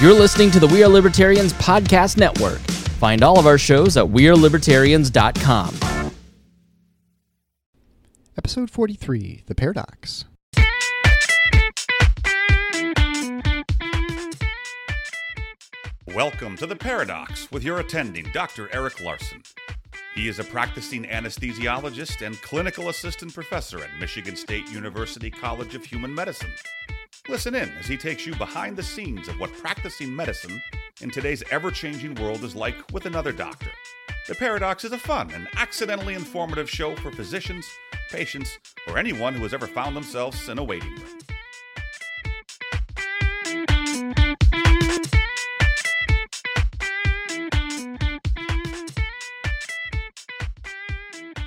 You're 0.00 0.14
listening 0.14 0.50
to 0.52 0.58
the 0.58 0.66
We 0.66 0.82
Are 0.82 0.88
Libertarians 0.88 1.52
Podcast 1.52 2.16
Network. 2.16 2.58
Find 2.98 3.22
all 3.22 3.38
of 3.38 3.46
our 3.46 3.58
shows 3.58 3.98
at 3.98 4.06
WeareLibertarians.com. 4.06 6.12
Episode 8.38 8.70
43 8.70 9.42
The 9.44 9.54
Paradox. 9.54 10.24
Welcome 16.06 16.56
to 16.56 16.66
The 16.66 16.76
Paradox 16.76 17.52
with 17.52 17.62
your 17.62 17.80
attending 17.80 18.30
Dr. 18.32 18.70
Eric 18.72 19.04
Larson. 19.04 19.42
He 20.14 20.28
is 20.28 20.38
a 20.38 20.44
practicing 20.44 21.04
anesthesiologist 21.04 22.26
and 22.26 22.40
clinical 22.40 22.88
assistant 22.88 23.34
professor 23.34 23.84
at 23.84 23.90
Michigan 24.00 24.34
State 24.34 24.66
University 24.70 25.30
College 25.30 25.74
of 25.74 25.84
Human 25.84 26.14
Medicine. 26.14 26.52
Listen 27.30 27.54
in 27.54 27.70
as 27.78 27.86
he 27.86 27.96
takes 27.96 28.26
you 28.26 28.34
behind 28.34 28.76
the 28.76 28.82
scenes 28.82 29.28
of 29.28 29.38
what 29.38 29.52
practicing 29.52 30.14
medicine 30.14 30.60
in 31.00 31.10
today's 31.10 31.44
ever 31.52 31.70
changing 31.70 32.16
world 32.16 32.42
is 32.42 32.56
like 32.56 32.74
with 32.92 33.06
another 33.06 33.30
doctor. 33.30 33.70
The 34.26 34.34
Paradox 34.34 34.84
is 34.84 34.90
a 34.90 34.98
fun 34.98 35.30
and 35.30 35.46
accidentally 35.56 36.14
informative 36.14 36.68
show 36.68 36.96
for 36.96 37.12
physicians, 37.12 37.68
patients, 38.10 38.58
or 38.88 38.98
anyone 38.98 39.32
who 39.32 39.44
has 39.44 39.54
ever 39.54 39.68
found 39.68 39.94
themselves 39.94 40.48
in 40.48 40.58
a 40.58 40.64
waiting 40.64 40.96
room. 40.96 41.29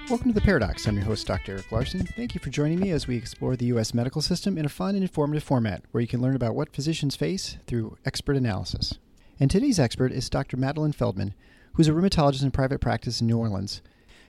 Welcome 0.09 0.33
to 0.33 0.39
The 0.39 0.45
Paradox. 0.45 0.85
I'm 0.85 0.95
your 0.95 1.05
host, 1.05 1.25
Dr. 1.25 1.53
Eric 1.53 1.71
Larson. 1.71 2.05
Thank 2.05 2.35
you 2.35 2.41
for 2.41 2.49
joining 2.49 2.79
me 2.79 2.91
as 2.91 3.07
we 3.07 3.15
explore 3.15 3.55
the 3.55 3.67
U.S. 3.67 3.93
medical 3.93 4.21
system 4.21 4.57
in 4.57 4.65
a 4.65 4.69
fun 4.69 4.95
and 4.95 5.03
informative 5.03 5.43
format 5.43 5.81
where 5.91 6.01
you 6.01 6.07
can 6.07 6.21
learn 6.21 6.35
about 6.35 6.55
what 6.55 6.75
physicians 6.75 7.15
face 7.15 7.57
through 7.67 7.97
expert 8.05 8.35
analysis. 8.35 8.99
And 9.39 9.49
today's 9.49 9.79
expert 9.79 10.11
is 10.11 10.29
Dr. 10.29 10.57
Madelaine 10.57 10.93
Feldman, 10.93 11.33
who's 11.73 11.87
a 11.87 11.93
rheumatologist 11.93 12.43
in 12.43 12.51
private 12.51 12.81
practice 12.81 13.21
in 13.21 13.27
New 13.27 13.37
Orleans. 13.37 13.81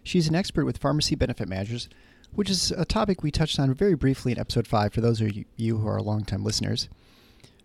She's 0.05 0.29
an 0.29 0.37
expert 0.37 0.65
with 0.65 0.79
pharmacy 0.79 1.17
benefit 1.17 1.49
managers, 1.49 1.89
which 2.33 2.51
is 2.51 2.71
a 2.71 2.85
topic 2.85 3.23
we 3.23 3.33
touched 3.33 3.59
on 3.59 3.75
very 3.75 3.95
briefly 3.95 4.31
in 4.31 4.39
episode 4.39 4.69
5 4.69 4.93
for 4.93 5.01
those 5.01 5.21
of 5.21 5.33
you 5.57 5.79
who 5.79 5.89
are 5.89 6.01
longtime 6.01 6.45
listeners. 6.45 6.89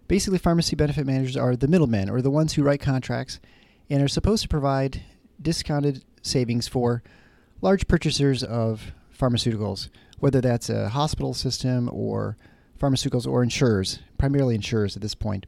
Basically, 0.07 0.39
pharmacy 0.39 0.75
benefit 0.75 1.05
managers 1.05 1.37
are 1.37 1.55
the 1.55 1.67
middlemen 1.67 2.09
or 2.09 2.23
the 2.23 2.31
ones 2.31 2.53
who 2.53 2.63
write 2.63 2.81
contracts 2.81 3.39
and 3.87 4.01
are 4.01 4.07
supposed 4.07 4.41
to 4.41 4.49
provide 4.49 5.03
discounted 5.39 6.03
savings 6.23 6.67
for 6.67 7.03
large 7.61 7.87
purchasers 7.87 8.43
of 8.43 8.91
pharmaceuticals, 9.17 9.89
whether 10.19 10.41
that's 10.41 10.69
a 10.69 10.89
hospital 10.89 11.33
system 11.33 11.89
or 11.91 12.37
pharmaceuticals 12.79 13.27
or 13.27 13.43
insurers, 13.43 13.99
primarily 14.17 14.55
insurers 14.55 14.95
at 14.95 15.01
this 15.01 15.15
point. 15.15 15.45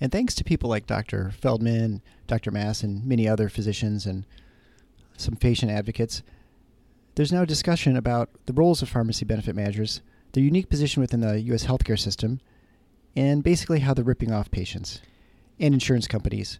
And 0.00 0.10
thanks 0.10 0.34
to 0.34 0.44
people 0.44 0.68
like 0.68 0.86
Dr. 0.86 1.30
Feldman, 1.30 2.02
Dr. 2.26 2.50
Mass, 2.50 2.82
and 2.82 3.04
many 3.04 3.28
other 3.28 3.48
physicians 3.48 4.06
and 4.06 4.26
some 5.16 5.36
patient 5.36 5.70
advocates, 5.70 6.22
there's 7.14 7.32
now 7.32 7.44
discussion 7.44 7.96
about 7.96 8.30
the 8.46 8.52
roles 8.52 8.82
of 8.82 8.88
pharmacy 8.88 9.24
benefit 9.24 9.54
managers, 9.54 10.00
their 10.32 10.42
unique 10.42 10.70
position 10.70 11.02
within 11.02 11.20
the 11.20 11.40
U.S. 11.42 11.66
healthcare 11.66 11.98
system, 11.98 12.40
and 13.14 13.44
basically 13.44 13.80
how 13.80 13.92
they're 13.92 14.04
ripping 14.04 14.32
off 14.32 14.50
patients 14.50 15.00
and 15.60 15.74
insurance 15.74 16.08
companies. 16.08 16.58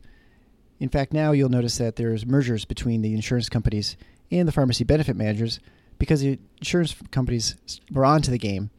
In 0.79 0.91
fact, 0.91 1.13
now 1.13 1.33
you'll 1.33 1.49
notice 1.49 1.79
that 1.79 1.97
there's 1.97 2.27
mergers 2.27 2.65
between 2.65 3.03
the 3.03 3.15
insurance 3.15 3.49
companies 3.49 3.97
and 4.33 4.49
the 4.49 4.53
pharmacy 4.53 4.85
benefit 4.85 5.17
managers 5.17 5.61
because 5.99 6.21
the 6.21 6.39
insurance 6.59 6.97
companies 7.11 7.81
were 7.93 8.05
onto 8.05 8.31
the 8.31 8.39
game. 8.39 8.71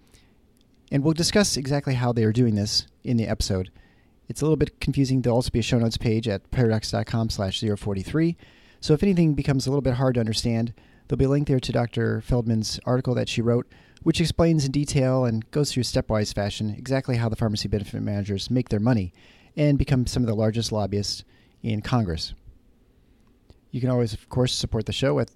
And 0.91 1.03
we'll 1.03 1.13
discuss 1.13 1.57
exactly 1.57 1.93
how 1.93 2.11
they 2.11 2.23
are 2.23 2.33
doing 2.33 2.55
this 2.55 2.87
in 3.03 3.17
the 3.17 3.27
episode. 3.27 3.71
It's 4.27 4.41
a 4.41 4.45
little 4.45 4.57
bit 4.57 4.79
confusing. 4.79 5.21
There'll 5.21 5.37
also 5.37 5.49
be 5.49 5.59
a 5.59 5.63
show 5.63 5.79
notes 5.79 5.97
page 5.97 6.27
at 6.27 6.49
paradox.com 6.51 7.29
slash 7.29 7.61
043. 7.61 8.37
So 8.79 8.93
if 8.93 9.03
anything 9.03 9.33
becomes 9.33 9.65
a 9.65 9.69
little 9.69 9.81
bit 9.81 9.95
hard 9.95 10.15
to 10.15 10.19
understand, 10.19 10.73
there'll 11.07 11.17
be 11.17 11.25
a 11.25 11.29
link 11.29 11.47
there 11.47 11.59
to 11.59 11.71
Dr. 11.71 12.21
Feldman's 12.21 12.79
article 12.85 13.15
that 13.15 13.30
she 13.30 13.42
wrote, 13.42 13.71
which 14.02 14.19
explains 14.19 14.65
in 14.65 14.71
detail 14.71 15.25
and 15.25 15.49
goes 15.52 15.71
through 15.71 15.83
stepwise 15.83 16.33
fashion 16.33 16.75
exactly 16.77 17.17
how 17.17 17.30
the 17.30 17.36
pharmacy 17.36 17.67
benefit 17.67 18.02
managers 18.02 18.52
make 18.52 18.69
their 18.69 18.80
money 18.80 19.13
and 19.55 19.77
become 19.77 20.05
some 20.05 20.23
of 20.23 20.27
the 20.27 20.36
largest 20.36 20.71
lobbyists 20.71 21.23
in 21.61 21.81
Congress. 21.81 22.33
You 23.71 23.81
can 23.81 23.89
always, 23.89 24.13
of 24.13 24.30
course, 24.30 24.53
support 24.53 24.86
the 24.86 24.93
show 24.93 25.19
at 25.19 25.31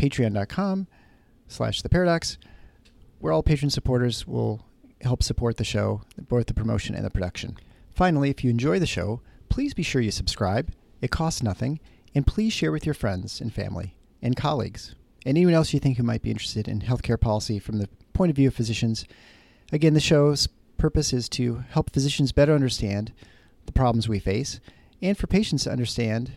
patreon.com 0.00 0.86
slash 1.46 1.82
the 1.82 1.88
paradox, 1.88 2.38
where 3.18 3.32
all 3.32 3.42
patron 3.42 3.70
supporters 3.70 4.26
will 4.26 4.64
help 5.02 5.22
support 5.22 5.58
the 5.58 5.64
show, 5.64 6.02
both 6.28 6.46
the 6.46 6.54
promotion 6.54 6.94
and 6.94 7.04
the 7.04 7.10
production. 7.10 7.56
Finally, 7.94 8.30
if 8.30 8.42
you 8.42 8.50
enjoy 8.50 8.78
the 8.78 8.86
show, 8.86 9.20
please 9.50 9.74
be 9.74 9.82
sure 9.82 10.00
you 10.00 10.10
subscribe. 10.10 10.72
It 11.02 11.10
costs 11.10 11.42
nothing, 11.42 11.80
and 12.14 12.26
please 12.26 12.52
share 12.52 12.72
with 12.72 12.86
your 12.86 12.94
friends 12.94 13.40
and 13.40 13.52
family 13.52 13.94
and 14.22 14.36
colleagues 14.36 14.94
and 15.26 15.36
anyone 15.36 15.54
else 15.54 15.74
you 15.74 15.80
think 15.80 15.96
who 15.96 16.02
might 16.02 16.22
be 16.22 16.30
interested 16.30 16.66
in 16.66 16.80
healthcare 16.80 17.20
policy 17.20 17.58
from 17.58 17.78
the 17.78 17.88
point 18.12 18.30
of 18.30 18.36
view 18.36 18.48
of 18.48 18.54
physicians. 18.54 19.04
Again, 19.72 19.94
the 19.94 20.00
show's 20.00 20.48
purpose 20.78 21.12
is 21.12 21.28
to 21.28 21.64
help 21.70 21.90
physicians 21.90 22.32
better 22.32 22.54
understand 22.54 23.12
the 23.66 23.72
problems 23.72 24.08
we 24.08 24.18
face 24.18 24.60
and 25.02 25.16
for 25.16 25.26
patients 25.26 25.64
to 25.64 25.70
understand 25.70 26.32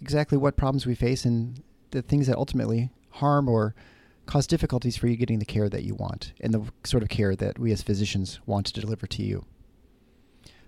exactly 0.00 0.36
what 0.36 0.56
problems 0.56 0.84
we 0.84 0.94
face 0.94 1.24
and 1.24 1.62
the 1.92 2.02
things 2.02 2.26
that 2.26 2.36
ultimately 2.36 2.90
harm 3.14 3.48
or 3.48 3.74
cause 4.26 4.46
difficulties 4.46 4.96
for 4.96 5.06
you 5.06 5.16
getting 5.16 5.38
the 5.38 5.44
care 5.44 5.68
that 5.68 5.84
you 5.84 5.94
want 5.94 6.32
and 6.40 6.52
the 6.52 6.62
sort 6.84 7.02
of 7.02 7.08
care 7.08 7.36
that 7.36 7.58
we 7.58 7.72
as 7.72 7.82
physicians 7.82 8.40
want 8.46 8.66
to 8.66 8.80
deliver 8.80 9.06
to 9.06 9.22
you. 9.22 9.44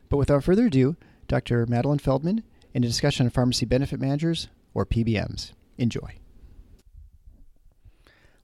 But 0.08 0.18
without 0.18 0.44
further 0.44 0.66
ado, 0.66 0.96
Dr. 1.26 1.66
Madelaine 1.66 2.00
Feldman 2.00 2.44
in 2.74 2.84
a 2.84 2.86
discussion 2.86 3.26
on 3.26 3.30
pharmacy 3.30 3.66
benefit 3.66 3.98
managers 3.98 4.48
or 4.74 4.86
PBMs. 4.86 5.52
Enjoy. 5.78 6.18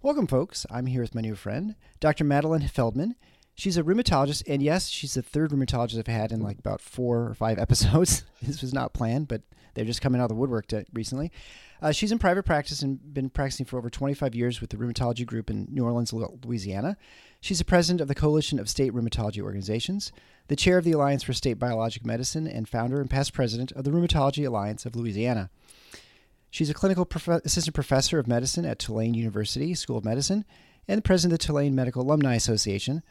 Welcome, 0.00 0.26
folks. 0.26 0.66
I'm 0.70 0.86
here 0.86 1.02
with 1.02 1.14
my 1.14 1.20
new 1.20 1.36
friend, 1.36 1.76
Dr. 2.00 2.24
Madelaine 2.24 2.68
Feldman. 2.68 3.14
She's 3.54 3.76
a 3.76 3.82
rheumatologist, 3.82 4.42
and 4.48 4.62
yes, 4.62 4.88
she's 4.88 5.14
the 5.14 5.22
third 5.22 5.50
rheumatologist 5.50 5.98
I've 5.98 6.06
had 6.06 6.32
in 6.32 6.40
like 6.40 6.58
about 6.58 6.80
four 6.80 7.28
or 7.28 7.34
five 7.34 7.58
episodes. 7.60 8.24
this 8.40 8.62
was 8.62 8.74
not 8.74 8.94
planned, 8.94 9.28
but 9.28 9.42
they're 9.74 9.84
just 9.84 10.02
coming 10.02 10.20
out 10.20 10.24
of 10.24 10.30
the 10.30 10.34
woodwork 10.34 10.66
to, 10.68 10.84
recently. 10.92 11.30
Uh, 11.80 11.90
she's 11.90 12.12
in 12.12 12.18
private 12.18 12.44
practice 12.44 12.82
and 12.82 13.12
been 13.12 13.28
practicing 13.28 13.66
for 13.66 13.76
over 13.76 13.90
25 13.90 14.34
years 14.34 14.60
with 14.60 14.70
the 14.70 14.76
Rheumatology 14.76 15.26
Group 15.26 15.50
in 15.50 15.66
New 15.70 15.84
Orleans, 15.84 16.12
Louisiana. 16.12 16.96
She's 17.40 17.58
the 17.58 17.64
president 17.64 18.00
of 18.00 18.06
the 18.06 18.14
Coalition 18.14 18.60
of 18.60 18.68
State 18.68 18.92
Rheumatology 18.92 19.42
Organizations, 19.42 20.12
the 20.46 20.54
chair 20.54 20.78
of 20.78 20.84
the 20.84 20.92
Alliance 20.92 21.24
for 21.24 21.32
Safe 21.32 21.58
Biologic 21.58 22.06
Medicine, 22.06 22.46
and 22.46 22.68
founder 22.68 23.00
and 23.00 23.10
past 23.10 23.32
president 23.32 23.72
of 23.72 23.82
the 23.82 23.90
Rheumatology 23.90 24.46
Alliance 24.46 24.86
of 24.86 24.94
Louisiana. 24.94 25.50
She's 26.50 26.70
a 26.70 26.74
clinical 26.74 27.04
prof- 27.04 27.44
assistant 27.44 27.74
professor 27.74 28.18
of 28.18 28.28
medicine 28.28 28.64
at 28.64 28.78
Tulane 28.78 29.14
University 29.14 29.74
School 29.74 29.98
of 29.98 30.04
Medicine 30.04 30.44
and 30.86 30.98
the 30.98 31.02
president 31.02 31.32
of 31.32 31.38
the 31.40 31.46
Tulane 31.46 31.74
Medical 31.74 32.02
Alumni 32.02 32.34
Association, 32.34 33.02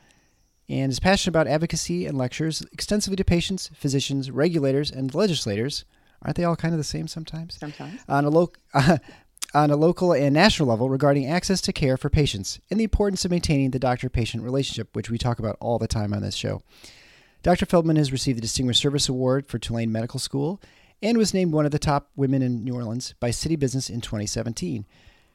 and 0.69 0.91
is 0.91 0.99
passionate 0.99 1.31
about 1.31 1.47
advocacy 1.47 2.05
and 2.05 2.17
lectures 2.17 2.63
extensively 2.71 3.15
to 3.17 3.25
patients, 3.25 3.69
physicians, 3.73 4.31
regulators, 4.31 4.91
and 4.91 5.13
legislators 5.13 5.85
Aren't 6.23 6.37
they 6.37 6.43
all 6.43 6.55
kind 6.55 6.73
of 6.73 6.77
the 6.77 6.83
same 6.83 7.07
sometimes? 7.07 7.57
Sometimes. 7.57 8.01
On 8.07 8.25
a, 8.25 8.29
lo- 8.29 8.51
uh, 8.73 8.97
on 9.53 9.71
a 9.71 9.75
local 9.75 10.13
and 10.13 10.33
national 10.33 10.69
level 10.69 10.89
regarding 10.89 11.27
access 11.27 11.61
to 11.61 11.73
care 11.73 11.97
for 11.97 12.09
patients 12.09 12.59
and 12.69 12.79
the 12.79 12.83
importance 12.83 13.25
of 13.25 13.31
maintaining 13.31 13.71
the 13.71 13.79
doctor 13.79 14.09
patient 14.09 14.43
relationship, 14.43 14.95
which 14.95 15.09
we 15.09 15.17
talk 15.17 15.39
about 15.39 15.57
all 15.59 15.79
the 15.79 15.87
time 15.87 16.13
on 16.13 16.21
this 16.21 16.35
show. 16.35 16.61
Dr. 17.43 17.65
Feldman 17.65 17.95
has 17.95 18.11
received 18.11 18.37
the 18.37 18.41
Distinguished 18.41 18.81
Service 18.81 19.09
Award 19.09 19.47
for 19.47 19.57
Tulane 19.57 19.91
Medical 19.91 20.19
School 20.19 20.61
and 21.01 21.17
was 21.17 21.33
named 21.33 21.53
one 21.53 21.65
of 21.65 21.71
the 21.71 21.79
top 21.79 22.11
women 22.15 22.43
in 22.43 22.63
New 22.63 22.75
Orleans 22.75 23.15
by 23.19 23.31
City 23.31 23.55
Business 23.55 23.89
in 23.89 24.01
2017. 24.01 24.85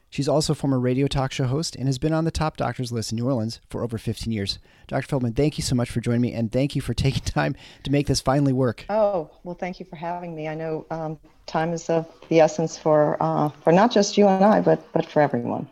She's 0.09 0.29
also 0.29 0.53
a 0.53 0.55
former 0.55 0.79
radio 0.79 1.07
talk 1.07 1.31
show 1.31 1.45
host 1.45 1.75
and 1.75 1.87
has 1.87 1.97
been 1.97 2.13
on 2.13 2.23
the 2.23 2.31
top 2.31 2.55
doctors 2.55 2.91
list 2.91 3.11
in 3.11 3.17
New 3.17 3.25
Orleans 3.25 3.59
for 3.69 3.83
over 3.83 3.97
15 3.97 4.31
years. 4.31 4.57
Dr. 4.87 5.05
Feldman, 5.07 5.33
thank 5.33 5.57
you 5.57 5.63
so 5.63 5.75
much 5.75 5.89
for 5.89 5.99
joining 5.99 6.21
me 6.21 6.33
and 6.33 6.51
thank 6.51 6.75
you 6.75 6.81
for 6.81 6.93
taking 6.95 7.23
time 7.23 7.55
to 7.83 7.91
make 7.91 8.07
this 8.07 8.21
finally 8.21 8.53
work. 8.53 8.85
Oh, 8.89 9.29
well, 9.43 9.55
thank 9.55 9.79
you 9.79 9.85
for 9.85 9.97
having 9.97 10.35
me. 10.35 10.47
I 10.47 10.55
know 10.55 10.85
um, 10.91 11.19
time 11.45 11.73
is 11.73 11.89
of 11.89 12.07
the 12.29 12.39
essence 12.39 12.77
for 12.77 13.17
uh, 13.21 13.49
for 13.49 13.73
not 13.73 13.91
just 13.91 14.17
you 14.17 14.27
and 14.27 14.43
I, 14.43 14.61
but 14.61 14.91
but 14.93 15.05
for 15.05 15.21
everyone. 15.21 15.67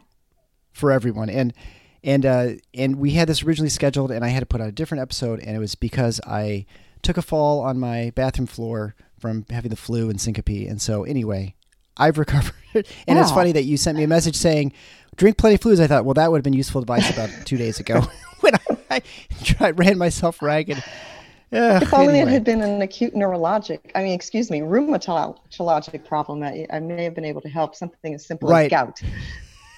For 0.73 0.91
everyone. 0.91 1.29
And 1.29 1.53
and 2.03 2.25
uh, 2.25 2.49
and 2.73 2.97
we 2.97 3.11
had 3.11 3.29
this 3.29 3.43
originally 3.43 3.69
scheduled 3.69 4.11
and 4.11 4.25
I 4.25 4.29
had 4.29 4.41
to 4.41 4.45
put 4.45 4.61
out 4.61 4.67
a 4.67 4.73
different 4.73 5.01
episode 5.01 5.39
and 5.39 5.55
it 5.55 5.59
was 5.59 5.75
because 5.75 6.19
I 6.27 6.65
took 7.01 7.17
a 7.17 7.21
fall 7.21 7.61
on 7.61 7.79
my 7.79 8.11
bathroom 8.15 8.47
floor 8.47 8.95
from 9.19 9.45
having 9.49 9.69
the 9.69 9.75
flu 9.75 10.09
and 10.09 10.19
syncope. 10.19 10.67
And 10.69 10.81
so 10.81 11.03
anyway, 11.03 11.55
I've 11.97 12.17
recovered. 12.19 12.53
and 13.07 13.19
it's 13.19 13.31
funny 13.31 13.51
that 13.53 13.63
you 13.63 13.77
sent 13.77 13.97
me 13.97 14.03
a 14.03 14.07
message 14.07 14.35
saying, 14.35 14.73
drink 15.15 15.37
plenty 15.37 15.55
of 15.55 15.61
fluids. 15.61 15.79
I 15.79 15.87
thought, 15.87 16.05
well, 16.05 16.13
that 16.15 16.31
would 16.31 16.37
have 16.37 16.43
been 16.43 16.53
useful 16.53 16.81
advice 16.81 17.09
about 17.09 17.29
two 17.45 17.57
days 17.57 17.79
ago 17.79 18.01
when 18.41 18.55
I, 18.55 18.59
I 18.91 19.01
tried, 19.43 19.79
ran 19.79 19.97
myself 19.97 20.41
ragged. 20.41 20.83
Uh, 21.53 21.79
if 21.81 21.93
only 21.93 22.19
anyway. 22.19 22.31
it 22.31 22.33
had 22.33 22.43
been 22.43 22.61
an 22.61 22.81
acute 22.81 23.13
neurologic, 23.13 23.79
I 23.93 24.03
mean, 24.03 24.13
excuse 24.13 24.49
me, 24.49 24.59
rheumatologic 24.59 26.05
problem, 26.05 26.43
I, 26.43 26.65
I 26.71 26.79
may 26.79 27.03
have 27.03 27.13
been 27.13 27.23
able 27.23 27.41
to 27.41 27.49
help 27.49 27.75
something 27.75 28.13
as 28.13 28.25
simple 28.25 28.49
right. 28.49 28.65
as 28.65 28.69
gout. 28.71 29.01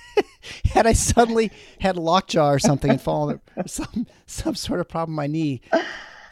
had 0.66 0.88
I 0.88 0.94
suddenly 0.94 1.52
had 1.80 1.98
lockjaw 1.98 2.50
or 2.50 2.58
something 2.58 2.92
and 2.92 3.02
fallen, 3.02 3.42
some 3.68 4.08
some 4.26 4.56
sort 4.56 4.80
of 4.80 4.88
problem 4.88 5.12
in 5.12 5.16
my 5.18 5.28
knee, 5.28 5.62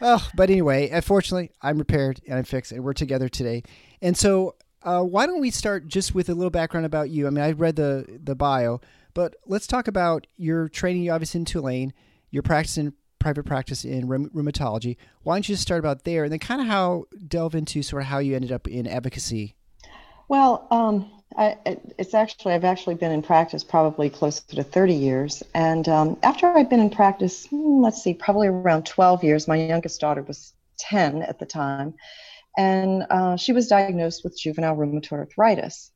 Oh, 0.00 0.28
but 0.34 0.50
anyway, 0.50 0.90
unfortunately, 0.90 1.50
I'm 1.62 1.78
repaired 1.78 2.20
and 2.26 2.38
I'm 2.38 2.44
fixed, 2.44 2.72
and 2.72 2.84
we're 2.84 2.92
together 2.92 3.28
today. 3.28 3.62
And 4.02 4.16
so, 4.16 4.54
uh, 4.86 5.02
why 5.02 5.26
don't 5.26 5.40
we 5.40 5.50
start 5.50 5.88
just 5.88 6.14
with 6.14 6.28
a 6.28 6.34
little 6.34 6.50
background 6.50 6.86
about 6.86 7.10
you? 7.10 7.26
I 7.26 7.30
mean, 7.30 7.44
I 7.44 7.50
read 7.50 7.74
the 7.74 8.06
the 8.22 8.36
bio, 8.36 8.80
but 9.14 9.34
let's 9.44 9.66
talk 9.66 9.88
about 9.88 10.28
your 10.36 10.68
training. 10.68 11.02
You 11.02 11.10
obviously 11.10 11.40
in 11.40 11.44
Tulane, 11.44 11.92
your 12.30 12.44
practice 12.44 12.78
in 12.78 12.94
private 13.18 13.44
practice 13.44 13.84
in 13.84 14.06
rheumatology. 14.06 14.96
Why 15.24 15.34
don't 15.34 15.48
you 15.48 15.54
just 15.54 15.62
start 15.62 15.80
about 15.80 16.04
there, 16.04 16.22
and 16.22 16.32
then 16.32 16.38
kind 16.38 16.60
of 16.60 16.68
how 16.68 17.06
delve 17.26 17.56
into 17.56 17.82
sort 17.82 18.02
of 18.02 18.08
how 18.08 18.18
you 18.18 18.36
ended 18.36 18.52
up 18.52 18.68
in 18.68 18.86
advocacy? 18.86 19.56
Well, 20.28 20.68
um, 20.70 21.10
I, 21.36 21.56
it's 21.98 22.14
actually 22.14 22.54
I've 22.54 22.64
actually 22.64 22.94
been 22.94 23.10
in 23.10 23.22
practice 23.22 23.64
probably 23.64 24.08
close 24.08 24.38
to 24.40 24.62
30 24.62 24.94
years, 24.94 25.42
and 25.52 25.88
um, 25.88 26.16
after 26.22 26.46
I'd 26.46 26.70
been 26.70 26.78
in 26.78 26.90
practice, 26.90 27.46
hmm, 27.46 27.82
let's 27.82 28.00
see, 28.00 28.14
probably 28.14 28.46
around 28.46 28.86
12 28.86 29.24
years. 29.24 29.48
My 29.48 29.56
youngest 29.56 30.00
daughter 30.00 30.22
was 30.22 30.52
10 30.78 31.22
at 31.22 31.40
the 31.40 31.46
time, 31.46 31.94
and 32.56 33.04
uh, 33.10 33.36
she 33.36 33.52
was 33.52 33.68
diagnosed 33.68 34.22
with 34.24 34.38
juvenile 34.38 34.76
rheumatoid 34.76 35.12
arthritis. 35.12 35.92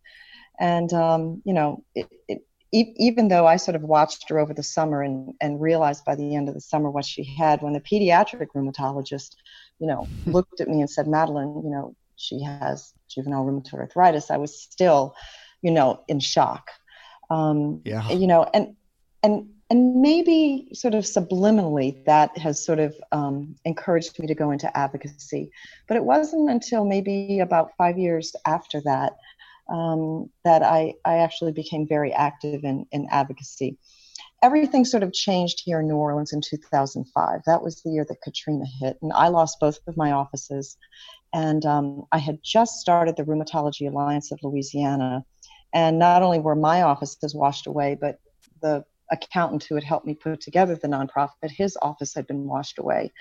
And 0.58 0.92
um, 0.92 1.42
you 1.44 1.54
know, 1.54 1.84
it, 1.94 2.06
it, 2.28 2.44
even 2.72 3.28
though 3.28 3.46
I 3.46 3.56
sort 3.56 3.74
of 3.74 3.82
watched 3.82 4.28
her 4.28 4.38
over 4.38 4.54
the 4.54 4.62
summer 4.62 5.02
and, 5.02 5.34
and 5.40 5.60
realized 5.60 6.04
by 6.04 6.14
the 6.14 6.36
end 6.36 6.48
of 6.48 6.54
the 6.54 6.60
summer 6.60 6.90
what 6.90 7.04
she 7.04 7.24
had, 7.24 7.62
when 7.62 7.72
the 7.72 7.80
pediatric 7.80 8.48
rheumatologist, 8.54 9.34
you 9.78 9.86
know, 9.86 10.06
looked 10.26 10.60
at 10.60 10.68
me 10.68 10.80
and 10.80 10.90
said, 10.90 11.06
Madelaine, 11.06 11.64
you 11.64 11.70
know, 11.70 11.96
she 12.16 12.42
has 12.42 12.92
juvenile 13.08 13.44
rheumatoid 13.44 13.80
arthritis, 13.80 14.30
I 14.30 14.36
was 14.36 14.60
still, 14.60 15.14
you 15.62 15.70
know, 15.70 16.04
in 16.06 16.20
shock. 16.20 16.70
Um, 17.30 17.80
yeah. 17.84 18.08
You 18.10 18.26
know, 18.26 18.48
and 18.52 18.76
and 19.22 19.48
and 19.70 20.02
maybe 20.02 20.68
sort 20.72 20.94
of 20.94 21.04
subliminally 21.04 22.04
that 22.04 22.36
has 22.36 22.64
sort 22.64 22.80
of 22.80 22.94
um, 23.12 23.54
encouraged 23.64 24.18
me 24.18 24.26
to 24.26 24.34
go 24.34 24.50
into 24.50 24.76
advocacy. 24.76 25.50
But 25.86 25.96
it 25.96 26.04
wasn't 26.04 26.50
until 26.50 26.84
maybe 26.84 27.38
about 27.38 27.70
five 27.78 27.96
years 27.96 28.34
after 28.46 28.80
that 28.82 29.12
um, 29.72 30.28
that 30.44 30.64
I, 30.64 30.94
I 31.04 31.18
actually 31.18 31.52
became 31.52 31.86
very 31.86 32.12
active 32.12 32.64
in, 32.64 32.84
in 32.90 33.06
advocacy. 33.12 33.78
Everything 34.42 34.84
sort 34.84 35.04
of 35.04 35.12
changed 35.12 35.62
here 35.64 35.80
in 35.80 35.86
New 35.86 35.96
Orleans 35.96 36.32
in 36.32 36.40
2005. 36.40 37.40
That 37.46 37.62
was 37.62 37.80
the 37.82 37.90
year 37.90 38.04
that 38.08 38.22
Katrina 38.22 38.64
hit, 38.80 38.96
and 39.02 39.12
I 39.12 39.28
lost 39.28 39.60
both 39.60 39.78
of 39.86 39.96
my 39.96 40.10
offices. 40.10 40.76
And 41.32 41.64
um, 41.64 42.06
I 42.10 42.18
had 42.18 42.40
just 42.42 42.80
started 42.80 43.16
the 43.16 43.22
Rheumatology 43.22 43.88
Alliance 43.88 44.32
of 44.32 44.40
Louisiana. 44.42 45.24
And 45.72 46.00
not 46.00 46.22
only 46.22 46.40
were 46.40 46.56
my 46.56 46.82
offices 46.82 47.34
washed 47.36 47.68
away, 47.68 47.96
but 48.00 48.18
the 48.60 48.84
accountant 49.10 49.64
who 49.64 49.74
had 49.74 49.84
helped 49.84 50.06
me 50.06 50.14
put 50.14 50.40
together 50.40 50.76
the 50.76 50.88
nonprofit, 50.88 51.34
but 51.42 51.50
his 51.50 51.76
office 51.82 52.14
had 52.14 52.26
been 52.26 52.46
washed 52.46 52.78
away. 52.78 53.12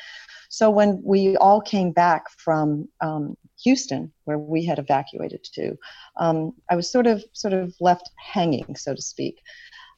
So 0.49 0.69
when 0.69 1.01
we 1.03 1.37
all 1.37 1.61
came 1.61 1.91
back 1.91 2.29
from 2.37 2.87
um, 3.01 3.37
Houston, 3.63 4.11
where 4.25 4.39
we 4.39 4.65
had 4.65 4.79
evacuated 4.79 5.43
to, 5.53 5.77
um, 6.17 6.53
I 6.69 6.75
was 6.75 6.91
sort 6.91 7.07
of 7.07 7.23
sort 7.33 7.53
of 7.53 7.75
left 7.79 8.09
hanging, 8.17 8.75
so 8.75 8.95
to 8.95 9.01
speak. 9.01 9.41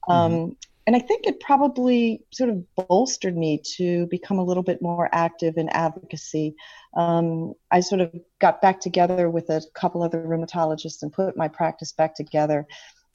Um, 0.08 0.32
mm-hmm 0.32 0.52
and 0.88 0.96
I 0.96 1.00
think 1.00 1.28
it 1.28 1.40
probably 1.40 2.24
sort 2.34 2.50
of 2.50 2.64
bolstered 2.76 3.38
me 3.38 3.62
to 3.78 4.08
become 4.08 4.40
a 4.40 4.44
little 4.44 4.64
bit 4.64 4.82
more 4.82 5.10
active 5.12 5.58
in 5.58 5.70
advocacy. 5.70 6.56
Um, 6.96 7.54
I 7.70 7.82
sort 7.82 8.02
of 8.02 8.12
got 8.40 8.62
back 8.62 8.80
together 8.80 9.30
with 9.30 9.50
a 9.50 9.62
couple 9.76 10.02
other 10.02 10.24
rheumatologists 10.24 11.04
and 11.04 11.14
put 11.14 11.38
my 11.38 11.48
practice 11.48 11.92
back 11.92 12.16
together 12.16 12.66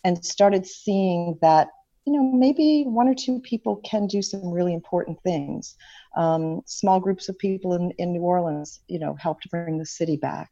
and 0.05 0.25
started 0.25 0.65
seeing 0.65 1.39
that 1.43 1.69
you 2.07 2.13
know 2.13 2.23
maybe 2.23 2.85
one 2.87 3.09
or 3.09 3.15
two 3.15 3.41
people 3.41 3.77
can 3.85 4.07
do 4.07 4.23
some 4.23 4.51
really 4.51 4.73
important 4.73 5.21
things 5.23 5.75
um, 6.17 6.63
small 6.67 7.01
groups 7.01 7.29
of 7.29 7.39
people 7.39 7.75
in, 7.75 7.91
in 7.99 8.13
new 8.13 8.21
orleans 8.21 8.81
you 8.89 8.99
know 8.99 9.15
helped 9.15 9.51
bring 9.51 9.79
the 9.79 9.87
city 9.87 10.17
back 10.17 10.51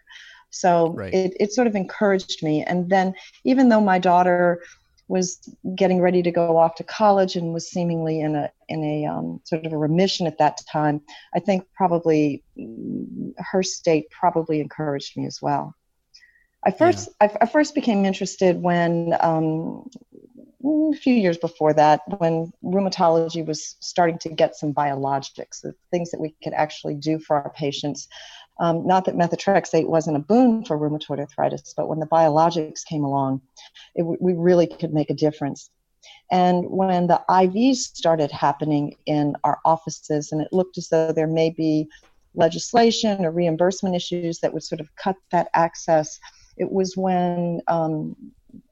so 0.51 0.91
right. 0.91 1.12
it, 1.15 1.37
it 1.41 1.53
sort 1.53 1.67
of 1.67 1.75
encouraged 1.75 2.43
me 2.43 2.62
and 2.62 2.91
then 2.91 3.15
even 3.45 3.69
though 3.69 3.81
my 3.81 3.99
daughter 3.99 4.61
was 5.09 5.39
getting 5.77 6.01
ready 6.01 6.23
to 6.23 6.31
go 6.31 6.56
off 6.56 6.77
to 6.77 6.85
college 6.85 7.37
and 7.37 7.53
was 7.53 7.69
seemingly 7.69 8.21
in 8.21 8.35
a 8.35 8.51
in 8.69 8.83
a 8.83 9.06
um, 9.06 9.41
sort 9.45 9.67
of 9.67 9.73
a 9.73 9.77
remission 9.77 10.27
at 10.27 10.39
that 10.39 10.61
time. 10.71 11.01
I 11.35 11.41
think 11.41 11.67
probably 11.75 12.43
her 13.39 13.62
state 13.62 14.11
probably 14.11 14.61
encouraged 14.61 15.17
me 15.17 15.27
as 15.27 15.41
well. 15.43 15.75
I 16.65 16.71
first 16.71 17.11
yeah. 17.21 17.29
I, 17.29 17.45
I, 17.45 17.47
first 17.47 17.75
became 17.75 18.06
interested 18.06 18.62
when 18.62 19.15
um, 19.21 19.91
a 20.64 20.96
few 20.96 21.14
years 21.14 21.37
before 21.37 21.75
that 21.75 22.00
when 22.19 22.52
rheumatology 22.64 23.44
was 23.44 23.76
starting 23.81 24.19
to 24.19 24.28
get 24.31 24.56
some 24.56 24.72
biologics, 24.72 25.61
the 25.61 25.75
things 25.90 26.11
that 26.11 26.20
we 26.20 26.34
could 26.43 26.55
actually 26.55 26.94
do 26.94 27.19
for 27.19 27.37
our 27.37 27.50
patients. 27.50 28.08
Um, 28.61 28.87
not 28.87 29.05
that 29.05 29.16
methotrexate 29.16 29.88
wasn't 29.88 30.16
a 30.16 30.20
boon 30.20 30.64
for 30.64 30.78
rheumatoid 30.78 31.19
arthritis, 31.19 31.75
but 31.76 31.88
when 31.88 31.99
the 31.99 32.06
biologics 32.06 32.84
came 32.84 33.05
along, 33.05 33.43
it, 33.94 34.02
we 34.02 34.32
really 34.32 34.66
could 34.66 34.94
make 34.94 35.11
a 35.11 35.14
difference. 35.14 35.70
And 36.31 36.64
when 36.69 37.06
the 37.06 37.22
IVs 37.28 37.76
started 37.76 38.31
happening 38.31 38.96
in 39.06 39.34
our 39.44 39.58
offices, 39.64 40.32
and 40.32 40.40
it 40.40 40.49
looked 40.52 40.78
as 40.78 40.88
though 40.88 41.12
there 41.12 41.26
may 41.26 41.50
be 41.50 41.88
legislation 42.34 43.25
or 43.25 43.31
reimbursement 43.31 43.94
issues 43.94 44.40
that 44.40 44.52
would 44.52 44.62
sort 44.62 44.81
of 44.81 44.94
cut 44.96 45.17
that 45.31 45.49
access, 45.55 46.19
it 46.56 46.70
was 46.70 46.96
when 46.96 47.60
um, 47.69 48.17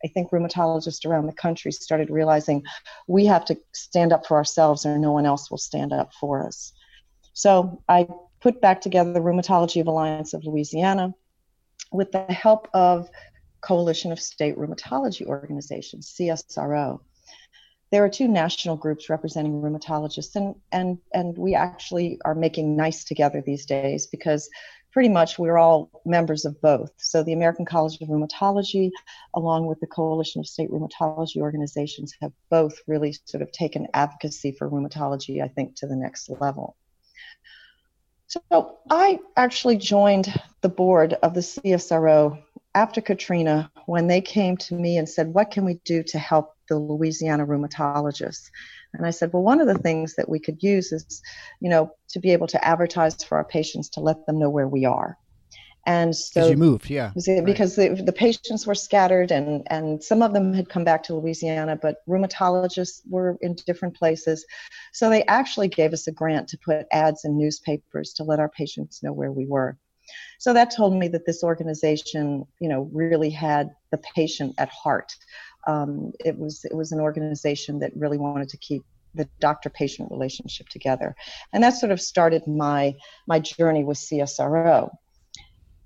I 0.05 0.08
think 0.08 0.31
rheumatologists 0.31 1.06
around 1.06 1.26
the 1.26 1.32
country 1.32 1.73
started 1.73 2.11
realizing 2.11 2.64
we 3.06 3.26
have 3.26 3.44
to 3.46 3.58
stand 3.73 4.12
up 4.12 4.26
for 4.26 4.37
ourselves 4.37 4.87
or 4.87 4.99
no 4.99 5.12
one 5.12 5.26
else 5.26 5.50
will 5.50 5.58
stand 5.58 5.93
up 5.93 6.12
for 6.14 6.46
us. 6.46 6.73
So 7.32 7.82
I 7.88 8.06
put 8.40 8.61
back 8.61 8.81
together 8.81 9.12
the 9.12 9.20
Rheumatology 9.20 9.81
of 9.81 9.87
Alliance 9.87 10.34
of 10.34 10.44
Louisiana 10.44 11.14
with 11.93 12.12
the 12.12 12.25
help 12.25 12.69
of 12.75 13.08
Coalition 13.61 14.12
of 14.12 14.20
State 14.20 14.56
Rheumatology 14.56 15.25
Organizations, 15.26 16.12
CSRO. 16.19 17.00
There 17.90 18.05
are 18.05 18.08
two 18.08 18.26
national 18.26 18.76
groups 18.76 19.11
representing 19.11 19.61
rheumatologists, 19.61 20.34
and, 20.34 20.55
and, 20.73 20.99
and 21.12 21.37
we 21.37 21.55
actually 21.55 22.19
are 22.25 22.34
making 22.34 22.75
nice 22.75 23.05
together 23.05 23.43
these 23.44 23.67
days 23.67 24.06
because 24.06 24.49
pretty 24.92 25.08
much 25.08 25.38
we're 25.38 25.58
all 25.58 25.90
members 26.04 26.44
of 26.44 26.60
both. 26.60 26.92
So 26.98 27.22
the 27.22 27.32
American 27.32 27.64
College 27.64 28.00
of 28.00 28.08
Rheumatology, 28.08 28.90
along 29.34 29.66
with 29.66 29.80
the 29.80 29.86
Coalition 29.86 30.40
of 30.40 30.46
State 30.46 30.70
Rheumatology 30.70 31.38
Organizations, 31.38 32.14
have 32.20 32.32
both 32.50 32.78
really 32.86 33.16
sort 33.24 33.42
of 33.42 33.50
taken 33.52 33.88
advocacy 33.94 34.52
for 34.52 34.68
rheumatology, 34.70 35.42
I 35.42 35.48
think, 35.48 35.76
to 35.76 35.86
the 35.86 35.96
next 35.96 36.28
level. 36.28 36.76
So 38.26 38.78
I 38.90 39.18
actually 39.36 39.76
joined 39.76 40.32
the 40.62 40.68
board 40.68 41.14
of 41.14 41.34
the 41.34 41.40
CSRO 41.40 42.42
after 42.74 43.02
Katrina 43.02 43.70
when 43.86 44.06
they 44.06 44.22
came 44.22 44.56
to 44.56 44.74
me 44.74 44.96
and 44.96 45.08
said, 45.08 45.28
What 45.28 45.50
can 45.50 45.64
we 45.64 45.81
do 45.84 46.02
to 46.05 46.19
help 46.19 46.55
the 46.69 46.78
Louisiana 46.78 47.46
rheumatologists? 47.46 48.50
And 48.94 49.06
I 49.06 49.11
said, 49.11 49.32
Well, 49.32 49.43
one 49.43 49.61
of 49.61 49.67
the 49.67 49.79
things 49.79 50.15
that 50.17 50.29
we 50.29 50.39
could 50.39 50.63
use 50.63 50.93
is, 50.93 51.22
you 51.61 51.70
know, 51.70 51.91
to 52.08 52.20
be 52.20 52.31
able 52.31 52.46
to 52.49 52.65
advertise 52.65 53.22
for 53.22 53.39
our 53.39 53.44
patients 53.44 53.89
to 53.91 54.01
let 54.01 54.27
them 54.27 54.39
know 54.39 54.51
where 54.51 54.69
we 54.69 54.84
are. 54.84 55.19
And 55.84 56.15
so 56.15 56.49
you 56.49 56.56
moved, 56.56 56.89
yeah, 56.89 57.11
because 57.44 57.77
right. 57.77 57.96
the, 57.96 58.05
the 58.05 58.13
patients 58.13 58.67
were 58.69 58.75
scattered, 58.75 59.32
and 59.32 59.67
and 59.69 60.03
some 60.03 60.22
of 60.22 60.32
them 60.32 60.53
had 60.53 60.69
come 60.69 60.84
back 60.84 61.03
to 61.05 61.17
Louisiana, 61.17 61.77
but 61.81 62.06
rheumatologists 62.06 63.01
were 63.11 63.37
in 63.41 63.56
different 63.67 63.96
places. 63.96 64.46
So 64.93 65.11
they 65.11 65.25
actually 65.25 65.67
gave 65.67 65.93
us 65.93 66.06
a 66.06 66.13
grant 66.13 66.49
to 66.51 66.58
put 66.65 66.87
ads 66.93 67.25
in 67.25 67.37
newspapers 67.37 68.13
to 68.15 68.22
let 68.22 68.39
our 68.39 68.49
patients 68.49 69.03
know 69.03 69.13
where 69.13 69.32
we 69.32 69.44
were. 69.44 69.77
So 70.39 70.53
that 70.53 70.75
told 70.75 70.94
me 70.94 71.08
that 71.08 71.27
this 71.27 71.43
organization, 71.43 72.44
you 72.61 72.69
know, 72.69 72.89
really 72.93 73.31
had 73.31 73.70
the 73.91 73.99
patient 73.99 74.55
at 74.58 74.69
heart. 74.69 75.13
Um, 75.66 76.12
it 76.24 76.38
was 76.38 76.64
it 76.64 76.74
was 76.74 76.92
an 76.92 77.00
organization 77.00 77.78
that 77.81 77.96
really 77.96 78.19
wanted 78.19 78.48
to 78.50 78.56
keep 78.56 78.84
the 79.14 79.28
doctor-patient 79.40 80.10
relationship 80.10 80.69
together, 80.69 81.14
and 81.52 81.62
that 81.62 81.74
sort 81.74 81.92
of 81.92 82.00
started 82.00 82.46
my 82.46 82.94
my 83.26 83.38
journey 83.38 83.84
with 83.84 83.98
CSRO. 83.98 84.90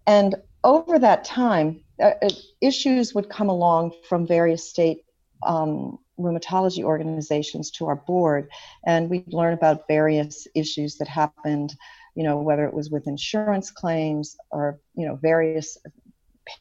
And 0.07 0.37
over 0.63 0.99
that 0.99 1.25
time, 1.25 1.83
uh, 2.01 2.13
uh, 2.23 2.29
issues 2.61 3.15
would 3.15 3.29
come 3.29 3.49
along 3.49 3.93
from 4.09 4.27
various 4.27 4.69
state 4.69 5.05
um, 5.43 5.99
rheumatology 6.19 6.83
organizations 6.83 7.71
to 7.73 7.87
our 7.87 7.97
board, 7.97 8.49
and 8.87 9.11
we'd 9.11 9.33
learn 9.33 9.55
about 9.55 9.87
various 9.89 10.47
issues 10.55 10.97
that 10.99 11.09
happened, 11.09 11.75
you 12.15 12.25
know, 12.25 12.39
whether 12.39 12.65
it 12.65 12.75
was 12.75 12.91
with 12.91 13.07
insurance 13.07 13.71
claims 13.71 14.37
or, 14.51 14.79
you 14.95 15.07
know, 15.07 15.17
various 15.17 15.79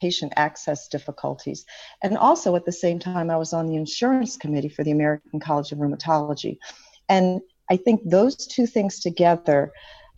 patient 0.00 0.32
access 0.36 0.88
difficulties. 0.88 1.64
And 2.02 2.16
also 2.16 2.56
at 2.56 2.64
the 2.64 2.72
same 2.72 2.98
time, 2.98 3.30
I 3.30 3.36
was 3.36 3.52
on 3.52 3.66
the 3.66 3.76
insurance 3.76 4.36
committee 4.36 4.68
for 4.68 4.84
the 4.84 4.90
American 4.90 5.40
College 5.40 5.72
of 5.72 5.78
Rheumatology. 5.78 6.58
And 7.08 7.40
I 7.70 7.76
think 7.76 8.00
those 8.04 8.36
two 8.36 8.66
things 8.66 9.00
together 9.00 9.72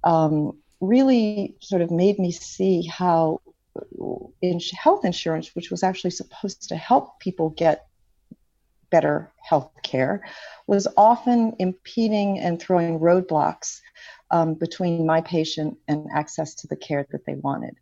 um, 0.05 0.59
really 0.81 1.57
sort 1.61 1.83
of 1.83 1.91
made 1.91 2.19
me 2.19 2.31
see 2.31 2.87
how 2.87 3.41
in 4.43 4.61
health 4.73 5.05
insurance, 5.05 5.55
which 5.55 5.71
was 5.71 5.83
actually 5.83 6.11
supposed 6.11 6.69
to 6.69 6.77
help 6.77 7.21
people 7.21 7.51
get 7.51 7.87
better 8.91 9.31
health 9.43 9.71
care, 9.83 10.25
was 10.67 10.89
often 10.97 11.55
impeding 11.59 12.39
and 12.39 12.61
throwing 12.61 12.99
roadblocks 12.99 13.81
um, 14.31 14.55
between 14.55 15.07
my 15.07 15.21
patient 15.21 15.77
and 15.89 16.07
access 16.15 16.55
to 16.55 16.67
the 16.67 16.77
care 16.77 17.07
that 17.11 17.25
they 17.27 17.35
wanted. 17.35 17.77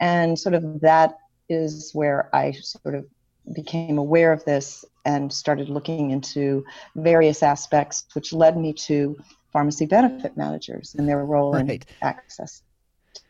And 0.00 0.38
sort 0.38 0.54
of 0.54 0.80
that 0.80 1.18
is 1.48 1.90
where 1.92 2.34
I 2.34 2.52
sort 2.52 2.94
of 2.94 3.06
became 3.54 3.98
aware 3.98 4.32
of 4.32 4.44
this 4.44 4.84
and 5.04 5.32
started 5.32 5.68
looking 5.68 6.10
into 6.10 6.64
various 6.96 7.42
aspects, 7.42 8.06
which 8.14 8.32
led 8.32 8.56
me 8.56 8.72
to 8.72 9.16
pharmacy 9.52 9.86
benefit 9.86 10.36
managers 10.36 10.94
and 10.98 11.08
their 11.08 11.24
role 11.24 11.52
right. 11.52 11.68
in 11.70 11.80
access 12.02 12.62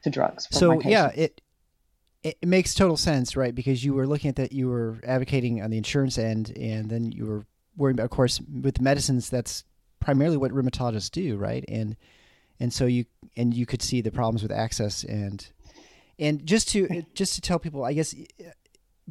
to 0.02 0.10
drugs. 0.10 0.46
so 0.50 0.80
yeah, 0.80 1.10
it 1.14 1.40
it 2.22 2.38
makes 2.42 2.74
total 2.74 2.96
sense, 2.96 3.36
right? 3.36 3.54
Because 3.54 3.84
you 3.84 3.92
were 3.92 4.06
looking 4.06 4.30
at 4.30 4.36
that, 4.36 4.52
you 4.52 4.68
were 4.68 4.98
advocating 5.04 5.62
on 5.62 5.70
the 5.70 5.76
insurance 5.76 6.16
end, 6.16 6.56
and 6.56 6.88
then 6.88 7.12
you 7.12 7.26
were 7.26 7.44
worrying 7.76 7.96
about, 7.96 8.04
of 8.04 8.10
course, 8.10 8.40
with 8.40 8.80
medicines. 8.80 9.28
That's 9.28 9.64
primarily 10.00 10.38
what 10.38 10.52
rheumatologists 10.52 11.10
do, 11.10 11.36
right? 11.36 11.64
And 11.68 11.96
and 12.58 12.72
so 12.72 12.86
you 12.86 13.04
and 13.36 13.52
you 13.52 13.66
could 13.66 13.82
see 13.82 14.00
the 14.00 14.10
problems 14.10 14.42
with 14.42 14.52
access 14.52 15.04
and 15.04 15.46
and 16.18 16.44
just 16.46 16.68
to 16.70 17.04
just 17.14 17.34
to 17.34 17.40
tell 17.40 17.58
people, 17.58 17.84
I 17.84 17.92
guess 17.92 18.14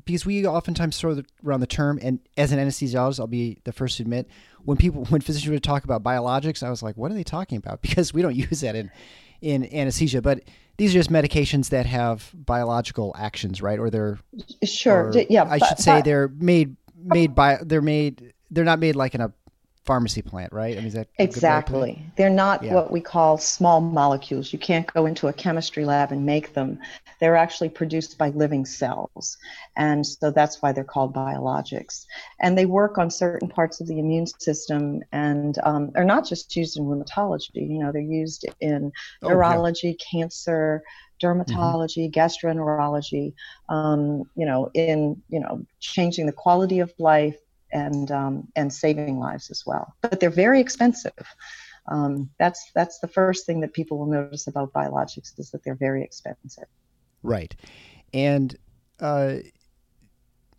because 0.05 0.25
we 0.25 0.45
oftentimes 0.45 0.99
throw 0.99 1.21
around 1.45 1.59
the 1.59 1.67
term, 1.67 1.99
and 2.01 2.19
as 2.37 2.51
an 2.51 2.59
anesthesiologist, 2.59 3.19
I'll 3.19 3.27
be 3.27 3.59
the 3.63 3.71
first 3.71 3.97
to 3.97 4.03
admit 4.03 4.27
when 4.63 4.77
people 4.77 5.05
when 5.05 5.21
physicians 5.21 5.51
would 5.51 5.63
talk 5.63 5.83
about 5.83 6.03
biologics, 6.03 6.63
I 6.63 6.69
was 6.69 6.81
like, 6.81 6.97
what 6.97 7.11
are 7.11 7.15
they 7.15 7.23
talking 7.23 7.57
about? 7.57 7.81
Because 7.93 8.13
we 8.13 8.21
don't 8.21 8.35
use 8.35 8.61
that 8.61 8.75
in 8.75 8.91
in 9.41 9.65
anesthesia, 9.73 10.21
but 10.21 10.41
these 10.77 10.91
are 10.91 10.99
just 10.99 11.11
medications 11.11 11.69
that 11.69 11.85
have 11.85 12.31
biological 12.33 13.13
actions, 13.17 13.61
right? 13.61 13.77
Or 13.77 13.89
they're 13.89 14.19
sure, 14.63 15.09
or 15.09 15.17
yeah. 15.29 15.43
I 15.43 15.59
but, 15.59 15.67
should 15.67 15.79
say 15.79 15.97
but, 15.97 16.05
they're 16.05 16.27
made 16.29 16.75
made 16.97 17.35
by 17.35 17.59
they're 17.61 17.81
made 17.81 18.33
they're 18.49 18.63
not 18.63 18.79
made 18.79 18.95
like 18.95 19.15
in 19.15 19.21
a 19.21 19.33
pharmacy 19.85 20.21
plant, 20.21 20.53
right? 20.53 20.73
I 20.73 20.77
mean, 20.77 20.87
is 20.87 20.93
that 20.93 21.09
exactly? 21.19 22.01
They're 22.15 22.29
not 22.29 22.63
yeah. 22.63 22.73
what 22.73 22.91
we 22.91 23.01
call 23.01 23.37
small 23.37 23.81
molecules. 23.81 24.53
You 24.53 24.59
can't 24.59 24.91
go 24.93 25.05
into 25.05 25.27
a 25.27 25.33
chemistry 25.33 25.83
lab 25.85 26.11
and 26.11 26.25
make 26.25 26.53
them. 26.53 26.79
They're 27.19 27.35
actually 27.35 27.69
produced 27.69 28.17
by 28.17 28.29
living 28.29 28.65
cells, 28.65 29.37
and 29.75 30.05
so 30.05 30.31
that's 30.31 30.61
why 30.61 30.71
they're 30.71 30.83
called 30.83 31.13
biologics. 31.13 32.05
And 32.39 32.57
they 32.57 32.65
work 32.65 32.97
on 32.97 33.09
certain 33.09 33.49
parts 33.49 33.81
of 33.81 33.87
the 33.87 33.99
immune 33.99 34.27
system, 34.27 35.01
and 35.11 35.57
um, 35.63 35.91
are 35.95 36.05
not 36.05 36.25
just 36.25 36.55
used 36.55 36.77
in 36.77 36.85
rheumatology. 36.85 37.49
You 37.55 37.79
know, 37.79 37.91
they're 37.91 38.01
used 38.01 38.45
in 38.61 38.91
oh, 39.21 39.29
neurology, 39.29 39.97
yeah. 39.99 40.05
cancer, 40.11 40.83
dermatology, 41.21 42.09
mm-hmm. 42.09 42.19
gastroenterology, 42.19 43.33
um, 43.69 44.23
you 44.35 44.45
know, 44.45 44.69
in 44.73 45.21
you 45.29 45.39
know 45.39 45.65
changing 45.79 46.25
the 46.25 46.31
quality 46.31 46.79
of 46.79 46.93
life, 46.99 47.37
and 47.73 48.11
um, 48.11 48.47
and 48.55 48.71
saving 48.71 49.19
lives 49.19 49.51
as 49.51 49.63
well. 49.65 49.93
But 50.01 50.19
they're 50.19 50.29
very 50.29 50.61
expensive. 50.61 51.11
Um, 51.87 52.29
that's 52.39 52.71
that's 52.73 52.99
the 52.99 53.07
first 53.07 53.45
thing 53.45 53.59
that 53.61 53.73
people 53.73 53.97
will 53.97 54.05
notice 54.05 54.47
about 54.47 54.71
biologics 54.71 55.37
is 55.37 55.51
that 55.51 55.63
they're 55.63 55.75
very 55.75 56.03
expensive. 56.03 56.65
Right, 57.23 57.53
and 58.13 58.55
uh, 59.01 59.37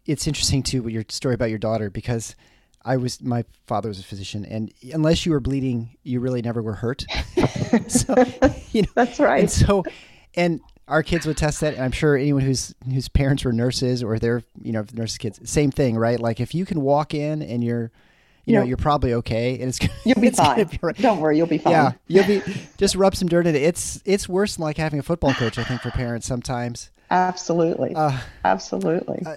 it's 0.05 0.27
interesting 0.27 0.63
too 0.63 0.83
with 0.83 0.93
your 0.93 1.05
story 1.09 1.35
about 1.35 1.51
your 1.51 1.59
daughter 1.59 1.89
because. 1.89 2.35
I 2.87 2.99
was 2.99 3.23
my 3.23 3.47
father 3.67 3.89
was 3.89 3.99
a 3.99 4.03
physician, 4.03 4.45
and 4.45 4.71
unless 4.93 5.25
you 5.25 5.33
were 5.33 5.41
bleeding, 5.41 5.97
you 6.03 6.21
really 6.21 6.43
never 6.43 6.63
were 6.63 6.75
hurt. 6.75 7.07
so, 7.89 8.15
you 8.73 8.83
know, 8.83 8.89
that's 8.95 9.19
right. 9.19 9.41
And 9.41 9.51
so, 9.51 9.85
and 10.35 10.61
our 10.89 11.03
kids 11.03 11.27
would 11.27 11.37
test 11.37 11.61
that, 11.61 11.75
and 11.75 11.83
I'm 11.83 11.93
sure 11.93 12.17
anyone 12.17 12.43
whose 12.43 12.75
whose 12.85 13.09
parents 13.09 13.45
were 13.45 13.53
nurses 13.53 14.03
or 14.03 14.19
they're 14.19 14.43
you 14.63 14.73
know 14.73 14.85
nurses 14.93 15.19
kids, 15.19 15.41
same 15.49 15.71
thing, 15.71 15.97
right? 15.97 16.21
Like 16.21 16.41
if 16.41 16.55
you 16.55 16.67
can 16.67 16.81
walk 16.81 17.15
in 17.15 17.43
and 17.43 17.65
you're 17.65 17.91
you 18.47 18.55
know, 18.55 18.63
you're 18.63 18.77
probably 18.77 19.15
okay, 19.15 19.59
and 19.59 19.69
it's 19.69 19.79
you'll 20.05 20.21
be 20.21 20.31
fine. 20.31 20.65
Be 20.65 20.79
right. 20.83 20.97
Don't 20.97 21.21
worry, 21.21 21.37
you'll 21.37 21.47
be 21.47 21.59
fine. 21.59 21.73
Yeah, 21.73 21.93
you'll 22.09 22.27
be 22.27 22.43
just 22.77 22.95
rub 22.95 23.17
some 23.17 23.29
dirt 23.29 23.47
in 23.47 23.55
it. 23.55 23.63
It's 23.63 24.03
it's 24.05 24.29
worse 24.29 24.57
than 24.57 24.65
like 24.65 24.77
having 24.77 24.99
a 24.99 25.03
football 25.03 25.33
coach, 25.33 25.59
I 25.59 25.65
think, 25.65 25.81
for 25.81 25.91
parents 25.91 26.27
sometimes. 26.27 26.91
Absolutely, 27.11 27.95
uh, 27.95 28.19
absolutely. 28.45 29.23
Uh, 29.25 29.37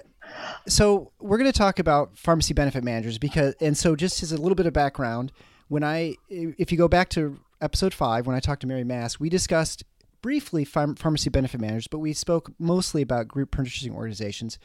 so 0.66 1.10
we're 1.20 1.38
going 1.38 1.50
to 1.50 1.58
talk 1.58 1.78
about 1.78 2.16
pharmacy 2.18 2.52
benefit 2.52 2.84
managers 2.84 3.18
because, 3.18 3.54
and 3.60 3.76
so 3.76 3.96
just 3.96 4.22
as 4.22 4.32
a 4.32 4.36
little 4.36 4.54
bit 4.54 4.66
of 4.66 4.72
background, 4.72 5.32
when 5.68 5.82
I, 5.82 6.16
if 6.28 6.70
you 6.70 6.78
go 6.78 6.88
back 6.88 7.08
to 7.10 7.38
episode 7.60 7.94
five, 7.94 8.26
when 8.26 8.36
I 8.36 8.40
talked 8.40 8.60
to 8.60 8.66
Mary 8.66 8.84
Mass, 8.84 9.18
we 9.18 9.28
discussed 9.28 9.84
briefly 10.28 10.62
pharmacy 10.62 11.30
benefit 11.30 11.58
managers, 11.58 11.86
but 11.86 12.00
we 12.00 12.12
spoke 12.12 12.52
mostly 12.58 13.00
about 13.00 13.26
group 13.26 13.50
purchasing 13.50 13.94
organizations. 13.94 14.58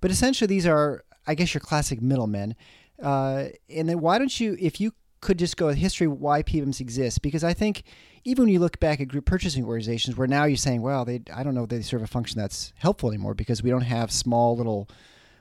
But 0.00 0.10
essentially, 0.10 0.48
these 0.48 0.66
are, 0.66 1.04
I 1.24 1.36
guess, 1.36 1.54
your 1.54 1.60
classic 1.60 2.02
middlemen. 2.02 2.56
Uh, 3.00 3.44
and 3.70 3.88
then 3.88 4.00
why 4.00 4.18
don't 4.18 4.40
you, 4.40 4.56
if 4.58 4.80
you 4.80 4.92
could 5.20 5.38
just 5.38 5.56
go 5.56 5.66
with 5.66 5.76
history 5.76 6.08
why 6.08 6.42
PBMs 6.42 6.80
exist? 6.80 7.22
Because 7.22 7.44
I 7.44 7.54
think 7.54 7.84
even 8.24 8.46
when 8.46 8.52
you 8.52 8.58
look 8.58 8.80
back 8.80 9.00
at 9.00 9.06
group 9.06 9.24
purchasing 9.24 9.64
organizations, 9.64 10.16
where 10.16 10.26
now 10.26 10.46
you're 10.46 10.56
saying, 10.56 10.82
well, 10.82 11.04
they, 11.04 11.20
I 11.32 11.44
don't 11.44 11.54
know, 11.54 11.64
they 11.64 11.80
serve 11.82 12.02
a 12.02 12.08
function 12.08 12.40
that's 12.40 12.72
helpful 12.78 13.08
anymore 13.08 13.34
because 13.34 13.62
we 13.62 13.70
don't 13.70 13.82
have 13.82 14.10
small 14.10 14.56
little 14.56 14.88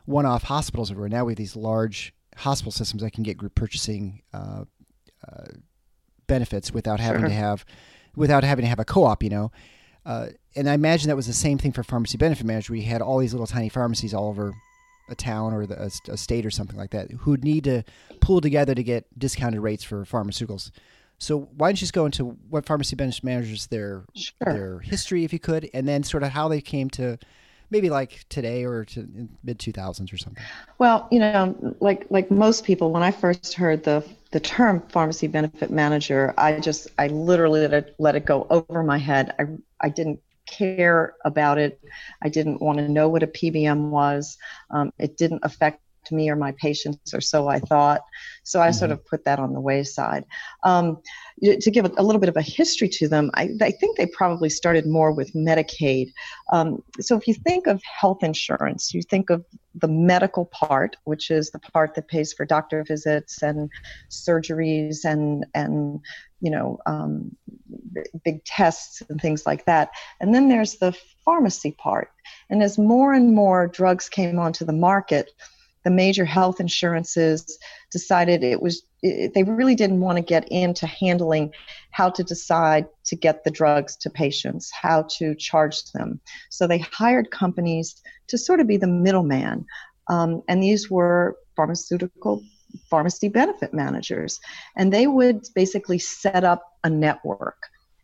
one-off 0.06 0.44
hospitals 0.44 0.92
everywhere. 0.92 1.10
Now 1.10 1.26
we 1.26 1.32
have 1.32 1.38
these 1.38 1.56
large 1.56 2.14
hospital 2.38 2.72
systems 2.72 3.02
that 3.02 3.14
can 3.14 3.24
get 3.24 3.38
group 3.38 3.56
purchasing 3.56 4.22
uh, 4.36 4.66
uh, 5.28 5.46
benefits 6.28 6.72
without 6.72 7.00
having 7.00 7.22
sure. 7.22 7.30
to 7.30 7.34
have 7.34 7.66
without 8.16 8.44
having 8.44 8.64
to 8.64 8.70
have 8.70 8.80
a 8.80 8.86
co-op, 8.86 9.24
you 9.24 9.30
know. 9.30 9.52
Uh, 10.06 10.28
and 10.56 10.70
I 10.70 10.74
imagine 10.74 11.08
that 11.08 11.16
was 11.16 11.28
the 11.28 11.34
same 11.34 11.58
thing 11.58 11.72
for 11.72 11.84
pharmacy 11.84 12.18
benefit 12.18 12.46
manager. 12.46 12.74
We 12.74 12.82
had 12.82 13.02
all 13.02 13.20
these 13.20 13.34
little 13.34 13.48
tiny 13.48 13.70
pharmacies 13.70 14.14
all 14.14 14.28
over 14.28 14.54
a 15.10 15.16
town 15.16 15.54
or 15.54 15.66
the, 15.66 15.82
a, 15.82 16.12
a, 16.12 16.18
state 16.18 16.46
or 16.46 16.52
something 16.52 16.78
like 16.78 16.92
that 16.92 17.12
who'd 17.12 17.44
need 17.44 17.66
to 17.66 17.84
pull 18.22 18.40
together 18.40 18.74
to 18.74 18.84
get 18.84 19.06
discounted 19.18 19.60
rates 19.62 19.84
for 19.84 20.06
pharmaceuticals. 20.06 20.72
So 21.18 21.50
why 21.56 21.68
don't 21.68 21.76
you 21.76 21.80
just 21.80 21.94
go 21.94 22.06
into 22.06 22.26
what 22.50 22.66
pharmacy 22.66 22.96
benefit 22.96 23.24
managers 23.24 23.68
their 23.68 24.04
sure. 24.16 24.54
their 24.54 24.80
history, 24.80 25.24
if 25.24 25.34
you 25.34 25.40
could, 25.40 25.70
and 25.74 25.88
then 25.88 26.04
sort 26.04 26.24
of 26.24 26.30
how 26.30 26.48
they 26.48 26.62
came 26.62 26.90
to 26.92 27.18
maybe 27.74 27.90
like 27.90 28.24
today 28.30 28.64
or 28.64 28.86
to 28.86 29.28
mid 29.44 29.60
2000s 29.60 30.14
or 30.14 30.18
something. 30.18 30.42
Well 30.78 31.08
you 31.12 31.20
know 31.20 31.76
like 31.82 32.06
like 32.10 32.32
most 32.32 32.64
people 32.64 32.92
when 32.92 33.04
i 33.04 33.12
first 33.12 33.56
heard 33.56 33.84
the 33.84 34.08
the 34.32 34.40
term 34.40 34.82
pharmacy 34.90 35.28
benefit 35.28 35.70
manager 35.72 36.34
i 36.38 36.60
just 36.60 36.88
i 36.98 37.08
literally 37.08 37.62
let 37.62 37.74
it, 37.74 37.96
let 38.00 38.16
it 38.16 38.26
go 38.26 38.48
over 38.50 38.84
my 38.84 38.98
head. 38.98 39.34
I 39.40 39.44
i 39.82 39.90
didn't 39.90 40.22
care 40.46 41.16
about 41.26 41.58
it. 41.58 41.80
I 42.22 42.30
didn't 42.30 42.62
want 42.62 42.78
to 42.78 42.88
know 42.88 43.10
what 43.10 43.24
a 43.24 43.28
pbm 43.28 43.90
was. 43.90 44.38
Um, 44.70 44.94
it 45.00 45.18
didn't 45.18 45.42
affect 45.44 45.80
me 46.12 46.30
or 46.30 46.36
my 46.36 46.52
patients, 46.54 47.14
or 47.14 47.22
so 47.22 47.48
I 47.48 47.60
thought. 47.60 48.02
So 48.44 48.62
I 48.62 48.68
mm-hmm. 48.68 48.78
sort 48.78 48.92
of 48.92 49.06
put 49.06 49.26
that 49.26 49.40
on 49.40 49.54
the 49.54 49.60
wayside. 49.60 50.26
Um, 50.64 51.02
to 51.42 51.72
give 51.72 51.86
a, 51.86 51.92
a, 51.98 52.04
little 52.04 52.20
bit 52.20 52.30
of 52.30 52.38
a 52.38 52.42
history 52.42 52.90
to 52.90 53.08
them, 53.08 53.32
I, 53.34 53.50
I 53.62 53.72
think 53.72 53.98
they 53.98 54.06
probably 54.06 54.50
started 54.50 54.86
more 54.86 55.12
with 55.12 55.34
Medicaid. 55.34 56.12
Um, 56.52 56.84
so 57.00 57.18
if 57.18 57.28
you 57.28 57.34
think 57.34 57.68
of 57.68 57.82
health 57.84 58.24
insurance, 58.24 58.94
you 58.94 59.02
think 59.02 59.30
of 59.30 59.46
the 59.76 59.88
medical 59.88 60.46
part, 60.46 60.98
which 61.06 61.32
is 61.32 61.50
the 61.52 61.60
part 61.60 61.96
that 61.96 62.08
pays 62.08 62.34
for 62.34 62.46
doctor 62.46 62.84
visits 62.84 63.42
and 63.42 63.70
surgeries 64.10 65.04
and 65.04 65.46
and 65.56 66.00
you 66.42 66.52
know 66.52 66.78
um, 66.86 67.36
big 68.24 68.44
tests 68.46 69.02
and 69.10 69.20
things 69.20 69.46
like 69.46 69.66
that. 69.66 69.90
And 70.20 70.34
then 70.34 70.50
there's 70.50 70.76
the 70.76 70.96
pharmacy 71.26 71.72
part. 71.72 72.10
And 72.50 72.62
as 72.62 72.78
more 72.78 73.14
and 73.14 73.34
more 73.34 73.68
drugs 73.68 74.10
came 74.10 74.38
onto 74.40 74.66
the 74.66 74.74
market, 74.74 75.32
the 75.84 75.92
major 75.92 76.26
health 76.26 76.60
insurances 76.60 77.58
decided 77.94 78.44
it 78.44 78.62
was 78.62 78.84
it, 79.02 79.34
they 79.34 79.44
really 79.44 79.76
didn't 79.76 80.02
want 80.02 80.18
to 80.18 80.22
get 80.22 80.46
into 80.50 80.86
handling 80.86 81.54
how 81.92 82.10
to 82.10 82.24
decide 82.24 82.86
to 83.06 83.16
get 83.16 83.44
the 83.44 83.52
drugs 83.52 83.96
to 83.98 84.10
patients, 84.10 84.70
how 84.72 85.04
to 85.18 85.36
charge 85.36 85.84
them. 85.94 86.20
So 86.50 86.68
they 86.68 86.80
hired 86.80 87.32
companies 87.32 88.02
to 88.28 88.38
sort 88.38 88.60
of 88.60 88.68
be 88.68 88.78
the 88.78 88.88
middleman. 88.88 89.66
Um, 90.10 90.44
and 90.50 90.62
these 90.62 90.90
were 90.90 91.38
pharmaceutical 91.56 92.44
pharmacy 92.90 93.30
benefit 93.30 93.74
managers. 93.74 94.40
And 94.76 94.92
they 94.92 95.08
would 95.08 95.46
basically 95.56 96.00
set 96.00 96.44
up 96.44 96.64
a 96.84 96.90
network. 96.90 97.62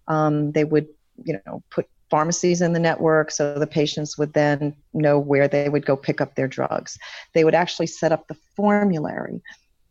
Um, 0.08 0.52
they 0.52 0.64
would, 0.64 0.88
you 1.24 1.40
know, 1.46 1.64
put 1.72 1.88
pharmacies 2.10 2.62
in 2.62 2.74
the 2.74 2.80
network 2.80 3.32
so 3.32 3.58
the 3.58 3.68
patients 3.68 4.18
would 4.18 4.34
then 4.34 4.76
know 4.94 5.20
where 5.20 5.48
they 5.48 5.70
would 5.70 5.86
go 5.86 5.96
pick 5.96 6.22
up 6.22 6.36
their 6.36 6.48
drugs. 6.48 6.98
They 7.34 7.44
would 7.44 7.56
actually 7.56 7.88
set 7.88 8.12
up 8.12 8.28
the 8.28 8.38
formulary. 8.56 9.42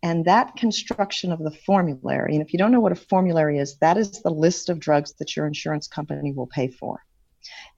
And 0.02 0.25
that 0.26 0.57
construction 0.57 1.33
of 1.33 1.40
the 1.40 1.50
formulary, 1.50 2.35
and 2.35 2.43
if 2.43 2.52
you 2.52 2.59
don't 2.59 2.71
know 2.71 2.81
what 2.81 2.93
a 2.93 2.97
formulary 2.97 3.59
is, 3.59 3.76
that 3.78 3.97
is 3.97 4.23
the 4.23 4.31
list 4.31 4.69
of 4.69 4.78
drugs 4.78 5.12
that 5.19 5.37
your 5.37 5.47
insurance 5.47 5.88
company 5.88 6.33
will 6.33 6.47
pay 6.47 6.69
for. 6.69 7.02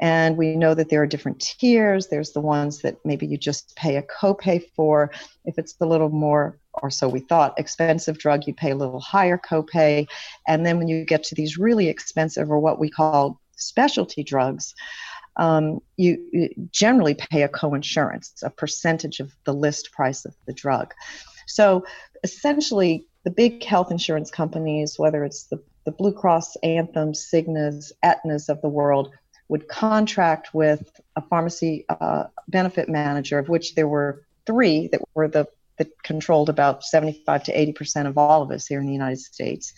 And 0.00 0.36
we 0.36 0.56
know 0.56 0.74
that 0.74 0.88
there 0.88 1.02
are 1.02 1.06
different 1.06 1.40
tiers. 1.40 2.08
There's 2.08 2.32
the 2.32 2.40
ones 2.40 2.80
that 2.82 2.96
maybe 3.04 3.26
you 3.26 3.36
just 3.36 3.76
pay 3.76 3.96
a 3.96 4.02
copay 4.02 4.62
for. 4.74 5.10
If 5.44 5.58
it's 5.58 5.74
a 5.80 5.86
little 5.86 6.08
more, 6.08 6.58
or 6.74 6.90
so 6.90 7.08
we 7.08 7.20
thought, 7.20 7.58
expensive 7.58 8.18
drug, 8.18 8.46
you 8.46 8.54
pay 8.54 8.70
a 8.70 8.76
little 8.76 9.00
higher 9.00 9.38
copay. 9.38 10.06
And 10.46 10.64
then 10.64 10.78
when 10.78 10.88
you 10.88 11.04
get 11.04 11.24
to 11.24 11.34
these 11.34 11.58
really 11.58 11.88
expensive, 11.88 12.50
or 12.50 12.58
what 12.58 12.78
we 12.78 12.90
call 12.90 13.40
specialty 13.56 14.22
drugs, 14.22 14.74
um, 15.36 15.80
you, 15.96 16.26
you, 16.32 16.48
generally 16.70 17.14
pay 17.14 17.42
a 17.42 17.48
coinsurance, 17.48 18.42
a 18.42 18.50
percentage 18.50 19.20
of 19.20 19.32
the 19.44 19.54
list 19.54 19.92
price 19.92 20.24
of 20.24 20.34
the 20.46 20.52
drug. 20.52 20.92
So 21.50 21.84
essentially, 22.22 23.06
the 23.24 23.30
big 23.30 23.62
health 23.64 23.90
insurance 23.90 24.30
companies, 24.30 24.98
whether 24.98 25.24
it's 25.24 25.44
the 25.44 25.62
the 25.84 25.92
Blue 25.92 26.12
Cross, 26.12 26.56
Anthems, 26.62 27.26
Cignas, 27.32 27.90
Aetnas 28.04 28.48
of 28.48 28.60
the 28.60 28.68
world 28.68 29.10
would 29.48 29.66
contract 29.66 30.54
with 30.54 31.00
a 31.16 31.22
pharmacy 31.22 31.84
uh, 31.88 32.24
benefit 32.48 32.88
manager, 32.88 33.38
of 33.38 33.48
which 33.48 33.74
there 33.74 33.88
were 33.88 34.22
three 34.46 34.88
that 34.88 35.00
were 35.14 35.28
the 35.28 35.46
that 35.78 35.90
controlled 36.02 36.50
about 36.50 36.84
75 36.84 37.44
to 37.44 37.58
80 37.58 37.72
percent 37.72 38.08
of 38.08 38.18
all 38.18 38.42
of 38.42 38.50
us 38.50 38.66
here 38.66 38.80
in 38.80 38.86
the 38.86 38.92
United 38.92 39.18
States: 39.18 39.72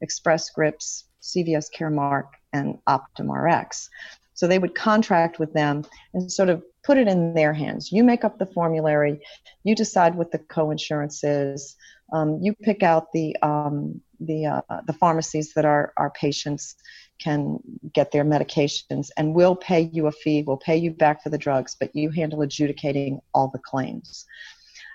Express 0.00 0.46
Scripts, 0.46 1.04
CVS 1.20 1.66
Caremark, 1.76 2.28
and 2.52 2.78
Optum 2.88 3.30
Rx. 3.30 3.90
So 4.34 4.46
they 4.46 4.58
would 4.58 4.74
contract 4.74 5.38
with 5.38 5.52
them 5.52 5.84
and 6.14 6.32
sort 6.32 6.48
of 6.48 6.64
put 6.84 6.98
it 6.98 7.08
in 7.08 7.34
their 7.34 7.52
hands. 7.52 7.92
You 7.92 8.04
make 8.04 8.24
up 8.24 8.38
the 8.38 8.46
formulary, 8.46 9.20
you 9.64 9.74
decide 9.74 10.14
what 10.14 10.32
the 10.32 10.38
co-insurance 10.38 11.22
is, 11.24 11.76
um, 12.12 12.38
you 12.42 12.54
pick 12.54 12.82
out 12.82 13.10
the 13.12 13.36
um, 13.42 14.00
the 14.20 14.46
uh, 14.46 14.80
the 14.86 14.92
pharmacies 14.92 15.54
that 15.54 15.64
our 15.64 15.92
our 15.96 16.10
patients 16.10 16.76
can 17.18 17.58
get 17.92 18.12
their 18.12 18.24
medications, 18.24 19.08
and 19.16 19.34
we'll 19.34 19.56
pay 19.56 19.90
you 19.92 20.06
a 20.06 20.12
fee. 20.12 20.42
We'll 20.46 20.58
pay 20.58 20.76
you 20.76 20.90
back 20.90 21.22
for 21.22 21.30
the 21.30 21.38
drugs, 21.38 21.76
but 21.78 21.94
you 21.96 22.10
handle 22.10 22.42
adjudicating 22.42 23.20
all 23.34 23.48
the 23.48 23.58
claims. 23.58 24.26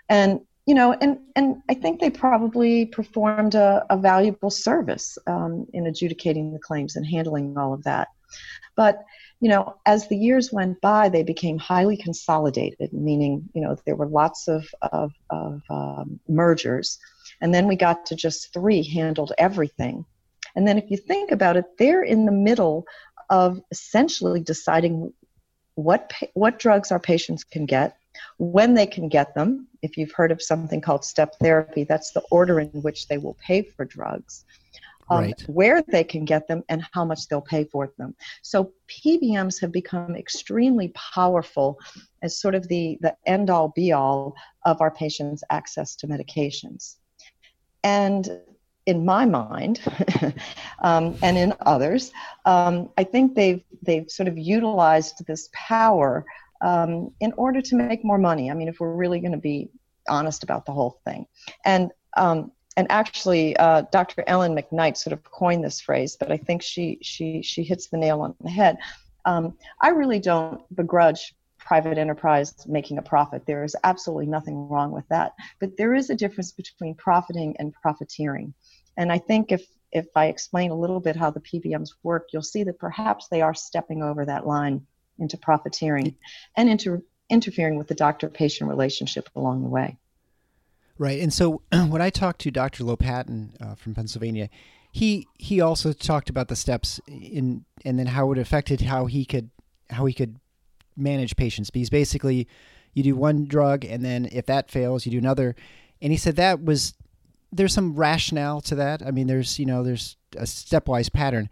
And 0.10 0.42
you 0.68 0.76
know, 0.76 0.94
and 0.94 1.20
and 1.36 1.58
I 1.70 1.74
think 1.74 2.00
they 2.00 2.10
probably 2.10 2.86
performed 2.86 3.56
a, 3.56 3.86
a 3.90 3.98
valuable 3.98 4.52
service 4.52 5.18
um, 5.26 5.66
in 5.74 5.88
adjudicating 5.88 6.54
the 6.54 6.60
claims 6.60 6.96
and 6.96 7.06
handling 7.06 7.58
all 7.58 7.74
of 7.74 7.84
that. 7.84 8.10
But 8.76 9.04
you 9.40 9.50
know, 9.50 9.76
as 9.86 10.08
the 10.08 10.18
years 10.18 10.52
went 10.52 10.82
by, 10.82 11.10
they 11.10 11.24
became 11.24 11.60
highly 11.60 11.96
consolidated, 11.96 12.92
meaning, 12.92 13.48
you 13.54 13.62
know, 13.62 13.78
there 13.86 13.96
were 13.96 14.08
lots 14.08 14.48
of, 14.48 14.68
of, 14.92 15.12
of 15.30 15.62
um, 15.70 16.20
mergers. 16.28 16.98
And 17.40 17.54
then 17.54 17.68
we 17.68 17.76
got 17.76 18.06
to 18.08 18.16
just 18.16 18.52
three 18.52 18.84
handled 18.84 19.34
everything. 19.38 20.06
And 20.56 20.68
then 20.68 20.80
if 20.80 20.90
you 20.90 20.98
think 20.98 21.32
about 21.32 21.56
it, 21.56 21.66
they're 21.78 22.04
in 22.04 22.26
the 22.26 22.32
middle 22.32 22.86
of 23.30 23.62
essentially 23.70 24.40
deciding 24.40 25.14
what, 25.76 26.12
what 26.34 26.58
drugs 26.58 26.92
our 26.92 27.00
patients 27.00 27.44
can 27.44 27.68
get, 27.68 27.96
when 28.40 28.74
they 28.74 28.88
can 28.88 29.08
get 29.08 29.36
them. 29.36 29.68
If 29.84 29.98
you've 29.98 30.14
heard 30.14 30.32
of 30.32 30.42
something 30.42 30.82
called 30.82 31.06
step 31.06 31.36
therapy, 31.40 31.84
that's 31.84 32.12
the 32.12 32.24
order 32.32 32.60
in 32.60 32.70
which 32.70 33.08
they 33.08 33.20
will 33.20 33.38
pay 33.46 33.62
for 33.62 33.86
drugs 33.86 34.46
um, 35.10 35.24
right. 35.24 35.44
where 35.48 35.82
they 35.82 36.04
can 36.04 36.26
get 36.26 36.48
them 36.48 36.64
and 36.70 36.84
how 36.94 37.06
much 37.06 37.28
they'll 37.28 37.42
pay 37.42 37.64
for 37.66 37.92
them. 37.98 38.16
So 38.42 38.72
PBMs 38.88 39.60
have 39.62 39.72
become 39.72 40.16
extremely 40.16 40.90
powerful 40.90 41.80
as 42.22 42.40
sort 42.40 42.56
of 42.56 42.68
the, 42.68 42.98
the 43.02 43.16
end 43.26 43.50
all 43.50 43.70
be 43.70 43.92
all 43.92 44.36
of 44.66 44.82
our 44.82 44.92
patients' 44.92 45.44
access 45.50 45.96
to 45.98 46.08
medications. 46.08 46.96
And 47.84 48.40
in 48.86 49.06
my 49.06 49.26
mind, 49.26 49.82
um, 50.82 51.16
and 51.22 51.38
in 51.38 51.54
others, 51.62 52.12
um, 52.46 52.90
I 52.98 53.04
think 53.04 53.36
they've 53.36 53.62
they've 53.84 54.10
sort 54.10 54.28
of 54.28 54.38
utilized 54.38 55.26
this 55.28 55.50
power 55.54 56.26
um, 56.62 57.12
in 57.20 57.34
order 57.34 57.62
to 57.62 57.76
make 57.76 58.04
more 58.04 58.18
money. 58.18 58.50
I 58.50 58.54
mean, 58.54 58.70
if 58.70 58.80
we're 58.80 58.96
really 58.96 59.20
going 59.20 59.34
to 59.34 59.38
be 59.38 59.70
honest 60.10 60.44
about 60.44 60.66
the 60.66 60.72
whole 60.72 61.02
thing, 61.06 61.28
and 61.66 61.92
um, 62.16 62.52
and 62.78 62.86
actually, 62.92 63.58
uh, 63.58 63.82
Dr. 63.92 64.24
Ellen 64.28 64.56
McKnight 64.56 64.98
sort 64.98 65.12
of 65.12 65.24
coined 65.24 65.64
this 65.64 65.82
phrase, 65.82 66.16
but 66.16 66.32
I 66.32 66.38
think 66.38 66.62
she 66.62 67.00
she 67.02 67.42
she 67.42 67.64
hits 67.64 67.88
the 67.88 67.98
nail 67.98 68.22
on 68.22 68.36
the 68.40 68.52
head. 68.52 68.78
Um, 69.26 69.58
I 69.82 69.90
really 69.90 70.20
don't 70.20 70.62
begrudge 70.74 71.36
private 71.58 71.98
enterprise 71.98 72.54
making 72.68 73.00
a 73.00 73.02
profit. 73.02 73.46
There 73.48 73.64
is 73.64 73.76
absolutely 73.84 74.28
nothing 74.28 74.70
wrong 74.70 74.92
with 74.92 75.08
that, 75.10 75.34
but 75.60 75.76
there 75.76 75.96
is 75.96 76.12
a 76.12 76.16
difference 76.16 76.52
between 76.52 76.94
profiting 76.94 77.58
and 77.58 77.74
profiteering. 77.74 78.54
And 78.96 79.12
I 79.12 79.18
think 79.18 79.52
if 79.52 79.66
if 79.92 80.06
I 80.16 80.28
explain 80.28 80.70
a 80.70 80.78
little 80.78 81.00
bit 81.00 81.16
how 81.16 81.32
the 81.32 81.40
PBMs 81.40 81.90
work, 82.04 82.28
you'll 82.32 82.44
see 82.44 82.64
that 82.66 82.78
perhaps 82.78 83.28
they 83.28 83.42
are 83.42 83.56
stepping 83.56 84.04
over 84.04 84.24
that 84.26 84.46
line 84.46 84.86
into 85.18 85.38
profiteering 85.38 86.16
and 86.56 86.70
into 86.70 87.04
interfering 87.28 87.78
with 87.78 87.88
the 87.88 87.96
doctor-patient 87.96 88.70
relationship 88.70 89.30
along 89.36 89.64
the 89.64 89.70
way. 89.70 89.98
Right. 90.98 91.22
And 91.22 91.32
so 91.32 91.62
when 91.72 92.02
I 92.02 92.10
talked 92.10 92.42
to 92.42 92.52
Dr. 92.52 92.84
Lopatin 92.84 93.50
uh, 93.62 93.76
from 93.76 93.94
Pennsylvania, 93.94 94.50
he 94.92 95.28
he 95.38 95.62
also 95.62 95.94
talked 95.94 96.30
about 96.30 96.48
the 96.48 96.56
steps 96.56 97.00
in 97.08 97.66
and 97.86 98.00
then 98.00 98.08
how 98.08 98.32
it 98.32 98.38
affected 98.38 98.82
how 98.82 99.06
he 99.06 99.26
could 99.26 99.50
how 99.90 100.06
he 100.06 100.14
could 100.14 100.40
manage 100.96 101.36
patients 101.36 101.70
because 101.70 101.90
basically 101.90 102.48
you 102.94 103.04
do 103.04 103.16
one 103.16 103.46
drug 103.46 103.86
and 103.86 104.04
then 104.04 104.28
if 104.32 104.48
that 104.48 104.72
fails 104.72 105.06
you 105.06 105.12
do 105.12 105.20
another 105.20 105.56
and 106.02 106.12
he 106.12 106.18
said 106.18 106.36
that 106.36 106.64
was 106.64 106.96
there's 107.52 107.74
some 107.74 107.96
rationale 107.96 108.60
to 108.60 108.74
that 108.74 109.04
i 109.06 109.12
mean 109.12 109.28
there's 109.28 109.60
you 109.60 109.66
know 109.66 109.84
there's 109.84 110.18
a 110.36 110.44
stepwise 110.44 111.14
pattern 111.14 111.48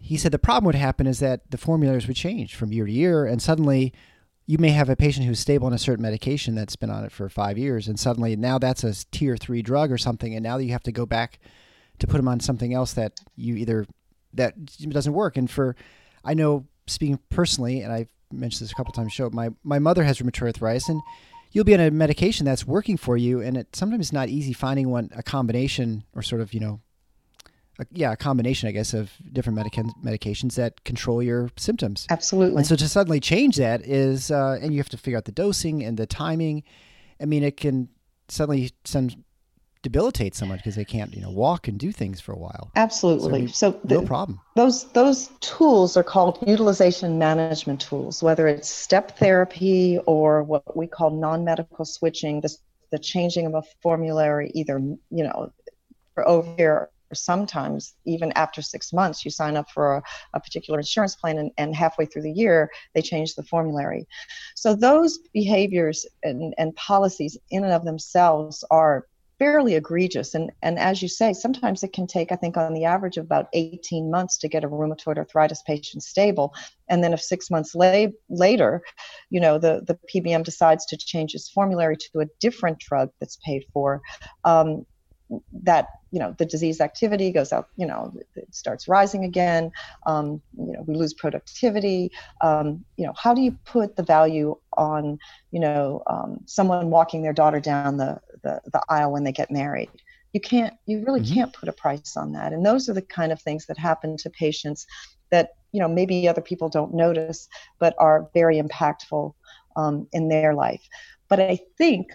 he 0.00 0.16
said 0.16 0.32
the 0.32 0.38
problem 0.38 0.64
would 0.64 0.74
happen 0.74 1.06
is 1.06 1.18
that 1.18 1.50
the 1.50 1.58
formulas 1.58 2.06
would 2.06 2.16
change 2.16 2.54
from 2.54 2.72
year 2.72 2.86
to 2.86 2.92
year 2.92 3.26
and 3.26 3.42
suddenly 3.42 3.92
you 4.48 4.56
may 4.56 4.70
have 4.70 4.88
a 4.88 4.96
patient 4.96 5.26
who's 5.26 5.38
stable 5.38 5.66
on 5.66 5.74
a 5.74 5.78
certain 5.78 6.02
medication 6.02 6.54
that's 6.54 6.74
been 6.74 6.88
on 6.88 7.04
it 7.04 7.12
for 7.12 7.28
five 7.28 7.58
years, 7.58 7.86
and 7.86 8.00
suddenly 8.00 8.34
now 8.34 8.58
that's 8.58 8.82
a 8.82 8.94
tier 9.12 9.36
three 9.36 9.60
drug 9.60 9.92
or 9.92 9.98
something, 9.98 10.34
and 10.34 10.42
now 10.42 10.56
you 10.56 10.72
have 10.72 10.82
to 10.84 10.90
go 10.90 11.04
back 11.04 11.38
to 11.98 12.06
put 12.06 12.16
them 12.16 12.26
on 12.26 12.40
something 12.40 12.72
else 12.72 12.94
that 12.94 13.20
you 13.36 13.56
either 13.56 13.86
that 14.32 14.54
doesn't 14.88 15.12
work. 15.12 15.36
And 15.36 15.50
for 15.50 15.76
I 16.24 16.32
know 16.32 16.64
speaking 16.86 17.18
personally, 17.28 17.82
and 17.82 17.92
I've 17.92 18.10
mentioned 18.32 18.64
this 18.64 18.72
a 18.72 18.74
couple 18.74 18.94
times. 18.94 19.12
Show 19.12 19.28
my 19.28 19.50
my 19.64 19.78
mother 19.78 20.02
has 20.02 20.18
rheumatoid 20.18 20.46
arthritis, 20.46 20.88
and 20.88 21.02
you'll 21.52 21.64
be 21.64 21.74
on 21.74 21.80
a 21.80 21.90
medication 21.90 22.46
that's 22.46 22.66
working 22.66 22.96
for 22.96 23.18
you, 23.18 23.42
and 23.42 23.54
it 23.58 23.76
sometimes 23.76 24.06
it's 24.06 24.12
not 24.14 24.30
easy 24.30 24.54
finding 24.54 24.88
one 24.88 25.10
a 25.14 25.22
combination 25.22 26.04
or 26.14 26.22
sort 26.22 26.40
of 26.40 26.54
you 26.54 26.60
know 26.60 26.80
a, 27.78 27.86
yeah, 27.92 28.12
a 28.12 28.16
combination, 28.16 28.68
I 28.68 28.72
guess, 28.72 28.94
of 28.94 29.12
different 29.32 29.56
medica- 29.56 29.92
medications 30.04 30.54
that 30.56 30.84
control 30.84 31.22
your 31.22 31.50
symptoms. 31.56 32.06
Absolutely. 32.10 32.58
And 32.58 32.66
so 32.66 32.76
to 32.76 32.88
suddenly 32.88 33.20
change 33.20 33.56
that 33.56 33.86
is, 33.86 34.30
uh, 34.30 34.58
and 34.60 34.72
you 34.72 34.78
have 34.78 34.88
to 34.90 34.96
figure 34.96 35.16
out 35.16 35.24
the 35.24 35.32
dosing 35.32 35.84
and 35.84 35.96
the 35.96 36.06
timing. 36.06 36.64
I 37.20 37.24
mean, 37.24 37.42
it 37.42 37.56
can 37.56 37.88
suddenly 38.28 38.72
some 38.84 39.10
debilitate 39.82 40.34
someone 40.34 40.58
because 40.58 40.74
they 40.74 40.84
can't, 40.84 41.14
you 41.14 41.22
know, 41.22 41.30
walk 41.30 41.68
and 41.68 41.78
do 41.78 41.92
things 41.92 42.20
for 42.20 42.32
a 42.32 42.38
while. 42.38 42.70
Absolutely. 42.74 43.46
So, 43.46 43.72
so 43.72 43.80
the, 43.84 43.94
no 43.94 44.02
problem. 44.02 44.40
Those 44.56 44.90
those 44.92 45.30
tools 45.40 45.96
are 45.96 46.02
called 46.02 46.38
utilization 46.46 47.18
management 47.18 47.80
tools, 47.80 48.22
whether 48.22 48.48
it's 48.48 48.68
step 48.68 49.16
therapy 49.18 49.98
or 50.06 50.42
what 50.42 50.76
we 50.76 50.86
call 50.86 51.10
non-medical 51.10 51.84
switching, 51.84 52.40
the 52.40 52.54
the 52.90 52.98
changing 52.98 53.46
of 53.46 53.54
a 53.54 53.62
formulary, 53.82 54.50
either 54.54 54.78
you 54.78 55.24
know, 55.24 55.52
over 56.16 56.54
here 56.56 56.88
sometimes 57.14 57.94
even 58.04 58.32
after 58.32 58.62
six 58.62 58.92
months 58.92 59.24
you 59.24 59.30
sign 59.30 59.56
up 59.56 59.70
for 59.70 59.96
a, 59.96 60.02
a 60.34 60.40
particular 60.40 60.78
insurance 60.80 61.16
plan 61.16 61.38
and, 61.38 61.50
and, 61.56 61.74
halfway 61.74 62.06
through 62.06 62.22
the 62.22 62.32
year 62.32 62.70
they 62.94 63.02
change 63.02 63.34
the 63.34 63.42
formulary. 63.42 64.06
So 64.56 64.74
those 64.74 65.18
behaviors 65.32 66.06
and, 66.22 66.54
and 66.58 66.74
policies 66.76 67.38
in 67.50 67.64
and 67.64 67.72
of 67.72 67.84
themselves 67.84 68.64
are 68.70 69.06
fairly 69.38 69.74
egregious. 69.74 70.34
And, 70.34 70.50
and 70.62 70.78
as 70.78 71.00
you 71.00 71.08
say 71.08 71.32
sometimes 71.32 71.82
it 71.82 71.92
can 71.92 72.06
take 72.06 72.32
i 72.32 72.36
think 72.36 72.56
on 72.56 72.74
the 72.74 72.84
average 72.84 73.16
of 73.16 73.24
about 73.24 73.46
18 73.52 74.10
months 74.10 74.36
to 74.38 74.48
get 74.48 74.64
a 74.64 74.68
rheumatoid 74.68 75.16
arthritis 75.16 75.62
patient 75.62 76.02
stable. 76.02 76.52
And 76.88 77.04
then 77.04 77.12
if 77.12 77.22
six 77.22 77.50
months 77.50 77.74
la- 77.74 78.06
later 78.28 78.82
you 79.30 79.40
know 79.40 79.58
the, 79.58 79.82
the 79.86 79.98
pbm 80.12 80.42
decides 80.42 80.86
to 80.86 80.96
change 80.96 81.34
its 81.34 81.48
formulary 81.48 81.96
to 81.96 82.20
a 82.20 82.26
different 82.40 82.78
drug 82.78 83.10
that's 83.20 83.38
paid 83.44 83.64
for 83.72 84.00
um, 84.44 84.84
that 85.52 85.88
you 86.10 86.18
know 86.18 86.34
the 86.38 86.46
disease 86.46 86.80
activity 86.80 87.30
goes 87.30 87.52
up 87.52 87.68
you 87.76 87.86
know 87.86 88.10
it 88.34 88.54
starts 88.54 88.88
rising 88.88 89.24
again 89.24 89.70
um, 90.06 90.40
you 90.56 90.72
know 90.72 90.82
we 90.86 90.94
lose 90.94 91.14
productivity. 91.14 92.10
Um, 92.40 92.84
you 92.96 93.06
know 93.06 93.12
how 93.16 93.34
do 93.34 93.42
you 93.42 93.52
put 93.64 93.96
the 93.96 94.02
value 94.02 94.56
on 94.76 95.18
you 95.50 95.60
know 95.60 96.02
um, 96.06 96.40
someone 96.46 96.90
walking 96.90 97.22
their 97.22 97.32
daughter 97.32 97.60
down 97.60 97.96
the, 97.98 98.20
the, 98.42 98.60
the 98.72 98.82
aisle 98.88 99.12
when 99.12 99.24
they 99.24 99.32
get 99.32 99.50
married? 99.50 99.90
You 100.32 100.40
can't 100.40 100.74
you 100.86 101.04
really 101.04 101.20
mm-hmm. 101.20 101.34
can't 101.34 101.52
put 101.52 101.68
a 101.68 101.72
price 101.72 102.16
on 102.16 102.32
that. 102.32 102.52
And 102.52 102.64
those 102.64 102.88
are 102.88 102.94
the 102.94 103.02
kind 103.02 103.32
of 103.32 103.40
things 103.40 103.66
that 103.66 103.78
happen 103.78 104.16
to 104.18 104.30
patients 104.30 104.86
that 105.30 105.50
you 105.72 105.80
know 105.80 105.88
maybe 105.88 106.26
other 106.28 106.40
people 106.40 106.68
don't 106.68 106.94
notice 106.94 107.48
but 107.78 107.94
are 107.98 108.28
very 108.34 108.60
impactful 108.60 109.34
um, 109.76 110.08
in 110.12 110.28
their 110.28 110.54
life. 110.54 110.86
But 111.28 111.40
i 111.40 111.60
think 111.76 112.08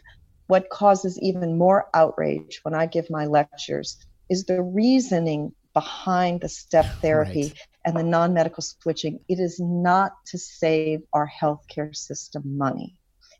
what 0.47 0.69
causes 0.69 1.19
even 1.21 1.57
more 1.57 1.87
outrage 1.93 2.59
when 2.63 2.73
I 2.73 2.85
give 2.85 3.09
my 3.09 3.25
lectures 3.25 3.97
is 4.29 4.45
the 4.45 4.61
reasoning 4.61 5.53
behind 5.73 6.41
the 6.41 6.49
step 6.49 6.85
therapy 7.01 7.43
right. 7.43 7.67
and 7.85 7.95
the 7.95 8.03
non 8.03 8.33
medical 8.33 8.63
switching. 8.63 9.19
It 9.27 9.39
is 9.39 9.59
not 9.59 10.13
to 10.27 10.37
save 10.37 11.01
our 11.13 11.29
healthcare 11.41 11.95
system 11.95 12.57
money. 12.57 12.97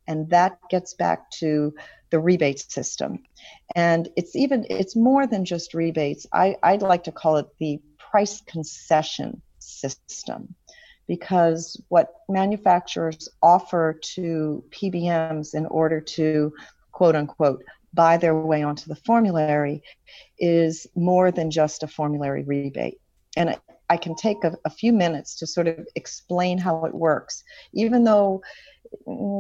And 0.08 0.30
that 0.32 0.58
gets 0.70 0.94
back 0.94 1.32
to 1.40 1.74
the 2.10 2.20
rebate 2.20 2.60
system. 2.60 3.20
And 3.74 4.10
it's 4.18 4.36
even, 4.36 4.66
it's 4.70 4.96
more 4.96 5.26
than 5.26 5.46
just 5.46 5.74
rebates. 5.74 6.28
I, 6.34 6.58
I'd 6.62 6.82
like 6.82 7.06
to 7.06 7.12
call 7.12 7.38
it 7.38 7.48
the 7.60 7.82
price 7.98 8.42
concession 8.42 9.42
system 9.60 10.56
because 11.08 11.82
what 11.90 12.14
manufacturers 12.30 13.30
offer 13.42 14.00
to 14.16 14.64
PBMs 14.72 15.54
in 15.54 15.66
order 15.66 16.00
to 16.00 16.54
quote 17.04 17.18
unquote 17.18 17.62
buy 17.94 18.16
their 18.16 18.34
way 18.34 18.64
onto 18.64 18.88
the 18.88 18.96
formulary 18.96 19.84
is 20.40 20.88
more 20.96 21.32
than 21.32 21.52
just 21.52 21.84
a 21.84 21.88
formulary 21.88 22.44
rebate. 22.46 23.02
And 23.36 23.60
I, 23.90 23.98
can 23.98 24.16
take 24.16 24.42
a, 24.46 24.56
a 24.64 24.70
few 24.70 24.94
minutes 24.94 25.36
to 25.36 25.46
sort 25.46 25.68
of 25.68 25.86
explain 25.96 26.58
how 26.58 26.86
it 26.86 26.96
works, 26.96 27.44
even 27.74 28.06
though 28.06 28.42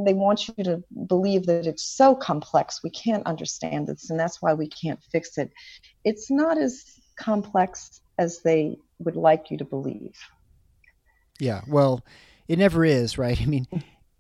they 0.06 0.14
want 0.14 0.50
you 0.50 0.64
to 0.66 0.84
believe 1.08 1.46
that 1.46 1.66
it's 1.66 1.84
so 1.84 2.14
complex 2.14 2.82
we 2.84 2.90
can't 2.90 3.26
understand 3.26 3.88
this 3.88 4.10
and 4.10 4.20
that's 4.20 4.42
why 4.42 4.54
we 4.54 4.68
can't 4.68 5.02
fix 5.10 5.38
it. 5.38 5.50
It's 6.04 6.30
not 6.30 6.58
as 6.58 6.84
complex 7.16 8.02
as 8.20 8.42
they 8.44 8.76
would 9.00 9.16
like 9.16 9.52
you 9.52 9.58
to 9.58 9.66
believe. 9.66 10.18
Yeah 11.40 11.62
well 11.68 12.04
it 12.50 12.60
never 12.60 12.84
is 12.84 13.18
right? 13.18 13.42
I 13.46 13.46
mean 13.46 13.68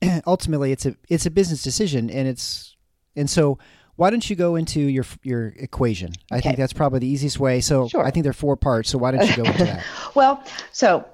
ultimately 0.25 0.71
it's 0.71 0.85
a 0.85 0.95
it's 1.09 1.25
a 1.25 1.31
business 1.31 1.61
decision 1.61 2.09
and 2.09 2.27
it's 2.27 2.73
and 3.15 3.29
so 3.29 3.57
why 3.95 4.09
don't 4.09 4.27
you 4.27 4.35
go 4.35 4.55
into 4.55 4.79
your 4.79 5.05
your 5.23 5.47
equation? 5.57 6.13
I 6.31 6.41
think 6.41 6.57
that's 6.57 6.73
probably 6.73 6.99
the 6.99 7.07
easiest 7.07 7.39
way. 7.39 7.61
So 7.61 7.87
sure. 7.87 8.05
I 8.05 8.11
think 8.11 8.23
there 8.23 8.31
are 8.31 8.33
four 8.33 8.57
parts. 8.57 8.89
So 8.89 8.97
why 8.97 9.11
don't 9.11 9.27
you 9.27 9.43
go 9.43 9.49
into 9.49 9.65
that? 9.65 9.83
well, 10.15 10.43
so 10.71 11.05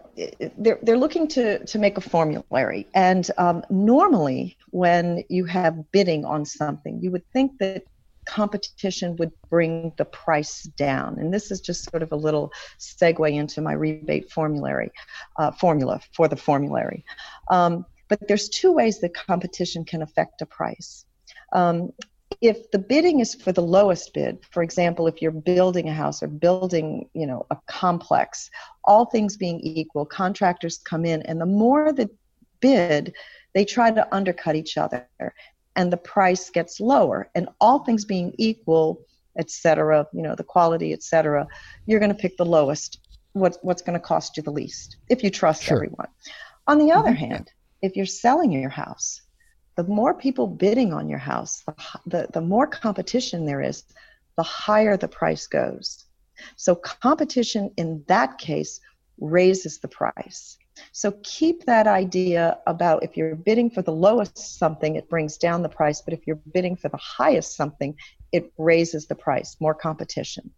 they're 0.57 0.79
they're 0.81 0.97
looking 0.97 1.27
to 1.29 1.65
to 1.65 1.79
make 1.79 1.97
a 1.97 2.01
formulary, 2.01 2.87
and 2.93 3.29
um, 3.37 3.63
normally 3.69 4.57
when 4.71 5.23
you 5.29 5.45
have 5.45 5.91
bidding 5.91 6.25
on 6.25 6.45
something, 6.45 6.99
you 7.01 7.11
would 7.11 7.29
think 7.31 7.57
that 7.59 7.83
competition 8.25 9.15
would 9.15 9.31
bring 9.49 9.91
the 9.97 10.05
price 10.05 10.63
down. 10.63 11.17
And 11.17 11.33
this 11.33 11.49
is 11.51 11.59
just 11.59 11.89
sort 11.89 12.03
of 12.03 12.11
a 12.11 12.15
little 12.15 12.53
segue 12.77 13.33
into 13.33 13.59
my 13.59 13.73
rebate 13.73 14.31
formulary 14.31 14.91
uh, 15.37 15.51
formula 15.51 15.99
for 16.13 16.27
the 16.27 16.35
formulary. 16.35 17.03
Um, 17.49 17.85
but 18.07 18.27
there's 18.27 18.47
two 18.47 18.71
ways 18.71 18.99
that 18.99 19.13
competition 19.13 19.83
can 19.83 20.01
affect 20.01 20.41
a 20.41 20.45
price. 20.45 21.05
Um, 21.53 21.91
if 22.41 22.71
the 22.71 22.79
bidding 22.79 23.19
is 23.19 23.35
for 23.35 23.51
the 23.51 23.61
lowest 23.61 24.13
bid, 24.13 24.39
for 24.51 24.63
example, 24.63 25.07
if 25.07 25.21
you're 25.21 25.31
building 25.31 25.89
a 25.89 25.93
house 25.93 26.23
or 26.23 26.27
building, 26.27 27.09
you 27.13 27.27
know, 27.27 27.45
a 27.49 27.57
complex, 27.67 28.49
all 28.85 29.05
things 29.05 29.35
being 29.35 29.59
equal, 29.59 30.05
contractors 30.05 30.77
come 30.77 31.05
in 31.05 31.21
and 31.23 31.41
the 31.41 31.45
more 31.45 31.91
the 31.91 32.09
bid, 32.59 33.13
they 33.53 33.65
try 33.65 33.91
to 33.91 34.15
undercut 34.15 34.55
each 34.55 34.77
other 34.77 35.07
and 35.75 35.91
the 35.91 35.97
price 35.97 36.49
gets 36.49 36.79
lower. 36.79 37.29
And 37.35 37.49
all 37.59 37.79
things 37.79 38.05
being 38.05 38.33
equal, 38.37 39.05
etc., 39.37 40.07
you 40.13 40.21
know, 40.21 40.35
the 40.35 40.43
quality, 40.43 40.93
etc., 40.93 41.47
you're 41.85 41.99
going 41.99 42.13
to 42.13 42.17
pick 42.17 42.37
the 42.37 42.45
lowest, 42.45 42.99
what, 43.33 43.57
what's 43.61 43.81
going 43.81 43.99
to 43.99 44.05
cost 44.05 44.37
you 44.37 44.43
the 44.43 44.51
least 44.51 44.97
if 45.09 45.23
you 45.23 45.29
trust 45.29 45.63
sure. 45.63 45.77
everyone. 45.77 46.07
On 46.67 46.77
the 46.77 46.91
other 46.91 47.11
mm-hmm. 47.11 47.31
hand, 47.31 47.51
if 47.81 47.95
you're 47.95 48.05
selling 48.05 48.51
your 48.51 48.69
house, 48.69 49.21
the 49.79 49.85
more 49.85 50.13
people 50.13 50.45
bidding 50.45 50.91
on 50.91 51.07
your 51.07 51.19
house, 51.19 51.63
the, 51.65 51.73
the, 52.05 52.27
the 52.33 52.41
more 52.41 52.67
competition 52.67 53.45
there 53.45 53.61
is, 53.61 53.85
the 54.35 54.43
higher 54.43 54.97
the 54.97 55.07
price 55.07 55.47
goes. 55.47 56.03
So 56.57 56.75
competition 56.75 57.71
in 57.77 58.03
that 58.09 58.39
case 58.39 58.81
raises 59.21 59.77
the 59.77 59.87
price. 59.87 60.57
So 60.91 61.13
keep 61.23 61.63
that 61.63 61.87
idea 61.87 62.57
about 62.67 63.03
if 63.03 63.15
you're 63.15 63.35
bidding 63.35 63.69
for 63.69 63.81
the 63.81 63.93
lowest 63.93 64.37
something, 64.59 64.97
it 64.97 65.07
brings 65.07 65.37
down 65.37 65.61
the 65.61 65.69
price, 65.69 66.01
but 66.01 66.13
if 66.13 66.27
you're 66.27 66.41
bidding 66.53 66.75
for 66.75 66.89
the 66.89 66.97
highest 66.97 67.55
something, 67.55 67.95
it 68.33 68.51
raises 68.57 69.07
the 69.07 69.15
price, 69.15 69.55
more 69.61 69.73
competition. 69.73 70.51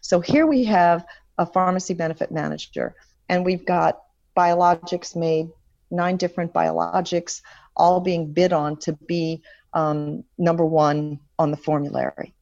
So 0.00 0.20
here 0.20 0.46
we 0.46 0.64
have 0.64 1.04
a 1.36 1.44
pharmacy 1.44 1.92
benefit 1.92 2.32
manager, 2.32 2.94
and 3.28 3.44
we've 3.44 3.66
got 3.66 4.00
biologics 4.34 5.14
made, 5.14 5.50
nine 5.90 6.16
different 6.16 6.54
biologics 6.54 7.42
all 7.76 8.00
being 8.00 8.32
bid 8.32 8.52
on 8.52 8.76
to 8.78 8.92
be 8.92 9.42
um, 9.72 10.24
number 10.38 10.64
one 10.64 11.18
on 11.38 11.50
the 11.50 11.56
formulary. 11.56 12.34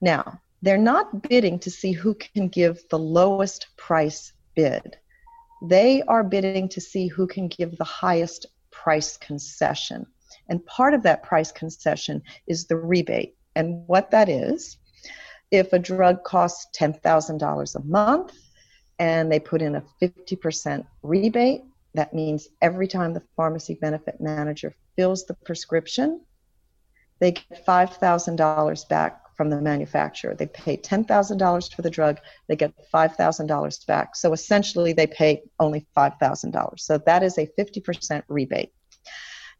Now, 0.00 0.40
they're 0.62 0.78
not 0.78 1.22
bidding 1.28 1.58
to 1.60 1.70
see 1.70 1.92
who 1.92 2.14
can 2.14 2.48
give 2.48 2.82
the 2.88 2.98
lowest 2.98 3.68
price 3.76 4.32
bid. 4.54 4.96
They 5.62 6.02
are 6.02 6.24
bidding 6.24 6.68
to 6.70 6.80
see 6.80 7.08
who 7.08 7.26
can 7.26 7.48
give 7.48 7.76
the 7.76 7.84
highest 7.84 8.46
price 8.70 9.16
concession. 9.16 10.06
And 10.48 10.64
part 10.66 10.94
of 10.94 11.02
that 11.02 11.22
price 11.22 11.50
concession 11.50 12.22
is 12.46 12.66
the 12.66 12.76
rebate. 12.76 13.36
And 13.54 13.86
what 13.86 14.10
that 14.10 14.28
is, 14.28 14.76
if 15.50 15.72
a 15.72 15.78
drug 15.78 16.24
costs 16.24 16.66
$10,000 16.78 17.74
a 17.74 17.84
month 17.84 18.32
and 18.98 19.30
they 19.30 19.40
put 19.40 19.62
in 19.62 19.76
a 19.76 19.84
50% 20.02 20.84
rebate, 21.02 21.62
that 21.96 22.14
means 22.14 22.48
every 22.60 22.88
time 22.88 23.12
the 23.12 23.22
pharmacy 23.36 23.74
benefit 23.74 24.20
manager 24.20 24.74
fills 24.96 25.26
the 25.26 25.34
prescription, 25.34 26.20
they 27.20 27.32
get 27.32 27.66
$5,000 27.66 28.88
back 28.88 29.36
from 29.36 29.50
the 29.50 29.60
manufacturer. 29.60 30.34
They 30.34 30.46
pay 30.46 30.76
$10,000 30.76 31.74
for 31.74 31.82
the 31.82 31.90
drug, 31.90 32.18
they 32.48 32.56
get 32.56 32.72
$5,000 32.92 33.86
back. 33.86 34.16
So 34.16 34.32
essentially, 34.32 34.92
they 34.92 35.06
pay 35.06 35.42
only 35.60 35.86
$5,000. 35.96 36.80
So 36.80 36.98
that 36.98 37.22
is 37.22 37.38
a 37.38 37.48
50% 37.58 38.22
rebate. 38.28 38.72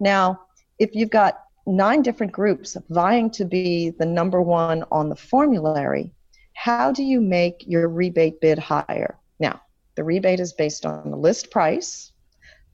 Now, 0.00 0.40
if 0.78 0.94
you've 0.94 1.10
got 1.10 1.40
nine 1.66 2.02
different 2.02 2.32
groups 2.32 2.76
vying 2.90 3.30
to 3.30 3.44
be 3.44 3.90
the 3.90 4.06
number 4.06 4.40
one 4.40 4.84
on 4.90 5.08
the 5.08 5.16
formulary, 5.16 6.12
how 6.54 6.90
do 6.92 7.02
you 7.02 7.20
make 7.20 7.64
your 7.66 7.88
rebate 7.88 8.40
bid 8.40 8.58
higher? 8.58 9.18
Now, 9.38 9.60
the 9.94 10.04
rebate 10.04 10.40
is 10.40 10.52
based 10.52 10.86
on 10.86 11.10
the 11.10 11.16
list 11.16 11.50
price, 11.50 12.12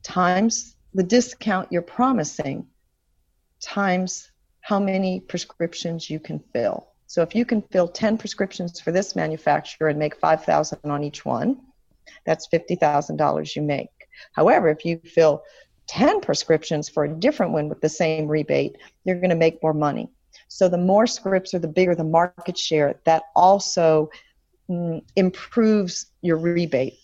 times 0.03 0.75
the 0.93 1.03
discount 1.03 1.71
you're 1.71 1.81
promising 1.81 2.67
times 3.61 4.31
how 4.61 4.79
many 4.79 5.19
prescriptions 5.19 6.09
you 6.09 6.19
can 6.19 6.39
fill. 6.53 6.87
So 7.07 7.21
if 7.21 7.35
you 7.35 7.45
can 7.45 7.61
fill 7.61 7.87
10 7.87 8.17
prescriptions 8.17 8.79
for 8.79 8.91
this 8.91 9.15
manufacturer 9.15 9.89
and 9.89 9.99
make 9.99 10.15
5,000 10.15 10.79
on 10.85 11.03
each 11.03 11.25
one, 11.25 11.59
that's 12.25 12.47
$50,000 12.47 13.55
you 13.55 13.61
make. 13.61 13.89
However, 14.33 14.69
if 14.69 14.85
you 14.85 14.99
fill 15.03 15.43
10 15.87 16.21
prescriptions 16.21 16.89
for 16.89 17.03
a 17.03 17.13
different 17.13 17.51
one 17.51 17.69
with 17.69 17.81
the 17.81 17.89
same 17.89 18.27
rebate, 18.27 18.77
you're 19.03 19.19
going 19.19 19.29
to 19.29 19.35
make 19.35 19.61
more 19.61 19.73
money. 19.73 20.09
So 20.47 20.69
the 20.69 20.77
more 20.77 21.07
scripts 21.07 21.53
or 21.53 21.59
the 21.59 21.67
bigger 21.67 21.95
the 21.95 22.03
market 22.03 22.57
share, 22.57 22.99
that 23.05 23.23
also 23.35 24.09
mm, 24.69 25.03
improves 25.15 26.07
your 26.21 26.37
rebate 26.37 26.97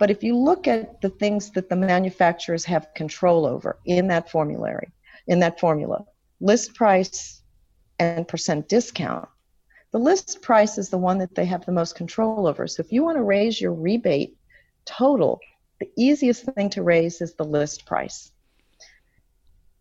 but 0.00 0.10
if 0.10 0.24
you 0.24 0.34
look 0.34 0.66
at 0.66 1.02
the 1.02 1.10
things 1.10 1.50
that 1.50 1.68
the 1.68 1.76
manufacturers 1.76 2.64
have 2.64 2.88
control 2.94 3.44
over 3.44 3.78
in 3.84 4.08
that 4.08 4.30
formulary, 4.30 4.90
in 5.26 5.40
that 5.40 5.60
formula, 5.60 6.06
list 6.40 6.74
price 6.74 7.42
and 7.98 8.26
percent 8.26 8.66
discount, 8.66 9.28
the 9.92 9.98
list 9.98 10.40
price 10.40 10.78
is 10.78 10.88
the 10.88 10.96
one 10.96 11.18
that 11.18 11.34
they 11.34 11.44
have 11.44 11.66
the 11.66 11.72
most 11.72 11.96
control 11.96 12.46
over. 12.46 12.66
So 12.66 12.80
if 12.80 12.90
you 12.90 13.04
want 13.04 13.18
to 13.18 13.22
raise 13.22 13.60
your 13.60 13.74
rebate 13.74 14.38
total, 14.86 15.38
the 15.80 15.90
easiest 15.98 16.46
thing 16.46 16.70
to 16.70 16.82
raise 16.82 17.20
is 17.20 17.34
the 17.34 17.44
list 17.44 17.84
price. 17.84 18.32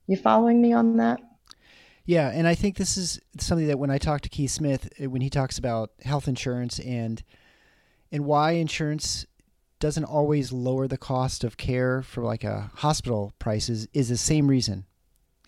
You 0.08 0.18
following 0.18 0.62
me 0.62 0.74
on 0.74 0.98
that? 0.98 1.22
Yeah, 2.04 2.30
and 2.30 2.46
I 2.46 2.56
think 2.56 2.76
this 2.76 2.98
is 2.98 3.22
something 3.38 3.68
that 3.68 3.80
when 3.80 3.90
I 3.90 3.98
talk 3.98 4.20
to 4.22 4.30
Keith 4.30 4.52
Smith, 4.52 4.90
eh, 4.98 5.06
when 5.06 5.22
he 5.22 5.30
talks 5.30 5.58
about 5.58 5.92
health 6.04 6.28
insurance 6.28 6.78
and 6.80 7.24
and 8.12 8.26
why 8.26 8.54
insurance 8.54 9.26
doesn't 9.80 10.06
always 10.06 10.52
lower 10.52 10.88
the 10.88 10.98
cost 10.98 11.44
of 11.44 11.58
care 11.58 12.02
for 12.02 12.24
like 12.24 12.44
a 12.44 12.72
hospital 12.76 13.34
prices 13.40 13.88
is 13.94 14.10
the 14.10 14.18
same 14.18 14.48
reason 14.48 14.86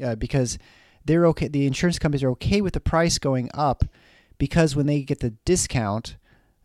uh, 0.03 0.15
because 0.15 0.57
they're 1.05 1.25
okay 1.27 1.47
the 1.47 1.67
insurance 1.67 1.99
companies 1.99 2.23
are 2.23 2.31
okay 2.31 2.61
with 2.61 2.73
the 2.73 2.79
price 2.79 3.17
going 3.17 3.49
up 3.53 3.83
because 4.37 4.75
when 4.75 4.85
they 4.85 5.01
get 5.01 5.19
the 5.19 5.31
discount 5.45 6.15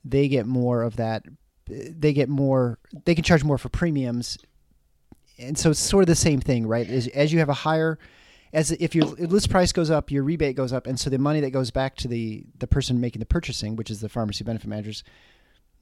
they 0.05 0.29
get 0.29 0.47
more 0.47 0.83
of 0.83 0.97
that 0.97 1.25
they 1.69 2.13
get 2.13 2.29
more 2.29 2.79
they 3.05 3.15
can 3.15 3.25
charge 3.25 3.45
more 3.45 3.59
for 3.59 3.69
premiums. 3.69 4.39
And 5.39 5.59
so 5.59 5.71
it's 5.71 5.81
sort 5.81 6.03
of 6.03 6.09
the 6.09 6.15
same 6.15 6.41
thing 6.41 6.67
right? 6.67 6.89
As, 6.89 7.09
as 7.09 7.33
you 7.33 7.41
have 7.41 7.49
a 7.49 7.55
higher 7.55 7.99
as 8.53 8.71
if 8.71 8.95
your 8.95 9.05
list 9.05 9.51
price 9.51 9.73
goes 9.73 9.91
up 9.91 10.11
your 10.11 10.23
rebate 10.23 10.57
goes 10.57 10.73
up 10.73 10.87
and 10.87 10.99
so 10.99 11.11
the 11.11 11.19
money 11.19 11.41
that 11.41 11.51
goes 11.51 11.71
back 11.71 11.97
to 11.97 12.09
the 12.09 12.45
the 12.59 12.67
person 12.67 13.01
making 13.01 13.19
the 13.21 13.27
purchasing 13.27 13.75
which 13.75 13.91
is 13.91 14.01
the 14.01 14.09
pharmacy 14.09 14.45
benefit 14.45 14.69
managers 14.69 15.03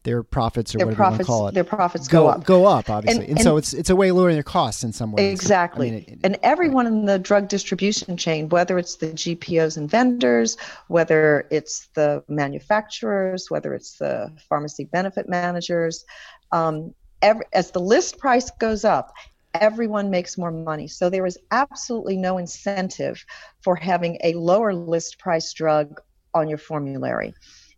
their 0.05 0.23
profits 0.23 0.75
or 0.75 0.79
their 0.79 0.87
whatever 0.87 0.97
profits, 0.97 1.29
you 1.29 1.33
want 1.33 1.41
to 1.41 1.43
call 1.43 1.49
it. 1.49 1.55
Their 1.55 1.65
profits 1.65 2.09
go, 2.09 2.23
go 2.23 2.29
up. 2.29 2.45
Go 2.45 2.67
up, 2.67 2.91
obviously. 2.91 3.23
And, 3.23 3.31
and, 3.31 3.39
and, 3.39 3.45
so 3.45 3.57
it's 3.57 3.73
it's 3.73 3.91
a 3.91 3.97
way 3.97 4.11
of 4.11 4.17
lowering 4.17 4.37
their 4.37 4.43
costs 4.43 4.85
in 4.85 4.93
some 4.93 5.13
ways. 5.13 5.33
Exactly. 5.33 5.89
I 5.89 5.91
mean, 5.91 6.05
it, 6.07 6.19
and 6.23 6.39
everyone 6.43 6.87
in 6.87 7.07
the 7.07 7.19
drug 7.19 7.49
distribution 7.49 8.17
chain, 8.17 8.49
whether 8.51 8.79
it's 8.79 8.97
the 8.97 9.09
GPOs 9.09 9.77
and 9.77 9.91
vendors, 9.91 10.57
whether 10.89 11.49
it's 11.51 11.89
the 11.95 12.23
manufacturers, 12.29 13.51
whether 13.51 13.75
it's 13.75 13.99
the 13.99 14.31
pharmacy 14.49 14.85
benefit 14.85 15.29
managers, 15.29 16.05
um, 16.53 16.95
every, 17.23 17.47
as 17.53 17.71
the 17.71 17.81
list 17.81 18.19
price 18.19 18.51
goes 18.61 18.85
up, 18.85 19.15
everyone 19.55 20.11
makes 20.11 20.37
more 20.37 20.51
money. 20.51 20.87
So 20.87 21.09
there 21.09 21.27
is 21.27 21.39
absolutely 21.51 22.17
no 22.17 22.39
incentive 22.39 23.25
for 23.63 23.75
having 23.75 24.19
a 24.23 24.35
lower 24.35 24.75
list 24.75 25.19
price 25.19 25.53
drug 25.53 26.01
on 26.35 26.49
your 26.49 26.59
formulary. 26.59 27.35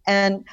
And 0.06 0.44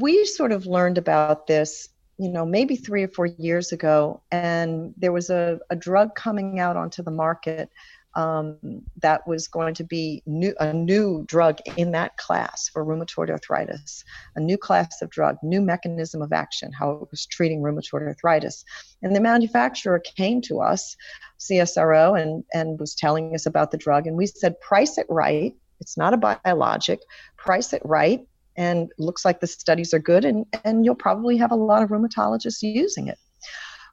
we 0.00 0.24
sort 0.24 0.52
of 0.52 0.66
learned 0.66 0.96
about 0.96 1.46
this 1.46 1.88
you 2.18 2.28
know 2.28 2.46
maybe 2.46 2.76
three 2.76 3.02
or 3.02 3.08
four 3.08 3.26
years 3.26 3.72
ago 3.72 4.22
and 4.30 4.94
there 4.96 5.12
was 5.12 5.28
a, 5.28 5.58
a 5.70 5.76
drug 5.76 6.14
coming 6.14 6.60
out 6.60 6.76
onto 6.76 7.02
the 7.02 7.10
market 7.10 7.70
um, 8.14 8.58
that 9.00 9.26
was 9.26 9.48
going 9.48 9.74
to 9.74 9.84
be 9.84 10.22
new, 10.26 10.54
a 10.60 10.72
new 10.72 11.24
drug 11.26 11.58
in 11.76 11.92
that 11.92 12.16
class 12.18 12.68
for 12.68 12.84
rheumatoid 12.84 13.30
arthritis, 13.30 14.04
a 14.36 14.40
new 14.40 14.58
class 14.58 15.00
of 15.00 15.08
drug, 15.08 15.36
new 15.42 15.62
mechanism 15.62 16.20
of 16.20 16.30
action, 16.32 16.72
how 16.72 16.90
it 16.90 17.10
was 17.10 17.24
treating 17.24 17.62
rheumatoid 17.62 18.06
arthritis. 18.06 18.64
And 19.00 19.16
the 19.16 19.20
manufacturer 19.20 19.98
came 19.98 20.42
to 20.42 20.60
us, 20.60 20.94
CSRO, 21.40 22.20
and, 22.20 22.44
and 22.52 22.78
was 22.78 22.94
telling 22.94 23.34
us 23.34 23.46
about 23.46 23.70
the 23.70 23.78
drug. 23.78 24.06
And 24.06 24.16
we 24.16 24.26
said, 24.26 24.60
price 24.60 24.98
it 24.98 25.06
right. 25.08 25.54
It's 25.80 25.96
not 25.96 26.12
a 26.12 26.18
biologic. 26.18 27.00
Price 27.38 27.72
it 27.72 27.82
right. 27.82 28.20
And 28.56 28.92
looks 28.98 29.24
like 29.24 29.40
the 29.40 29.46
studies 29.46 29.94
are 29.94 29.98
good, 29.98 30.24
and, 30.24 30.44
and 30.64 30.84
you'll 30.84 30.94
probably 30.94 31.36
have 31.38 31.52
a 31.52 31.56
lot 31.56 31.82
of 31.82 31.88
rheumatologists 31.88 32.62
using 32.62 33.08
it. 33.08 33.18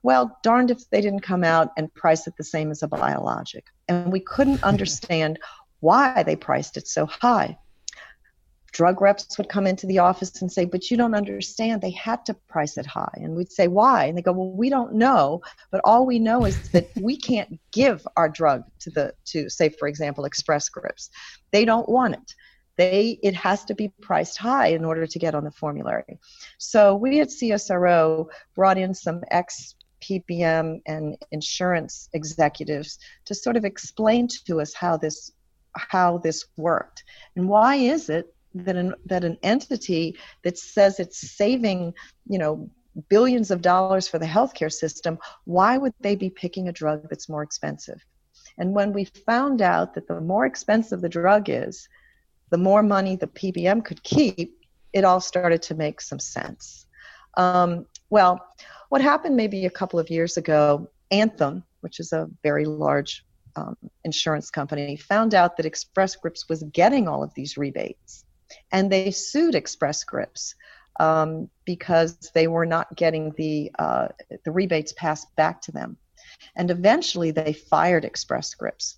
Well, 0.04 0.38
darned 0.44 0.72
if 0.72 0.90
they 0.90 1.02
didn't 1.02 1.22
come 1.22 1.44
out 1.44 1.72
and 1.78 1.94
price 1.94 2.28
it 2.28 2.36
the 2.38 2.44
same 2.44 2.72
as 2.72 2.84
a 2.84 2.88
biologic. 2.88 3.66
And 3.88 4.12
we 4.12 4.20
couldn't 4.20 4.64
understand 4.64 5.40
why 5.82 6.24
they 6.24 6.36
priced 6.36 6.78
it 6.78 6.88
so 6.88 7.06
high. 7.06 7.58
Drug 8.72 9.02
reps 9.02 9.38
would 9.38 9.50
come 9.50 9.66
into 9.66 9.88
the 9.88 9.98
office 9.98 10.42
and 10.42 10.52
say, 10.52 10.64
But 10.64 10.92
you 10.92 10.98
don't 10.98 11.16
understand. 11.16 11.82
They 11.82 11.92
had 11.92 12.24
to 12.28 12.36
price 12.48 12.78
it 12.78 12.86
high. 12.86 13.12
And 13.16 13.36
we'd 13.36 13.52
say, 13.52 13.68
Why? 13.68 14.06
And 14.06 14.18
they 14.18 14.22
go, 14.22 14.32
Well, 14.32 14.52
we 14.52 14.70
don't 14.70 14.94
know. 14.94 15.42
But 15.72 15.82
all 15.84 16.06
we 16.06 16.20
know 16.20 16.46
is 16.46 16.70
that 16.70 16.88
we 17.02 17.18
can't 17.18 17.60
give 17.72 18.08
our 18.16 18.30
drug 18.30 18.64
to 18.82 18.92
the, 18.92 19.14
to, 19.26 19.50
say, 19.50 19.70
for 19.70 19.88
example, 19.88 20.24
Express 20.24 20.66
Scripts. 20.66 21.10
They 21.52 21.66
don't 21.66 21.90
want 21.90 22.14
it 22.14 22.36
they 22.80 23.20
it 23.22 23.36
has 23.36 23.66
to 23.66 23.76
be 23.76 23.90
priced 24.00 24.38
high 24.38 24.68
in 24.68 24.86
order 24.86 25.06
to 25.06 25.20
get 25.20 25.36
on 25.36 25.44
the 25.44 25.52
formulary. 25.52 26.18
So 26.58 26.96
we 26.96 27.20
at 27.20 27.28
csro 27.28 28.28
brought 28.56 28.78
in 28.78 28.94
some 28.94 29.22
ex 29.32 29.76
PBM 30.02 30.80
and 30.86 31.18
insurance 31.32 32.08
executives 32.14 32.98
to 33.26 33.36
sort 33.36 33.58
of 33.58 33.66
explain 33.66 34.30
to 34.46 34.62
us 34.62 34.74
how 34.74 34.96
this 34.96 35.34
how 35.76 36.20
this 36.20 36.46
worked. 36.56 37.04
And 37.36 37.50
why 37.50 37.76
is 37.76 38.10
it 38.10 38.34
that 38.56 38.78
an, 38.78 38.96
that 39.06 39.26
an 39.26 39.38
entity 39.44 40.18
that 40.44 40.58
says 40.58 41.00
it's 41.02 41.20
saving 41.38 41.94
you 42.30 42.40
know 42.40 42.70
billions 43.10 43.52
of 43.52 43.62
dollars 43.62 44.08
for 44.08 44.20
the 44.20 44.26
healthcare 44.26 44.72
system 44.72 45.20
why 45.46 45.78
would 45.78 45.94
they 46.00 46.16
be 46.16 46.30
picking 46.30 46.70
a 46.70 46.78
drug 46.82 47.10
that's 47.10 47.28
more 47.28 47.44
expensive? 47.44 48.02
And 48.58 48.74
when 48.74 48.94
we 48.94 49.04
found 49.04 49.62
out 49.62 49.96
that 49.96 50.08
the 50.08 50.22
more 50.22 50.46
expensive 50.46 51.02
the 51.02 51.10
drug 51.10 51.50
is 51.50 51.90
the 52.50 52.58
more 52.58 52.84
money 52.84 53.16
the 53.16 53.28
pbm 53.28 53.84
could 53.84 54.02
keep 54.04 54.56
it 54.94 55.04
all 55.04 55.22
started 55.22 55.62
to 55.62 55.76
make 55.76 56.02
some 56.02 56.20
sense 56.20 56.86
um, 57.38 57.86
well 58.10 58.50
what 58.90 59.02
happened 59.02 59.36
maybe 59.36 59.66
a 59.66 59.70
couple 59.70 60.00
of 60.00 60.10
years 60.10 60.36
ago, 60.36 60.90
Anthem, 61.12 61.64
which 61.82 62.00
is 62.00 62.12
a 62.12 62.28
very 62.44 62.66
large 62.66 63.24
um, 63.56 63.78
insurance 64.04 64.50
company, 64.50 64.98
found 64.98 65.34
out 65.34 65.58
that 65.58 65.66
Express 65.66 66.14
Scripts 66.14 66.50
was 66.50 66.64
getting 66.64 67.08
all 67.08 67.24
of 67.24 67.34
these 67.36 67.58
rebates. 67.58 68.26
And 68.72 68.92
they 68.92 69.12
sued 69.12 69.56
Express 69.56 70.00
Scripts 70.00 70.56
um, 71.00 71.50
because 71.66 72.18
they 72.34 72.48
were 72.48 72.66
not 72.66 72.96
getting 72.96 73.32
the, 73.38 73.72
uh, 73.78 74.08
the 74.44 74.52
rebates 74.52 74.92
passed 74.94 75.34
back 75.36 75.62
to 75.62 75.72
them. 75.72 75.98
And 76.56 76.72
eventually 76.72 77.32
they 77.32 77.54
fired 77.54 78.06
Express 78.06 78.50
Scripts 78.50 78.98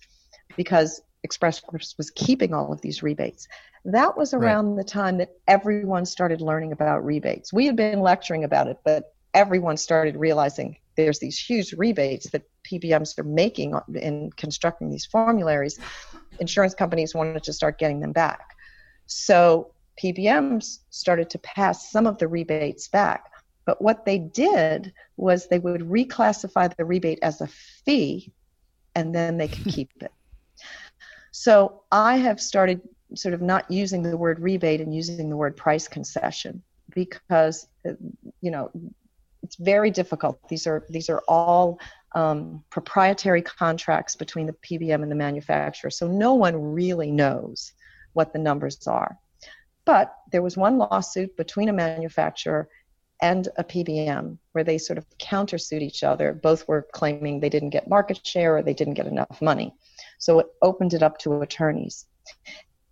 because 0.56 1.02
Express 1.24 1.58
Scripts 1.58 1.96
was 1.96 2.10
keeping 2.10 2.52
all 2.52 2.72
of 2.72 2.80
these 2.80 3.02
rebates. 3.02 3.46
That 3.84 4.16
was 4.16 4.34
around 4.34 4.74
right. 4.74 4.84
the 4.84 4.90
time 4.90 5.18
that 5.18 5.30
everyone 5.46 6.04
started 6.04 6.40
learning 6.40 6.72
about 6.72 7.04
rebates. 7.04 7.52
We 7.52 7.66
had 7.66 7.76
been 7.76 8.00
lecturing 8.00 8.44
about 8.44 8.68
it, 8.68 8.78
but 8.84 9.14
everyone 9.34 9.76
started 9.76 10.16
realizing 10.16 10.76
there's 10.96 11.18
these 11.18 11.38
huge 11.38 11.72
rebates 11.72 12.30
that 12.30 12.42
PBMs 12.70 13.18
are 13.18 13.24
making 13.24 13.74
in 13.94 14.30
constructing 14.36 14.90
these 14.90 15.06
formularies. 15.06 15.78
Insurance 16.38 16.74
companies 16.74 17.14
wanted 17.14 17.42
to 17.44 17.52
start 17.52 17.78
getting 17.78 18.00
them 18.00 18.12
back. 18.12 18.56
So 19.06 19.72
PBMs 20.02 20.78
started 20.90 21.30
to 21.30 21.38
pass 21.38 21.90
some 21.90 22.06
of 22.06 22.18
the 22.18 22.28
rebates 22.28 22.88
back. 22.88 23.30
But 23.64 23.80
what 23.80 24.04
they 24.04 24.18
did 24.18 24.92
was 25.16 25.46
they 25.46 25.58
would 25.58 25.82
reclassify 25.82 26.74
the 26.76 26.84
rebate 26.84 27.20
as 27.22 27.40
a 27.40 27.46
fee 27.46 28.32
and 28.94 29.14
then 29.14 29.38
they 29.38 29.48
could 29.48 29.64
keep 29.72 29.90
it. 30.00 30.12
So 31.32 31.82
I 31.90 32.16
have 32.16 32.40
started 32.40 32.80
sort 33.14 33.34
of 33.34 33.42
not 33.42 33.70
using 33.70 34.02
the 34.02 34.16
word 34.16 34.38
rebate 34.38 34.80
and 34.80 34.94
using 34.94 35.28
the 35.28 35.36
word 35.36 35.56
price 35.56 35.88
concession 35.88 36.62
because 36.94 37.66
you 38.40 38.50
know 38.50 38.70
it's 39.42 39.56
very 39.56 39.90
difficult. 39.90 40.38
These 40.48 40.66
are 40.66 40.84
these 40.88 41.08
are 41.08 41.22
all 41.26 41.80
um, 42.14 42.62
proprietary 42.70 43.42
contracts 43.42 44.14
between 44.14 44.46
the 44.46 44.52
PBM 44.52 45.02
and 45.02 45.10
the 45.10 45.16
manufacturer, 45.16 45.90
so 45.90 46.06
no 46.06 46.34
one 46.34 46.72
really 46.74 47.10
knows 47.10 47.72
what 48.12 48.32
the 48.32 48.38
numbers 48.38 48.86
are. 48.86 49.18
But 49.84 50.14
there 50.30 50.42
was 50.42 50.56
one 50.56 50.78
lawsuit 50.78 51.36
between 51.36 51.70
a 51.70 51.72
manufacturer 51.72 52.68
and 53.22 53.48
a 53.56 53.64
PBM 53.64 54.36
where 54.52 54.64
they 54.64 54.78
sort 54.78 54.98
of 54.98 55.06
countersued 55.18 55.80
each 55.80 56.02
other. 56.02 56.32
Both 56.34 56.68
were 56.68 56.86
claiming 56.92 57.40
they 57.40 57.48
didn't 57.48 57.70
get 57.70 57.88
market 57.88 58.24
share 58.24 58.56
or 58.56 58.62
they 58.62 58.74
didn't 58.74 58.94
get 58.94 59.06
enough 59.06 59.40
money. 59.40 59.74
So 60.22 60.38
it 60.38 60.46
opened 60.62 60.94
it 60.94 61.02
up 61.02 61.18
to 61.18 61.40
attorneys. 61.40 62.06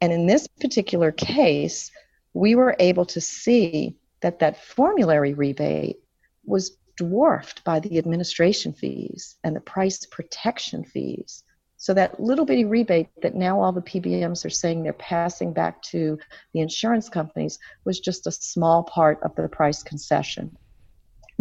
And 0.01 0.13
in 0.13 0.27
this 0.27 0.49
particular 0.49 1.13
case, 1.13 1.93
we 2.35 2.57
were 2.57 2.75
able 2.81 3.07
to 3.07 3.21
see 3.21 3.95
that 4.21 4.41
that 4.41 4.61
formulary 4.61 5.33
rebate 5.35 6.01
was 6.45 6.77
dwarfed 6.97 7.63
by 7.63 7.79
the 7.79 7.99
administration 7.99 8.73
fees 8.73 9.37
and 9.45 9.55
the 9.55 9.61
price 9.61 10.05
protection 10.07 10.83
fees. 10.83 11.45
So 11.77 11.95
that 11.95 12.19
little 12.19 12.45
bitty 12.45 12.65
rebate 12.65 13.07
that 13.23 13.37
now 13.37 13.61
all 13.61 13.71
the 13.71 13.81
PBMs 13.81 14.45
are 14.45 14.51
saying 14.51 14.83
they're 14.83 14.93
passing 14.93 15.53
back 15.53 15.83
to 15.83 16.19
the 16.53 16.61
insurance 16.61 17.09
companies 17.09 17.61
was 17.85 18.01
just 18.01 18.27
a 18.27 18.33
small 18.33 18.83
part 18.83 19.23
of 19.23 19.37
the 19.37 19.49
price 19.49 19.85
concession. 19.85 20.57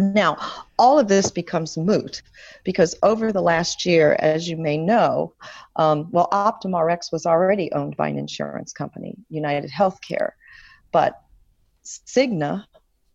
Now, 0.00 0.38
all 0.78 0.98
of 0.98 1.08
this 1.08 1.30
becomes 1.30 1.76
moot 1.76 2.22
because 2.64 2.96
over 3.02 3.32
the 3.32 3.42
last 3.42 3.84
year, 3.84 4.16
as 4.18 4.48
you 4.48 4.56
may 4.56 4.78
know, 4.78 5.34
um, 5.76 6.08
well, 6.10 6.28
OptumRx 6.32 7.12
was 7.12 7.26
already 7.26 7.70
owned 7.72 7.98
by 7.98 8.08
an 8.08 8.16
insurance 8.16 8.72
company, 8.72 9.14
United 9.28 9.70
Healthcare, 9.70 10.30
but 10.90 11.20
Cigna 11.84 12.64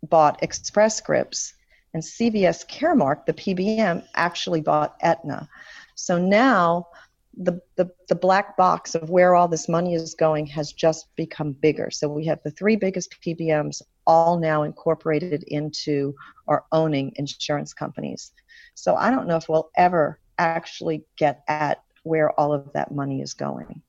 bought 0.04 0.44
Express 0.44 0.96
Scripts 0.98 1.56
and 1.96 2.04
CVS 2.04 2.70
Caremark, 2.70 3.26
the 3.26 3.34
PBM, 3.34 4.06
actually 4.14 4.62
bought 4.62 4.96
Aetna. 5.02 5.50
So 5.96 6.20
now 6.20 6.90
the, 7.36 7.62
the, 7.78 7.90
the 8.10 8.16
black 8.16 8.56
box 8.58 8.94
of 8.94 9.10
where 9.10 9.34
all 9.34 9.48
this 9.48 9.68
money 9.68 9.96
is 9.96 10.14
going 10.14 10.46
has 10.48 10.72
just 10.72 11.08
become 11.16 11.54
bigger. 11.54 11.90
So 11.90 12.08
we 12.08 12.26
have 12.26 12.44
the 12.44 12.52
three 12.52 12.76
biggest 12.76 13.16
PBMs 13.26 13.82
all 14.08 14.40
now 14.40 14.64
incorporated 14.64 15.44
into 15.44 16.14
or 16.48 16.66
owning 16.72 17.14
insurance 17.16 17.74
companies. 17.74 18.32
So 18.76 18.96
I 18.96 19.10
don't 19.10 19.28
know 19.28 19.38
if 19.38 19.50
we'll 19.50 19.70
ever 19.76 20.20
actually 20.38 21.04
get 21.18 21.44
at 21.48 21.82
where 22.04 22.38
all 22.40 22.54
of 22.54 22.72
that 22.74 22.92
money 22.92 23.22
is 23.22 23.34
going. 23.34 23.82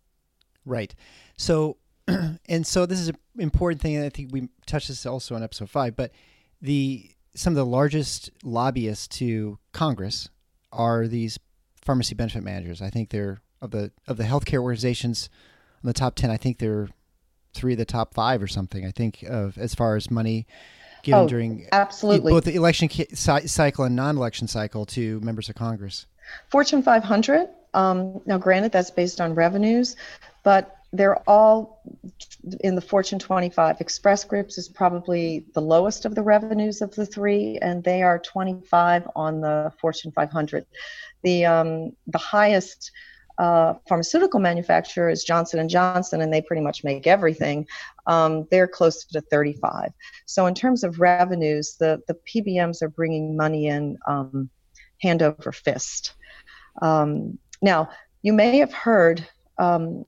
Right. 0.64 0.94
So, 1.36 1.76
and 2.08 2.66
so 2.66 2.86
this 2.86 2.98
is 2.98 3.08
an 3.08 3.16
important 3.38 3.80
thing. 3.80 3.96
And 3.96 4.04
I 4.04 4.08
think 4.08 4.32
we 4.32 4.48
touched 4.66 4.88
this 4.88 5.06
also 5.06 5.34
on 5.34 5.42
episode 5.42 5.70
five, 5.70 5.96
but 5.96 6.12
the 6.60 7.10
some 7.34 7.52
of 7.52 7.56
the 7.56 7.66
largest 7.66 8.30
lobbyists 8.42 9.06
to 9.18 9.58
Congress 9.72 10.30
are 10.72 11.06
these 11.06 11.38
pharmacy 11.82 12.14
benefit 12.14 12.42
managers. 12.42 12.80
I 12.80 12.90
think 12.90 13.10
they're 13.10 13.42
of 13.60 13.70
the 13.70 13.92
of 14.06 14.16
the 14.16 14.24
healthcare 14.24 14.60
organizations 14.62 15.28
on 15.82 15.88
the 15.88 15.92
top 15.92 16.14
ten. 16.14 16.30
I 16.30 16.36
think 16.36 16.58
they're 16.58 16.88
three 17.56 17.72
of 17.72 17.78
the 17.78 17.84
top 17.84 18.14
five 18.14 18.42
or 18.42 18.46
something. 18.46 18.86
I 18.86 18.90
think 18.90 19.22
of 19.22 19.58
as 19.58 19.74
far 19.74 19.96
as 19.96 20.10
money 20.10 20.46
given 21.02 21.20
oh, 21.20 21.28
during 21.28 21.66
absolutely 21.72 22.32
both 22.32 22.44
the 22.44 22.54
election 22.54 22.88
cycle 23.14 23.84
and 23.84 23.96
non-election 23.96 24.48
cycle 24.48 24.84
to 24.86 25.20
members 25.20 25.48
of 25.48 25.54
Congress. 25.54 26.06
Fortune 26.48 26.82
500. 26.82 27.48
Um, 27.74 28.20
now, 28.26 28.38
granted, 28.38 28.72
that's 28.72 28.90
based 28.90 29.20
on 29.20 29.34
revenues, 29.34 29.96
but 30.42 30.76
they're 30.92 31.18
all 31.28 31.82
in 32.60 32.74
the 32.74 32.80
Fortune 32.80 33.18
25. 33.18 33.80
Express 33.80 34.22
Scripts 34.22 34.58
is 34.58 34.68
probably 34.68 35.44
the 35.54 35.60
lowest 35.60 36.04
of 36.04 36.14
the 36.14 36.22
revenues 36.22 36.80
of 36.80 36.94
the 36.94 37.06
three, 37.06 37.58
and 37.60 37.84
they 37.84 38.02
are 38.02 38.18
25 38.18 39.08
on 39.14 39.40
the 39.40 39.72
Fortune 39.80 40.12
500. 40.12 40.66
The 41.22 41.44
um, 41.44 41.92
the 42.06 42.18
highest 42.18 42.92
uh, 43.38 43.74
pharmaceutical 43.88 44.40
manufacturer 44.40 45.08
is 45.08 45.24
Johnson 45.24 45.60
and 45.60 45.70
Johnson, 45.70 46.20
and 46.20 46.32
they 46.32 46.42
pretty 46.42 46.62
much 46.62 46.84
make 46.84 47.06
everything. 47.06 47.66
Um, 48.06 48.46
they're 48.50 48.68
close 48.68 49.04
to 49.04 49.20
35. 49.20 49.92
So 50.26 50.46
in 50.46 50.54
terms 50.54 50.84
of 50.84 51.00
revenues, 51.00 51.76
the 51.78 52.00
the 52.08 52.16
PBMs 52.28 52.82
are 52.82 52.88
bringing 52.88 53.36
money 53.36 53.66
in 53.66 53.98
um, 54.06 54.48
hand 55.00 55.22
over 55.22 55.52
fist. 55.52 56.14
Um, 56.82 57.38
now 57.62 57.90
you 58.22 58.32
may 58.32 58.58
have 58.58 58.72
heard 58.72 59.26
um, 59.58 60.04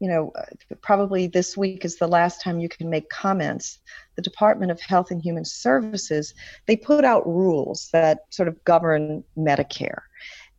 you 0.00 0.08
know, 0.08 0.32
probably 0.80 1.26
this 1.26 1.56
week 1.56 1.84
is 1.84 1.96
the 1.96 2.06
last 2.06 2.40
time 2.40 2.60
you 2.60 2.68
can 2.68 2.88
make 2.88 3.08
comments. 3.08 3.80
The 4.14 4.22
Department 4.22 4.70
of 4.70 4.80
Health 4.80 5.10
and 5.10 5.20
Human 5.20 5.44
Services, 5.44 6.34
they 6.66 6.76
put 6.76 7.04
out 7.04 7.26
rules 7.26 7.88
that 7.92 8.20
sort 8.30 8.48
of 8.48 8.62
govern 8.64 9.24
Medicare. 9.36 10.02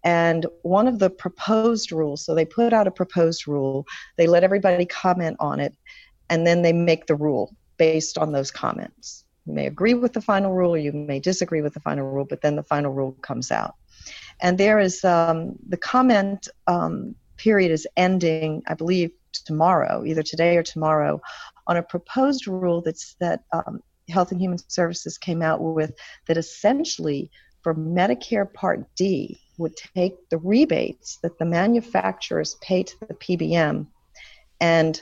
And 0.04 0.46
one 0.62 0.88
of 0.88 1.00
the 1.00 1.10
proposed 1.10 1.92
rules, 1.92 2.24
so 2.24 2.34
they 2.34 2.46
put 2.46 2.74
out 2.74 2.88
a 2.88 2.92
proposed 2.92 3.48
rule, 3.48 3.86
they 4.18 4.28
let 4.28 4.44
everybody 4.44 4.86
comment 4.86 5.38
on 5.40 5.60
it, 5.60 5.76
and 6.30 6.46
then 6.48 6.62
they 6.62 6.74
make 6.74 7.08
the 7.08 7.16
rule 7.16 7.56
based 7.78 8.18
on 8.18 8.32
those 8.32 8.52
comments. 8.52 9.26
You 9.46 9.54
may 9.54 9.66
agree 9.66 9.96
with 9.96 10.14
the 10.14 10.22
final 10.22 10.54
rule 10.54 10.76
or 10.76 10.78
you 10.78 10.92
may 10.92 11.20
disagree 11.20 11.62
with 11.62 11.74
the 11.74 11.80
final 11.80 12.06
rule, 12.06 12.26
but 12.26 12.42
then 12.42 12.56
the 12.56 12.64
final 12.64 12.92
rule 12.94 13.14
comes 13.22 13.52
out. 13.52 13.76
And 14.42 14.58
there 14.58 14.80
is 14.80 15.04
um, 15.04 15.56
the 15.68 15.78
comment 15.78 16.48
um, 16.68 17.16
period 17.38 17.72
is 17.72 17.88
ending, 17.98 18.62
I 18.68 18.76
believe, 18.76 19.12
tomorrow, 19.34 20.04
either 20.06 20.24
today 20.24 20.56
or 20.58 20.64
tomorrow, 20.64 21.22
on 21.68 21.78
a 21.78 21.84
proposed 21.84 22.48
rule 22.48 22.82
that's 22.82 23.16
that 23.20 23.44
um, 23.52 23.82
Health 24.10 24.32
and 24.32 24.42
Human 24.42 24.58
Services 24.70 25.18
came 25.18 25.42
out 25.42 25.62
with 25.62 25.92
that 26.28 26.38
essentially 26.38 27.30
for 27.62 27.76
Medicare 27.76 28.52
Part 28.52 28.86
D 28.96 29.40
would 29.60 29.76
take 29.76 30.30
the 30.30 30.38
rebates 30.38 31.18
that 31.22 31.38
the 31.38 31.46
manufacturers 31.46 32.56
pay 32.62 32.84
to 32.84 32.96
the 33.02 33.14
PBM 33.14 33.86
and 34.60 35.02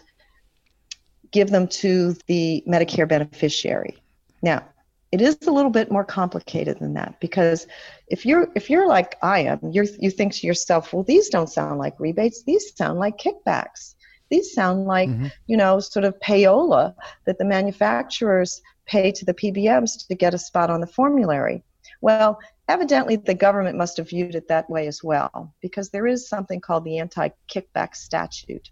give 1.32 1.50
them 1.50 1.68
to 1.68 2.16
the 2.28 2.64
Medicare 2.68 3.08
beneficiary. 3.08 3.98
Now, 4.42 4.64
it 5.12 5.22
is 5.22 5.38
a 5.48 5.52
little 5.52 5.72
bit 5.72 5.92
more 5.92 6.04
complicated 6.04 6.80
than 6.80 6.94
that 6.96 7.20
because 7.22 7.66
if 8.08 8.26
you're 8.26 8.50
if 8.56 8.70
you're 8.70 8.88
like 8.88 9.16
I 9.22 9.40
am, 9.40 9.60
you 9.72 9.88
you 10.00 10.12
think 10.12 10.34
to 10.34 10.48
yourself, 10.48 10.92
well, 10.92 11.04
these 11.04 11.30
don't 11.30 11.50
sound 11.50 11.80
like 11.80 12.00
rebates; 12.00 12.44
these 12.44 12.76
sound 12.76 13.00
like 13.00 13.18
kickbacks. 13.18 13.96
These 14.30 14.54
sound 14.54 14.86
like 14.86 15.10
mm-hmm. 15.10 15.28
you 15.48 15.56
know 15.56 15.80
sort 15.80 16.04
of 16.04 16.20
payola 16.20 16.94
that 17.26 17.38
the 17.38 17.46
manufacturers 17.46 18.62
pay 18.86 19.12
to 19.12 19.26
the 19.26 19.34
PBMs 19.34 20.08
to 20.08 20.16
get 20.16 20.34
a 20.34 20.38
spot 20.38 20.70
on 20.70 20.82
the 20.82 20.88
formulary. 20.88 21.64
Well, 22.02 22.40
evidently 22.68 23.16
the 23.16 23.34
government 23.34 23.78
must 23.78 23.98
have 23.98 24.10
viewed 24.10 24.36
it 24.36 24.48
that 24.48 24.70
way 24.70 24.88
as 24.88 25.04
well 25.04 25.54
because 25.62 25.90
there 25.90 26.08
is 26.08 26.30
something 26.30 26.62
called 26.62 26.84
the 26.84 27.00
anti-kickback 27.00 27.96
statute. 27.96 28.70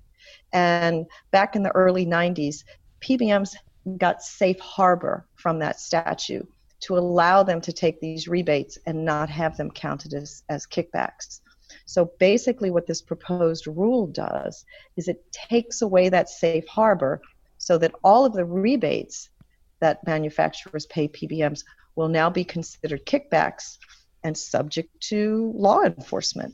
And 0.53 1.05
back 1.31 1.55
in 1.55 1.63
the 1.63 1.75
early 1.75 2.05
90s, 2.05 2.63
PBMs 3.01 3.55
got 3.97 4.21
safe 4.21 4.59
harbor 4.59 5.27
from 5.35 5.59
that 5.59 5.79
statute 5.79 6.47
to 6.81 6.97
allow 6.97 7.43
them 7.43 7.61
to 7.61 7.73
take 7.73 7.99
these 7.99 8.27
rebates 8.27 8.77
and 8.85 9.05
not 9.05 9.29
have 9.29 9.57
them 9.57 9.71
counted 9.71 10.13
as, 10.13 10.43
as 10.49 10.65
kickbacks. 10.65 11.41
So 11.85 12.11
basically, 12.19 12.71
what 12.71 12.85
this 12.85 13.01
proposed 13.01 13.67
rule 13.67 14.07
does 14.07 14.65
is 14.97 15.07
it 15.07 15.23
takes 15.31 15.81
away 15.81 16.09
that 16.09 16.29
safe 16.29 16.67
harbor 16.67 17.21
so 17.57 17.77
that 17.79 17.95
all 18.03 18.25
of 18.25 18.33
the 18.33 18.45
rebates 18.45 19.29
that 19.79 20.05
manufacturers 20.05 20.85
pay 20.88 21.07
PBMs 21.07 21.63
will 21.95 22.10
now 22.10 22.29
be 22.29 22.43
considered 22.43 23.05
kickbacks 23.05 23.77
and 24.23 24.38
subject 24.38 24.89
to 24.99 25.53
law 25.55 25.81
enforcement. 25.81 26.53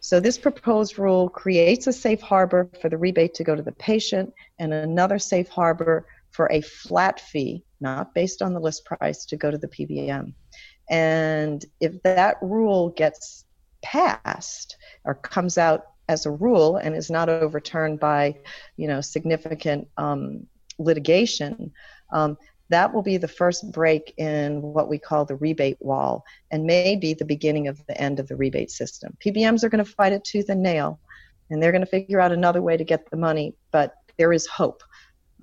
So, 0.00 0.18
this 0.18 0.38
proposed 0.38 0.98
rule 0.98 1.28
creates 1.28 1.86
a 1.86 1.92
safe 1.92 2.22
harbor 2.22 2.70
for 2.80 2.88
the 2.88 2.96
rebate 2.96 3.34
to 3.34 3.44
go 3.44 3.54
to 3.54 3.62
the 3.62 3.72
patient 3.72 4.32
and 4.58 4.72
another 4.72 5.18
safe 5.18 5.48
harbor 5.48 6.06
for 6.30 6.50
a 6.50 6.62
flat 6.62 7.20
fee, 7.20 7.64
not 7.80 8.14
based 8.14 8.40
on 8.40 8.54
the 8.54 8.60
list 8.60 8.84
price, 8.86 9.26
to 9.26 9.36
go 9.36 9.50
to 9.50 9.58
the 9.58 9.68
PBM. 9.68 10.32
And 10.88 11.64
if 11.80 12.02
that 12.02 12.38
rule 12.40 12.90
gets 12.90 13.44
passed 13.82 14.76
or 15.04 15.14
comes 15.14 15.58
out 15.58 15.86
as 16.08 16.26
a 16.26 16.30
rule 16.30 16.76
and 16.76 16.96
is 16.96 17.10
not 17.10 17.28
overturned 17.28 18.00
by, 18.00 18.36
you 18.76 18.88
know, 18.88 19.00
significant 19.00 19.86
um, 19.96 20.46
litigation, 20.78 21.72
um, 22.12 22.36
that 22.70 22.94
will 22.94 23.02
be 23.02 23.16
the 23.16 23.28
first 23.28 23.70
break 23.72 24.14
in 24.16 24.62
what 24.62 24.88
we 24.88 24.96
call 24.96 25.24
the 25.24 25.36
rebate 25.36 25.76
wall 25.80 26.24
and 26.50 26.64
may 26.64 26.96
be 26.96 27.14
the 27.14 27.24
beginning 27.24 27.68
of 27.68 27.84
the 27.86 28.00
end 28.00 28.18
of 28.18 28.28
the 28.28 28.36
rebate 28.36 28.70
system. 28.70 29.16
PBMs 29.24 29.62
are 29.64 29.68
going 29.68 29.84
to 29.84 29.90
fight 29.90 30.12
it 30.12 30.24
tooth 30.24 30.48
and 30.48 30.62
nail, 30.62 31.00
and 31.50 31.60
they're 31.60 31.72
going 31.72 31.84
to 31.84 31.90
figure 31.90 32.20
out 32.20 32.32
another 32.32 32.62
way 32.62 32.76
to 32.76 32.84
get 32.84 33.10
the 33.10 33.16
money, 33.16 33.54
but 33.72 33.94
there 34.18 34.32
is 34.32 34.46
hope. 34.46 34.82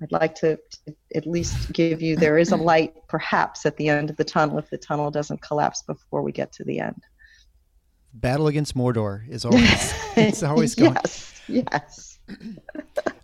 I'd 0.02 0.12
like 0.12 0.34
to, 0.36 0.56
to 0.56 0.94
at 1.14 1.26
least 1.26 1.72
give 1.72 2.00
you 2.00 2.16
there 2.16 2.38
is 2.38 2.52
a 2.52 2.56
light 2.56 2.94
perhaps 3.08 3.66
at 3.66 3.76
the 3.76 3.88
end 3.88 4.10
of 4.10 4.16
the 4.16 4.24
tunnel 4.24 4.58
if 4.58 4.70
the 4.70 4.78
tunnel 4.78 5.10
doesn't 5.10 5.42
collapse 5.42 5.82
before 5.82 6.22
we 6.22 6.32
get 6.32 6.52
to 6.52 6.64
the 6.64 6.80
end. 6.80 7.02
Battle 8.14 8.46
against 8.46 8.74
Mordor 8.74 9.28
is 9.28 9.44
always 9.44 9.94
it's 10.16 10.42
always 10.42 10.74
going. 10.74 10.94
yes, 10.94 11.40
yes. 11.48 12.18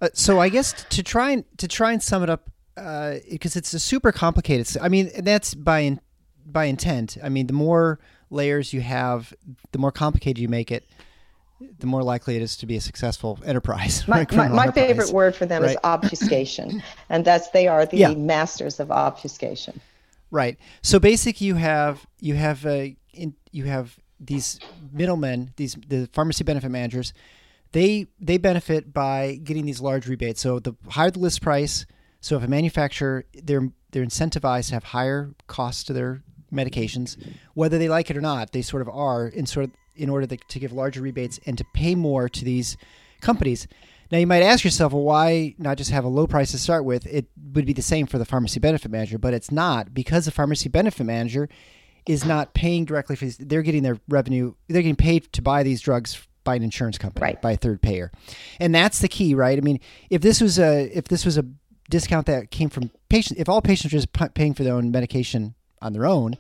uh, 0.03 0.09
so 0.13 0.41
I 0.41 0.49
guess 0.51 0.85
to 0.91 1.03
try 1.03 1.31
and 1.31 1.45
to 1.59 1.69
try 1.69 1.93
and 1.93 2.03
sum 2.03 2.23
it 2.23 2.29
up 2.29 2.51
because 2.75 3.57
uh, 3.57 3.59
it's 3.59 3.73
a 3.73 3.79
super 3.79 4.13
complicated. 4.13 4.77
I 4.81 4.89
mean, 4.89 5.11
that's 5.19 5.55
by 5.55 5.81
in, 5.81 6.01
by 6.47 6.65
intent. 6.65 7.17
I 7.23 7.29
mean, 7.29 7.47
the 7.47 7.53
more 7.53 8.01
layers 8.31 8.73
you 8.73 8.81
have, 8.81 9.33
the 9.73 9.79
more 9.79 9.93
complicated 9.93 10.39
you 10.39 10.49
make 10.49 10.71
it, 10.71 10.85
the 11.79 11.87
more 11.87 12.03
likely 12.03 12.37
it 12.37 12.43
is 12.43 12.57
to 12.59 12.67
be 12.67 12.77
a 12.77 12.81
successful 12.81 13.39
enterprise. 13.45 14.05
My, 14.09 14.27
my, 14.31 14.49
my 14.49 14.65
enterprise. 14.65 14.75
favorite 14.75 15.11
word 15.11 15.37
for 15.37 15.47
them 15.47 15.63
right? 15.63 15.73
is 15.73 15.77
obfuscation, 15.85 16.83
and 17.09 17.25
that's 17.25 17.49
they 17.51 17.69
are 17.69 17.87
the 17.87 17.97
yeah. 17.97 18.15
masters 18.15 18.81
of 18.81 18.91
obfuscation. 18.91 19.81
Right. 20.31 20.59
So 20.83 20.99
basically, 20.99 21.47
you 21.47 21.55
have 21.55 22.07
you 22.21 22.35
have 22.35 22.67
a 22.67 22.97
in, 23.13 23.35
you 23.53 23.65
have 23.65 23.97
these 24.19 24.59
middlemen, 24.93 25.53
these 25.57 25.77
the 25.87 26.09
pharmacy 26.13 26.45
benefit 26.45 26.71
managers. 26.71 27.13
They 27.73 28.07
they 28.21 28.39
benefit 28.39 28.93
by 28.93 29.41
getting 29.43 29.65
these 29.65 29.81
large 29.81 30.07
rebates. 30.07 30.41
So 30.41 30.59
the 30.59 30.75
higher 30.89 31.11
the 31.11 31.21
list 31.21 31.41
price, 31.41 31.87
so 32.25 32.39
if 32.39 32.43
a 32.43 32.49
manufacturer 32.49 33.27
they're 33.35 33.69
they're 33.91 34.05
incentivized 34.05 34.69
to 34.69 34.75
have 34.75 34.85
higher 34.85 35.35
costs 35.47 35.85
to 35.85 35.93
their 35.93 36.23
medications, 36.51 37.19
whether 37.53 37.77
they 37.77 37.89
like 37.89 38.11
it 38.11 38.17
or 38.17 38.23
not, 38.23 38.53
they 38.53 38.63
sort 38.63 38.81
of 38.81 38.89
are 38.89 39.27
in 39.29 39.45
sort 39.45 39.65
of 39.65 39.73
in 39.95 40.09
order 40.09 40.27
to, 40.27 40.37
to 40.37 40.59
give 40.59 40.73
larger 40.73 41.03
rebates 41.03 41.39
and 41.45 41.59
to 41.59 41.65
pay 41.75 41.95
more 41.95 42.31
to 42.31 42.43
these 42.43 42.79
companies. 43.21 43.69
Now 44.11 44.17
you 44.17 44.27
might 44.27 44.43
ask 44.43 44.65
yourself, 44.65 44.95
well, 44.95 45.03
why 45.03 45.55
not 45.59 45.77
just 45.77 45.91
have 45.91 46.05
a 46.05 46.09
low 46.09 46.27
price 46.27 46.51
to 46.53 46.59
start 46.59 46.87
with? 46.87 47.07
It 47.07 47.27
would 47.53 47.67
be 47.67 47.75
the 47.75 47.83
same 47.83 48.07
for 48.07 48.17
the 48.17 48.25
pharmacy 48.25 48.59
benefit 48.59 48.91
manager, 48.91 49.19
but 49.19 49.35
it's 49.35 49.53
not 49.53 49.93
because 49.93 50.25
the 50.25 50.31
pharmacy 50.31 50.71
benefit 50.71 51.05
manager 51.05 51.51
is 52.07 52.25
not 52.25 52.55
paying 52.55 52.87
directly 52.87 53.17
for 53.17 53.27
these. 53.27 53.37
They're 53.37 53.63
getting 53.63 53.83
their 53.83 54.01
revenue. 54.09 54.55
They're 54.69 54.83
getting 54.83 54.97
paid 54.97 55.31
to 55.35 55.43
buy 55.43 55.63
these 55.63 55.83
drugs 55.83 56.27
by 56.45 56.55
an 56.55 56.63
insurance 56.63 56.99
company, 56.99 57.23
right. 57.23 57.43
by 57.43 57.53
a 57.53 57.57
third 57.57 57.81
payer, 57.83 58.13
and 58.61 58.75
that's 58.75 59.01
the 59.01 59.09
key, 59.09 59.35
right? 59.35 59.57
I 59.57 59.63
mean, 59.63 59.81
if 60.11 60.21
this 60.21 60.41
was 60.41 60.59
a 60.59 60.97
if 60.97 61.09
this 61.09 61.25
was 61.25 61.39
a 61.39 61.47
discount 61.91 62.27
that 62.27 62.51
came 62.51 62.69
from 62.69 62.91
patients. 63.09 63.39
If 63.41 63.49
all 63.49 63.63
patients 63.63 63.93
are 63.93 63.97
just 63.97 64.13
paying 64.35 64.55
for 64.55 64.65
their 64.65 64.75
own 64.75 64.91
medication 64.91 65.55
on 65.83 65.93
their 65.93 66.07
own, 66.07 66.37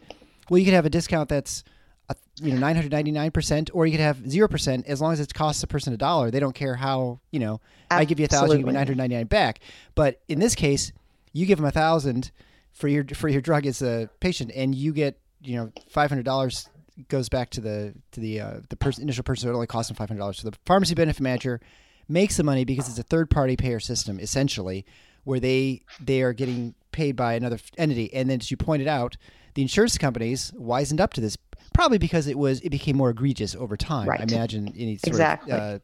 well, 0.49 0.59
you 0.59 0.65
could 0.65 0.75
have 0.75 0.87
a 0.87 0.91
discount 0.91 1.29
that's 1.29 1.65
a, 2.09 2.17
you 2.37 2.53
know 2.53 2.59
999 2.59 3.31
percent, 3.31 3.71
or 3.73 3.87
you 3.87 3.93
could 3.93 4.01
have 4.01 4.29
zero 4.29 4.49
percent 4.49 4.87
as 4.87 5.01
long 5.01 5.13
as 5.13 5.21
it 5.21 5.33
costs 5.33 5.63
a 5.63 5.67
person 5.67 5.93
a 5.93 5.97
dollar. 5.97 6.31
They 6.31 6.41
don't 6.41 6.55
care 6.55 6.75
how 6.75 7.21
you 7.31 7.41
know 7.41 7.61
Absolutely. 7.91 8.03
I 8.03 8.05
give 8.05 8.21
you 8.21 8.25
a 8.25 8.29
thousand, 8.29 8.59
you 8.59 8.65
give 8.65 8.67
me 8.67 8.73
999 8.73 9.27
back. 9.27 9.61
But 9.95 10.21
in 10.29 10.39
this 10.39 10.55
case, 10.55 10.93
you 11.33 11.47
give 11.47 11.59
them 11.59 11.67
a 11.67 11.71
thousand 11.71 12.31
for 12.73 12.89
your 12.89 13.05
for 13.15 13.29
your 13.29 13.41
drug 13.41 13.67
as 13.67 13.83
a 13.83 14.09
patient, 14.21 14.51
and 14.55 14.75
you 14.75 14.93
get 14.93 15.19
you 15.41 15.57
know 15.57 15.73
five 15.89 16.11
hundred 16.11 16.25
dollars 16.25 16.69
goes 17.09 17.29
back 17.29 17.51
to 17.51 17.61
the 17.61 17.95
to 18.13 18.21
the 18.21 18.41
uh, 18.41 18.61
the 18.69 18.77
person 18.77 19.03
initial 19.03 19.25
person. 19.25 19.49
It 19.49 19.53
only 19.53 19.67
costs 19.67 19.89
them 19.89 19.97
five 19.97 20.09
hundred 20.09 20.21
dollars. 20.21 20.39
So 20.39 20.51
the 20.51 20.57
pharmacy 20.67 20.95
benefit 20.95 21.23
manager 21.23 21.61
makes 22.09 22.37
the 22.37 22.43
money 22.43 22.65
because 22.65 22.89
it's 22.89 22.99
a 22.99 23.03
third 23.03 23.31
party 23.31 23.57
payer 23.57 23.81
system 23.81 24.21
essentially 24.21 24.85
where 25.25 25.41
they 25.41 25.83
they 26.01 26.23
are 26.23 26.33
getting 26.33 26.75
paid 26.93 27.17
by 27.17 27.35
another 27.35 27.59
entity. 27.77 28.13
And 28.15 28.31
then, 28.31 28.41
as 28.41 28.51
you 28.51 28.57
pointed 28.57 28.89
out, 28.89 29.17
the 29.55 29.63
insurance 29.63 29.99
companies 29.99 30.53
wisened 30.53 31.01
up 31.01 31.13
to 31.15 31.21
this 31.21 31.37
probably 31.75 31.99
because 31.99 32.27
it 32.27 32.39
was 32.39 32.61
it 32.61 32.71
became 32.71 32.97
more 32.97 33.11
egregious 33.11 33.55
over 33.55 33.77
time. 33.77 34.09
Right. 34.09 34.21
I 34.21 34.23
imagine 34.25 34.73
any 34.77 34.97
sort 34.97 35.09
exactly. 35.09 35.53
of 35.53 35.61
uh, 35.61 35.79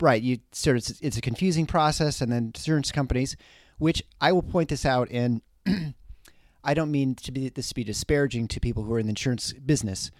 right. 0.00 0.22
You 0.22 0.38
sort 0.52 0.76
of 0.76 0.98
it's 1.02 1.18
a 1.18 1.20
confusing 1.20 1.66
process, 1.66 2.20
and 2.20 2.32
then 2.32 2.52
insurance 2.54 2.90
companies, 2.90 3.36
which 3.78 4.02
I 4.20 4.32
will 4.32 4.42
point 4.42 4.70
this 4.70 4.86
out, 4.86 5.08
and 5.10 5.42
I 6.64 6.72
don't 6.72 6.90
mean 6.90 7.14
to 7.16 7.32
be 7.32 7.50
this 7.50 7.68
to 7.68 7.74
be 7.74 7.84
disparaging 7.84 8.48
to 8.48 8.60
people 8.60 8.84
who 8.84 8.94
are 8.94 8.98
in 8.98 9.06
the 9.06 9.10
insurance 9.10 9.52
business, 9.52 10.10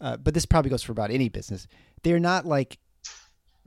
uh, 0.00 0.16
but 0.18 0.34
this 0.34 0.44
probably 0.44 0.70
goes 0.70 0.82
for 0.82 0.92
about 0.92 1.10
any 1.10 1.28
business. 1.28 1.66
They're 2.02 2.20
not 2.20 2.44
like 2.44 2.78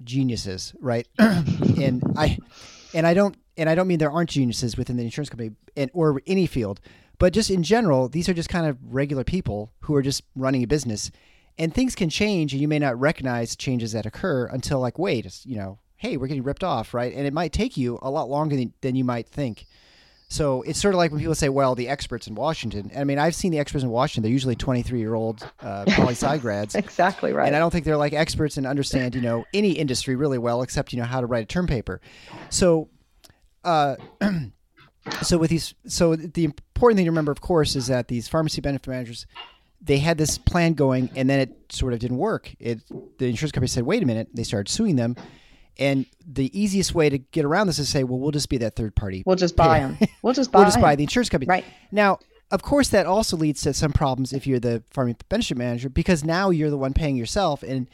geniuses, 0.04 0.74
right? 0.80 1.08
and 1.20 2.04
I 2.16 2.38
and 2.94 3.08
I 3.08 3.14
don't 3.14 3.36
and 3.62 3.70
I 3.70 3.76
don't 3.76 3.88
mean 3.88 4.00
there 4.00 4.12
aren't 4.12 4.32
geniuses 4.32 4.76
within 4.76 4.98
the 4.98 5.04
insurance 5.04 5.30
company 5.30 5.52
and 5.78 5.92
or 5.94 6.20
any 6.26 6.48
field, 6.48 6.82
but 7.20 7.32
just 7.32 7.52
in 7.52 7.62
general, 7.62 8.10
these 8.10 8.28
are 8.28 8.34
just 8.34 8.50
kind 8.50 8.66
of 8.66 8.78
regular 8.82 9.24
people 9.24 9.72
who 9.82 9.94
are 9.96 10.02
just 10.02 10.24
running 10.36 10.64
a 10.64 10.68
business, 10.68 11.12
and 11.60 11.72
things 11.72 11.94
can 11.94 12.10
change, 12.10 12.54
and 12.54 12.62
you 12.62 12.68
may 12.68 12.80
not 12.80 13.00
recognize 13.00 13.56
changes 13.56 13.92
that 13.92 14.08
occur 14.08 14.48
until 14.48 14.80
like, 14.80 14.98
wait, 14.98 15.46
you 15.46 15.56
know, 15.56 15.78
hey, 15.98 16.18
we're 16.18 16.26
getting 16.26 16.42
ripped 16.42 16.64
off, 16.64 16.96
right? 16.96 17.14
And 17.14 17.28
it 17.28 17.34
might 17.34 17.54
take 17.54 17.78
you 17.78 18.00
a 18.02 18.10
lot 18.10 18.28
longer 18.28 18.56
than, 18.56 18.74
than 18.82 18.96
you 18.96 19.04
might 19.04 19.28
think. 19.28 19.68
So 20.30 20.64
it's 20.64 20.82
sort 20.82 20.96
of 20.96 20.98
like 20.98 21.12
when 21.12 21.20
people 21.20 21.36
say, 21.36 21.50
well, 21.50 21.76
the 21.76 21.90
experts 21.90 22.26
in 22.26 22.34
Washington. 22.34 22.90
I 22.98 23.04
mean, 23.04 23.20
I've 23.20 23.36
seen 23.36 23.52
the 23.52 23.60
experts 23.60 23.84
in 23.84 23.92
Washington. 23.92 24.24
They're 24.24 24.32
usually 24.32 24.56
23 24.56 24.98
year 24.98 25.14
old 25.14 25.48
uh, 25.62 25.84
poli 25.90 26.14
sci 26.14 26.38
grads. 26.38 26.74
exactly 26.76 27.34
right. 27.34 27.46
And 27.46 27.56
I 27.56 27.60
don't 27.60 27.70
think 27.70 27.86
they're 27.86 27.98
like 27.98 28.14
experts 28.14 28.58
and 28.58 28.66
understand, 28.66 29.14
you 29.14 29.22
know, 29.22 29.46
any 29.54 29.74
industry 29.74 30.16
really 30.16 30.38
well, 30.38 30.62
except, 30.62 30.94
you 30.94 31.00
know, 31.00 31.06
how 31.06 31.20
to 31.20 31.28
write 31.28 31.44
a 31.44 31.46
term 31.46 31.68
paper. 31.68 32.00
So 32.50 32.88
uh, 33.64 33.96
so 35.22 35.38
with 35.38 35.50
these, 35.50 35.74
so 35.86 36.16
the 36.16 36.46
important 36.46 36.98
thing 36.98 37.06
to 37.06 37.12
remember, 37.12 37.32
of 37.32 37.42
course, 37.42 37.76
is 37.76 37.88
that 37.88 38.08
these 38.08 38.28
pharmacy 38.28 38.62
benefit 38.62 38.88
managers, 38.88 39.26
they 39.82 39.98
had 39.98 40.18
this 40.18 40.38
plan 40.38 40.74
going, 40.74 41.10
and 41.16 41.30
then 41.30 41.40
it 41.40 41.56
sort 41.70 41.94
of 41.94 42.00
didn't 42.00 42.18
work. 42.18 42.54
It 42.60 42.82
the 43.18 43.28
insurance 43.28 43.52
company 43.52 43.68
said, 43.68 43.84
"Wait 43.84 44.04
a 44.04 44.06
minute!" 44.06 44.30
They 44.34 44.44
started 44.44 44.72
suing 44.72 44.96
them, 44.96 45.16
and 45.80 46.06
the 46.26 46.52
easiest 46.60 46.94
way 46.94 47.10
to 47.10 47.18
get 47.18 47.46
around 47.46 47.68
this 47.68 47.80
is 47.80 47.88
to 47.88 47.92
say, 47.92 48.04
"Well, 48.04 48.20
we'll 48.20 48.32
just 48.32 48.50
be 48.50 48.58
that 48.58 48.76
third 48.76 48.96
party. 48.96 49.24
We'll 49.26 49.36
just 49.36 49.56
buy 49.56 49.80
them. 49.80 49.98
We'll 50.22 50.34
just 50.34 50.52
buy. 50.52 50.60
we'll 50.60 50.68
just 50.68 50.82
buy 50.82 50.96
the 50.96 51.04
insurance 51.04 51.30
company." 51.30 51.50
Right. 51.50 51.66
Now, 51.92 52.20
of 52.52 52.62
course, 52.62 52.90
that 52.90 53.06
also 53.06 53.38
leads 53.38 53.62
to 53.62 53.74
some 53.74 53.92
problems 53.92 54.34
if 54.34 54.46
you're 54.46 54.60
the 54.60 54.84
pharmacy 54.92 55.18
benefit 55.30 55.58
manager 55.58 55.90
because 55.90 56.24
now 56.24 56.52
you're 56.52 56.70
the 56.70 56.78
one 56.78 56.94
paying 56.94 57.16
yourself, 57.16 57.64
and 57.64 57.88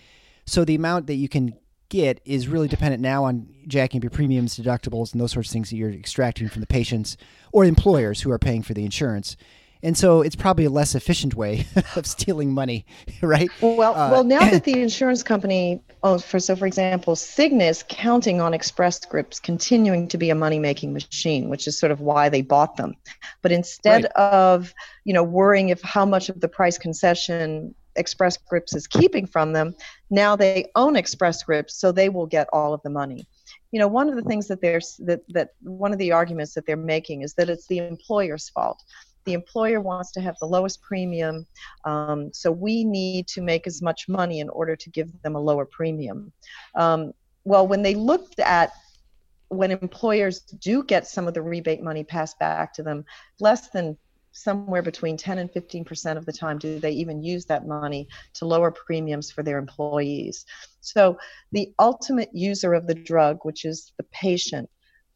so 0.46 0.66
the 0.66 0.76
amount 0.76 1.08
that 1.08 1.16
you 1.16 1.30
can 1.30 1.54
get 1.90 2.22
is 2.26 2.48
really 2.48 2.68
dependent 2.68 3.02
now 3.02 3.24
on 3.26 3.48
jacking 3.68 4.00
up 4.00 4.04
your 4.04 4.12
premiums, 4.12 4.58
deductibles, 4.58 5.12
and 5.12 5.22
those 5.22 5.32
sorts 5.32 5.50
of 5.50 5.54
things 5.54 5.70
that 5.70 5.78
you're 5.78 5.92
extracting 5.92 6.50
from 6.50 6.62
the 6.62 6.68
patients 6.68 7.18
or 7.52 7.66
employers 7.66 8.22
who 8.22 8.32
are 8.32 8.40
paying 8.40 8.62
for 8.62 8.74
the 8.74 8.86
insurance. 8.86 9.38
And 9.84 9.96
so 9.98 10.22
it's 10.22 10.36
probably 10.36 10.66
a 10.66 10.70
less 10.72 10.96
efficient 10.96 11.36
way 11.36 11.68
of 11.96 12.06
stealing 12.06 12.52
money, 12.54 12.86
right? 13.22 13.54
Well, 13.62 13.96
Uh, 13.96 14.10
well, 14.10 14.24
now 14.24 14.46
that 14.48 14.64
the 14.66 14.82
insurance 14.82 15.24
company, 15.24 15.82
oh, 16.04 16.20
for 16.20 16.40
so 16.40 16.56
for 16.56 16.68
example, 16.68 17.16
Cigna 17.16 17.70
is 17.70 17.84
counting 17.88 18.40
on 18.42 18.54
Express 18.54 18.98
Scripts 19.02 19.40
continuing 19.40 20.08
to 20.10 20.18
be 20.18 20.30
a 20.30 20.36
money-making 20.36 20.94
machine, 20.94 21.50
which 21.50 21.68
is 21.68 21.78
sort 21.80 21.92
of 21.92 22.02
why 22.02 22.30
they 22.30 22.42
bought 22.42 22.76
them. 22.78 22.94
But 23.42 23.52
instead 23.52 24.04
Right. 24.04 24.12
of, 24.16 24.74
you 25.06 25.14
know, 25.14 25.24
worrying 25.24 25.70
if 25.70 25.82
how 25.82 26.06
much 26.06 26.30
of 26.30 26.40
the 26.40 26.48
price 26.48 26.78
concession 26.78 27.74
Express 27.98 28.36
Scripts 28.36 28.76
is 28.76 28.88
keeping 28.88 29.26
from 29.26 29.54
them, 29.54 29.76
now 30.10 30.36
they 30.36 30.66
own 30.76 30.96
Express 30.96 31.40
Scripts, 31.40 31.76
so 31.76 31.92
they 31.92 32.10
will 32.10 32.26
get 32.26 32.48
all 32.54 32.74
of 32.74 32.82
the 32.84 32.90
money. 32.90 33.28
You 33.72 33.80
know, 33.80 33.88
one 33.88 34.10
of 34.10 34.16
the 34.16 34.22
things 34.22 34.48
that 34.48 34.62
they're 34.62 34.82
that 35.00 35.22
that 35.30 35.50
one 35.62 35.92
of 35.92 36.00
the 36.00 36.12
arguments 36.12 36.54
that 36.54 36.66
they're 36.66 36.78
making 36.78 37.22
is 37.22 37.34
that 37.36 37.50
it's 37.50 37.68
the 37.68 37.80
employer's 37.80 38.50
fault. 38.50 38.82
The 39.26 39.34
employer 39.34 39.82
wants 39.82 40.12
to 40.14 40.22
have 40.22 40.38
the 40.40 40.48
lowest 40.48 40.82
premium, 40.82 41.46
um, 41.84 42.32
so 42.34 42.50
we 42.50 42.86
need 42.86 43.28
to 43.30 43.42
make 43.42 43.68
as 43.68 43.82
much 43.82 44.08
money 44.08 44.40
in 44.40 44.48
order 44.50 44.76
to 44.76 44.90
give 44.90 45.10
them 45.22 45.36
a 45.36 45.42
lower 45.42 45.66
premium. 45.66 46.32
Um, 46.76 47.12
well, 47.44 47.68
when 47.68 47.82
they 47.82 47.96
looked 47.96 48.40
at 48.40 48.72
when 49.50 49.72
employers 49.72 50.42
do 50.42 50.84
get 50.84 51.08
some 51.08 51.28
of 51.28 51.34
the 51.34 51.42
rebate 51.42 51.82
money 51.82 52.04
passed 52.04 52.38
back 52.40 52.74
to 52.74 52.84
them, 52.84 53.06
less 53.40 53.70
than 53.70 53.98
somewhere 54.38 54.82
between 54.82 55.18
10 55.18 55.40
and 55.40 55.52
15 55.52 55.84
percent 55.86 56.18
of 56.18 56.26
the 56.26 56.34
time 56.34 56.58
do 56.58 56.80
they 56.80 56.92
even 56.92 57.24
use 57.24 57.46
that 57.46 57.68
money 57.68 58.08
to 58.36 58.46
lower 58.46 58.72
premiums 58.72 59.32
for 59.32 59.44
their 59.44 59.58
employees. 59.58 60.46
So 60.82 61.18
the 61.52 61.74
ultimate 61.80 62.30
user 62.34 62.74
of 62.74 62.88
the 62.88 62.96
drug, 62.96 63.40
which 63.44 63.66
is 63.66 63.92
the 63.98 64.04
patient, 64.04 64.70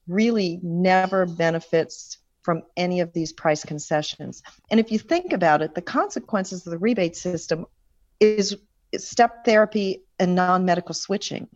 really 0.07 0.59
never 0.63 1.26
benefits 1.26 2.17
from 2.41 2.63
any 2.76 2.99
of 2.99 3.13
these 3.13 3.32
price 3.32 3.63
concessions. 3.63 4.41
And 4.72 4.80
if 4.80 4.91
you 4.91 4.97
think 4.97 5.32
about 5.32 5.61
it, 5.61 5.76
the 5.76 5.82
consequences 5.82 6.65
of 6.65 6.72
the 6.72 6.80
rebate 6.80 7.15
system 7.15 7.65
is 8.19 8.57
step 8.97 9.45
therapy 9.45 10.03
and 10.19 10.36
non-medical 10.36 10.95
switching. 10.95 11.47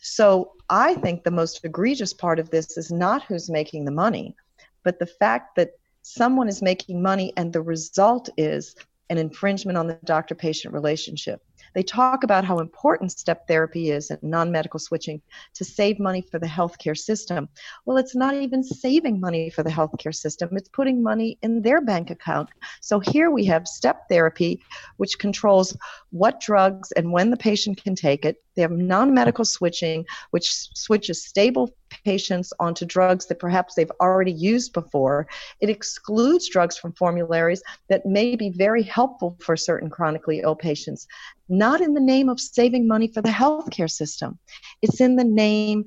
So 0.00 0.52
I 0.68 0.94
think 0.96 1.22
the 1.22 1.30
most 1.30 1.64
egregious 1.64 2.12
part 2.12 2.40
of 2.40 2.50
this 2.50 2.76
is 2.76 2.90
not 2.90 3.22
who's 3.22 3.48
making 3.48 3.84
the 3.84 3.92
money, 3.92 4.34
but 4.82 4.98
the 4.98 5.06
fact 5.06 5.54
that 5.56 5.70
someone 6.02 6.48
is 6.48 6.62
making 6.62 7.02
money 7.02 7.32
and 7.36 7.52
the 7.52 7.62
result 7.62 8.28
is 8.36 8.74
an 9.10 9.18
infringement 9.18 9.76
on 9.76 9.86
the 9.86 9.98
doctor 10.04 10.34
patient 10.34 10.72
relationship. 10.72 11.42
They 11.74 11.82
talk 11.82 12.24
about 12.24 12.44
how 12.44 12.58
important 12.58 13.12
step 13.12 13.46
therapy 13.46 13.90
is 13.90 14.10
and 14.10 14.22
non 14.22 14.50
medical 14.50 14.78
switching 14.80 15.20
to 15.54 15.64
save 15.64 15.98
money 15.98 16.22
for 16.22 16.38
the 16.38 16.46
healthcare 16.46 16.96
system. 16.96 17.48
Well, 17.84 17.96
it's 17.96 18.14
not 18.14 18.34
even 18.34 18.62
saving 18.62 19.20
money 19.20 19.50
for 19.50 19.62
the 19.62 19.70
healthcare 19.70 20.14
system, 20.14 20.56
it's 20.56 20.68
putting 20.68 21.02
money 21.02 21.38
in 21.42 21.62
their 21.62 21.80
bank 21.80 22.10
account. 22.10 22.50
So 22.80 23.00
here 23.00 23.30
we 23.30 23.44
have 23.46 23.66
step 23.68 24.08
therapy, 24.08 24.62
which 24.96 25.18
controls 25.18 25.76
what 26.10 26.40
drugs 26.40 26.92
and 26.92 27.12
when 27.12 27.30
the 27.30 27.36
patient 27.36 27.82
can 27.82 27.94
take 27.94 28.24
it. 28.24 28.42
They 28.54 28.62
have 28.62 28.72
non 28.72 29.14
medical 29.14 29.44
switching, 29.44 30.04
which 30.30 30.50
switches 30.74 31.24
stable 31.24 31.70
patients 32.04 32.52
onto 32.60 32.84
drugs 32.84 33.26
that 33.26 33.38
perhaps 33.38 33.74
they've 33.74 33.90
already 34.00 34.32
used 34.32 34.72
before. 34.72 35.26
It 35.60 35.70
excludes 35.70 36.48
drugs 36.48 36.76
from 36.76 36.92
formularies 36.92 37.62
that 37.88 38.06
may 38.06 38.36
be 38.36 38.50
very 38.50 38.82
helpful 38.82 39.36
for 39.40 39.56
certain 39.56 39.90
chronically 39.90 40.40
ill 40.40 40.56
patients, 40.56 41.06
not 41.48 41.80
in 41.80 41.94
the 41.94 42.00
name 42.00 42.28
of 42.28 42.40
saving 42.40 42.86
money 42.86 43.08
for 43.08 43.22
the 43.22 43.28
healthcare 43.28 43.90
system. 43.90 44.38
It's 44.80 45.00
in 45.00 45.16
the 45.16 45.24
name 45.24 45.84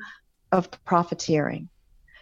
of 0.52 0.70
profiteering. 0.86 1.70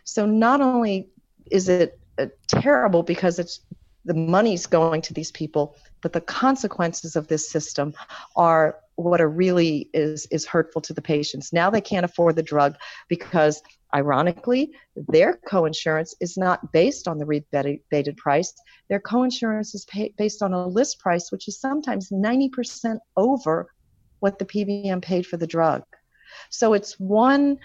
So 0.03 0.25
not 0.25 0.61
only 0.61 1.09
is 1.49 1.69
it 1.69 1.99
uh, 2.17 2.27
terrible 2.47 3.03
because 3.03 3.39
it's 3.39 3.61
the 4.05 4.13
money's 4.13 4.65
going 4.65 5.01
to 5.01 5.13
these 5.13 5.31
people, 5.31 5.75
but 6.01 6.13
the 6.13 6.21
consequences 6.21 7.15
of 7.15 7.27
this 7.27 7.49
system 7.49 7.93
are 8.35 8.77
what 8.95 9.21
are 9.21 9.29
really 9.29 9.89
is 9.93 10.27
is 10.27 10.45
hurtful 10.45 10.81
to 10.81 10.93
the 10.93 11.01
patients. 11.01 11.51
Now 11.51 11.69
they 11.69 11.81
can't 11.81 12.05
afford 12.05 12.35
the 12.35 12.43
drug 12.43 12.75
because 13.07 13.61
ironically 13.95 14.71
their 14.95 15.39
coinsurance 15.47 16.13
is 16.19 16.37
not 16.37 16.71
based 16.71 17.07
on 17.07 17.17
the 17.17 17.25
rebated 17.25 18.17
price. 18.17 18.53
Their 18.89 18.99
coinsurance 18.99 19.73
is 19.75 19.85
pay, 19.85 20.13
based 20.17 20.41
on 20.41 20.53
a 20.53 20.67
list 20.67 20.99
price 20.99 21.31
which 21.31 21.47
is 21.47 21.59
sometimes 21.59 22.09
90% 22.09 22.97
over 23.17 23.67
what 24.19 24.39
the 24.39 24.45
PBM 24.45 25.01
paid 25.01 25.25
for 25.25 25.37
the 25.37 25.47
drug. 25.47 25.83
So 26.49 26.73
it's 26.73 26.99
one 26.99 27.57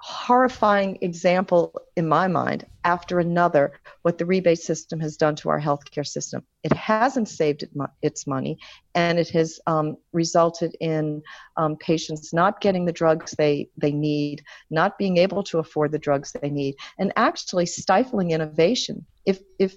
horrifying 0.00 0.96
example 1.00 1.74
in 1.96 2.08
my 2.08 2.28
mind 2.28 2.64
after 2.84 3.18
another 3.18 3.72
what 4.02 4.16
the 4.16 4.24
rebate 4.24 4.60
system 4.60 5.00
has 5.00 5.16
done 5.16 5.34
to 5.34 5.48
our 5.48 5.60
healthcare 5.60 6.06
system. 6.06 6.42
It 6.62 6.72
hasn't 6.72 7.28
saved 7.28 7.64
it 7.64 7.70
mo- 7.74 7.90
its 8.00 8.26
money, 8.26 8.58
and 8.94 9.18
it 9.18 9.28
has 9.30 9.58
um, 9.66 9.96
resulted 10.12 10.76
in 10.80 11.22
um, 11.56 11.76
patients 11.76 12.32
not 12.32 12.60
getting 12.60 12.84
the 12.84 12.92
drugs 12.92 13.34
they, 13.36 13.70
they 13.76 13.92
need, 13.92 14.42
not 14.70 14.98
being 14.98 15.16
able 15.16 15.42
to 15.44 15.58
afford 15.58 15.92
the 15.92 15.98
drugs 15.98 16.32
they 16.40 16.50
need, 16.50 16.76
and 16.98 17.12
actually 17.16 17.66
stifling 17.66 18.30
innovation. 18.30 19.04
If, 19.26 19.40
if 19.58 19.74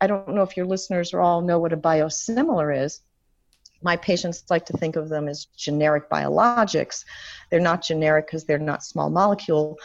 I 0.00 0.06
don't 0.06 0.34
know 0.34 0.42
if 0.42 0.56
your 0.56 0.66
listeners 0.66 1.14
all 1.14 1.40
know 1.40 1.58
what 1.58 1.72
a 1.72 1.76
biosimilar 1.76 2.84
is, 2.84 3.00
my 3.84 3.96
patients 3.96 4.44
like 4.50 4.66
to 4.66 4.76
think 4.76 4.96
of 4.96 5.08
them 5.08 5.28
as 5.28 5.44
generic 5.56 6.08
biologics. 6.10 7.04
They're 7.50 7.60
not 7.60 7.84
generic 7.84 8.26
because 8.26 8.44
they're 8.44 8.58
not 8.58 8.82
small 8.82 9.10
molecule, 9.10 9.78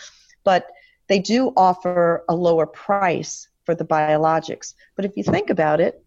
but 0.43 0.67
they 1.07 1.19
do 1.19 1.51
offer 1.57 2.23
a 2.29 2.35
lower 2.35 2.65
price 2.65 3.47
for 3.65 3.75
the 3.75 3.85
biologics. 3.85 4.73
But 4.95 5.05
if 5.05 5.17
you 5.17 5.23
think 5.23 5.49
about 5.49 5.81
it, 5.81 6.03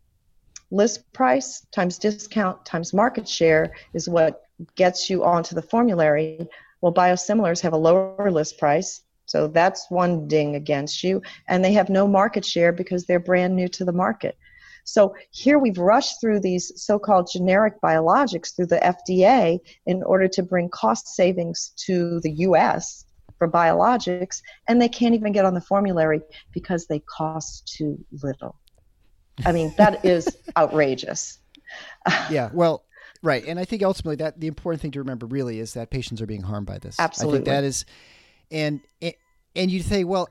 list 0.70 1.12
price 1.12 1.66
times 1.70 1.98
discount 1.98 2.64
times 2.64 2.94
market 2.94 3.28
share 3.28 3.74
is 3.92 4.08
what 4.08 4.42
gets 4.74 5.10
you 5.10 5.22
onto 5.22 5.54
the 5.54 5.62
formulary. 5.62 6.48
Well, 6.80 6.94
biosimilars 6.94 7.60
have 7.60 7.74
a 7.74 7.76
lower 7.76 8.30
list 8.30 8.58
price, 8.58 9.02
so 9.26 9.48
that's 9.48 9.90
one 9.90 10.26
ding 10.26 10.56
against 10.56 11.04
you, 11.04 11.22
and 11.46 11.64
they 11.64 11.72
have 11.74 11.90
no 11.90 12.08
market 12.08 12.44
share 12.44 12.72
because 12.72 13.04
they're 13.04 13.20
brand 13.20 13.54
new 13.54 13.68
to 13.68 13.84
the 13.84 13.92
market. 13.92 14.36
So 14.84 15.14
here 15.30 15.58
we've 15.58 15.78
rushed 15.78 16.20
through 16.20 16.40
these 16.40 16.72
so 16.76 16.98
called 16.98 17.28
generic 17.32 17.80
biologics 17.80 18.54
through 18.54 18.66
the 18.66 18.78
FDA 18.78 19.58
in 19.86 20.02
order 20.02 20.28
to 20.28 20.42
bring 20.42 20.68
cost 20.68 21.08
savings 21.08 21.72
to 21.86 22.20
the 22.20 22.32
US 22.32 23.04
for 23.38 23.48
biologics, 23.48 24.40
and 24.68 24.80
they 24.80 24.88
can't 24.88 25.14
even 25.14 25.32
get 25.32 25.44
on 25.44 25.54
the 25.54 25.60
formulary 25.60 26.20
because 26.52 26.86
they 26.86 27.00
cost 27.00 27.66
too 27.76 27.98
little. 28.22 28.56
I 29.44 29.52
mean, 29.52 29.74
that 29.78 30.04
is 30.04 30.28
outrageous. 30.56 31.38
yeah, 32.30 32.50
well, 32.52 32.84
right. 33.22 33.44
And 33.44 33.58
I 33.58 33.64
think 33.64 33.82
ultimately 33.82 34.16
that 34.16 34.40
the 34.40 34.46
important 34.46 34.80
thing 34.80 34.92
to 34.92 35.00
remember 35.00 35.26
really 35.26 35.58
is 35.58 35.74
that 35.74 35.90
patients 35.90 36.20
are 36.20 36.26
being 36.26 36.42
harmed 36.42 36.66
by 36.66 36.78
this. 36.78 36.96
Absolutely. 36.98 37.38
I 37.38 37.40
think 37.40 37.46
that 37.46 37.64
is, 37.64 37.84
and, 38.50 38.80
and 39.56 39.70
you'd 39.70 39.84
say, 39.84 40.04
well, 40.04 40.28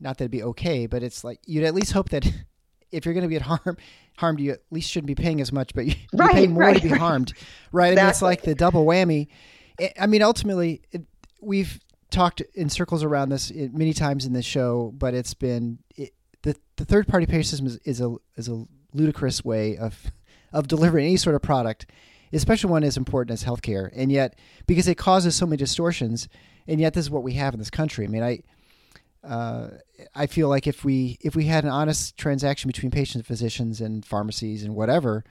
not 0.00 0.18
that 0.18 0.24
it'd 0.24 0.30
be 0.30 0.42
okay, 0.44 0.86
but 0.86 1.02
it's 1.02 1.24
like 1.24 1.40
you'd 1.46 1.64
at 1.64 1.74
least 1.74 1.92
hope 1.92 2.10
that 2.10 2.24
if 2.92 3.04
you're 3.04 3.14
going 3.14 3.22
to 3.22 3.28
be 3.28 3.36
at 3.36 3.42
harm 3.42 3.76
harmed, 4.16 4.40
you 4.40 4.52
at 4.52 4.60
least 4.70 4.90
shouldn't 4.90 5.06
be 5.06 5.14
paying 5.14 5.40
as 5.40 5.52
much, 5.52 5.72
but 5.74 5.86
you, 5.86 5.92
you 6.12 6.18
Right, 6.18 6.32
pay 6.34 6.46
more 6.48 6.62
right, 6.64 6.76
to 6.76 6.82
be 6.82 6.88
right. 6.90 7.00
harmed, 7.00 7.32
right? 7.72 7.96
I 7.96 8.00
mean, 8.02 8.10
it's 8.10 8.22
like 8.22 8.42
the 8.42 8.54
double 8.54 8.84
whammy. 8.84 9.28
I- 9.98 10.06
mean, 10.06 10.22
ultimately, 10.22 10.82
it, 10.90 11.02
we've 11.40 11.78
talked 12.10 12.40
in 12.54 12.68
circles 12.68 13.04
around 13.04 13.28
this 13.28 13.52
many 13.54 13.92
times 13.92 14.24
in 14.26 14.32
this 14.32 14.44
show, 14.46 14.92
but 14.96 15.14
it's 15.14 15.34
been 15.34 15.78
it, 15.96 16.12
the 16.42 16.56
the 16.76 16.84
third 16.84 17.06
party 17.06 17.26
pay 17.26 17.42
system 17.42 17.66
is, 17.66 17.76
is 17.84 18.00
a 18.00 18.16
is 18.36 18.48
a 18.48 18.64
ludicrous 18.92 19.44
way 19.44 19.76
of 19.76 20.10
of 20.52 20.66
delivering 20.66 21.04
any 21.06 21.16
sort 21.18 21.36
of 21.36 21.42
product, 21.42 21.86
especially 22.32 22.70
one 22.70 22.82
as 22.82 22.96
important 22.96 23.30
as 23.32 23.44
healthcare, 23.44 23.90
and 23.94 24.10
yet 24.10 24.36
because 24.66 24.88
it 24.88 24.96
causes 24.96 25.36
so 25.36 25.44
many 25.46 25.58
distortions, 25.58 26.28
and 26.66 26.80
yet 26.80 26.94
this 26.94 27.04
is 27.04 27.10
what 27.10 27.22
we 27.22 27.34
have 27.34 27.52
in 27.54 27.60
this 27.60 27.70
country. 27.70 28.04
I 28.04 28.08
mean, 28.08 28.22
I 28.22 28.40
uh, 29.24 29.68
I 30.14 30.26
feel 30.26 30.48
like 30.48 30.66
if 30.66 30.84
we 30.84 31.18
if 31.20 31.34
we 31.34 31.44
had 31.44 31.64
an 31.64 31.70
honest 31.70 32.16
transaction 32.16 32.68
between 32.68 32.90
patients 32.90 33.26
physicians 33.26 33.80
and 33.80 34.04
pharmacies 34.04 34.62
and 34.64 34.74
whatever, 34.74 35.24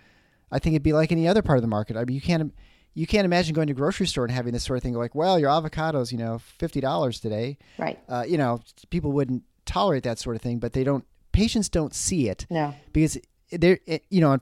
I 0.51 0.59
think 0.59 0.73
it'd 0.73 0.83
be 0.83 0.93
like 0.93 1.11
any 1.11 1.27
other 1.27 1.41
part 1.41 1.57
of 1.57 1.61
the 1.61 1.67
market. 1.67 1.95
I 1.97 2.03
mean, 2.05 2.15
you 2.15 2.21
can't 2.21 2.53
you 2.93 3.05
can't 3.07 3.25
imagine 3.25 3.53
going 3.53 3.67
to 3.67 3.73
a 3.73 3.75
grocery 3.75 4.07
store 4.07 4.25
and 4.25 4.33
having 4.33 4.53
this 4.53 4.63
sort 4.63 4.77
of 4.77 4.83
thing 4.83 4.93
like, 4.93 5.13
well, 5.15 5.39
your 5.39 5.49
avocados, 5.49 6.11
you 6.11 6.17
know, 6.17 6.39
fifty 6.39 6.81
dollars 6.81 7.19
today. 7.19 7.57
Right. 7.77 7.99
Uh, 8.09 8.25
you 8.27 8.37
know, 8.37 8.59
people 8.89 9.11
wouldn't 9.11 9.43
tolerate 9.65 10.03
that 10.03 10.19
sort 10.19 10.35
of 10.35 10.41
thing, 10.41 10.59
but 10.59 10.73
they 10.73 10.83
don't. 10.83 11.05
Patients 11.31 11.69
don't 11.69 11.93
see 11.93 12.27
it 12.29 12.47
No. 12.49 12.73
because 12.93 13.17
they're 13.51 13.79
it- 13.85 14.03
you 14.09 14.19
know 14.21 14.33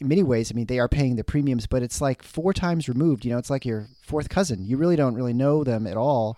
in 0.00 0.08
many 0.08 0.22
ways, 0.24 0.50
I 0.50 0.54
mean, 0.56 0.66
they 0.66 0.80
are 0.80 0.88
paying 0.88 1.14
the 1.14 1.22
premiums, 1.22 1.66
but 1.68 1.82
it's 1.82 2.00
like 2.00 2.22
four 2.24 2.52
times 2.52 2.88
removed. 2.88 3.24
You 3.24 3.30
know, 3.32 3.38
it's 3.38 3.50
like 3.50 3.64
your 3.64 3.86
fourth 4.02 4.28
cousin. 4.28 4.64
You 4.64 4.76
really 4.76 4.96
don't 4.96 5.14
really 5.14 5.34
know 5.34 5.62
them 5.62 5.86
at 5.86 5.96
all, 5.96 6.36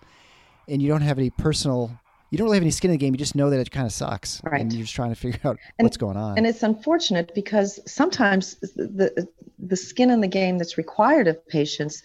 and 0.67 0.81
you 0.83 0.87
don't 0.87 1.01
have 1.01 1.17
any 1.17 1.31
personal. 1.31 1.99
You 2.35 2.39
don't 2.39 2.47
really 2.47 2.57
have 2.57 2.63
any 2.63 2.71
skin 2.71 2.91
in 2.91 2.95
the 2.95 2.97
game. 2.97 3.13
You 3.13 3.17
just 3.17 3.33
know 3.33 3.49
that 3.49 3.61
it 3.61 3.71
kind 3.71 3.85
of 3.85 3.93
sucks, 3.93 4.41
right. 4.43 4.59
and 4.59 4.73
you're 4.73 4.81
just 4.83 4.93
trying 4.93 5.07
to 5.07 5.15
figure 5.15 5.39
out 5.45 5.57
and, 5.79 5.85
what's 5.85 5.95
going 5.95 6.17
on. 6.17 6.37
And 6.37 6.45
it's 6.45 6.63
unfortunate 6.63 7.33
because 7.33 7.79
sometimes 7.89 8.55
the 8.75 9.25
the 9.57 9.77
skin 9.77 10.11
in 10.11 10.19
the 10.19 10.27
game 10.27 10.57
that's 10.57 10.77
required 10.77 11.29
of 11.29 11.47
patients 11.47 12.03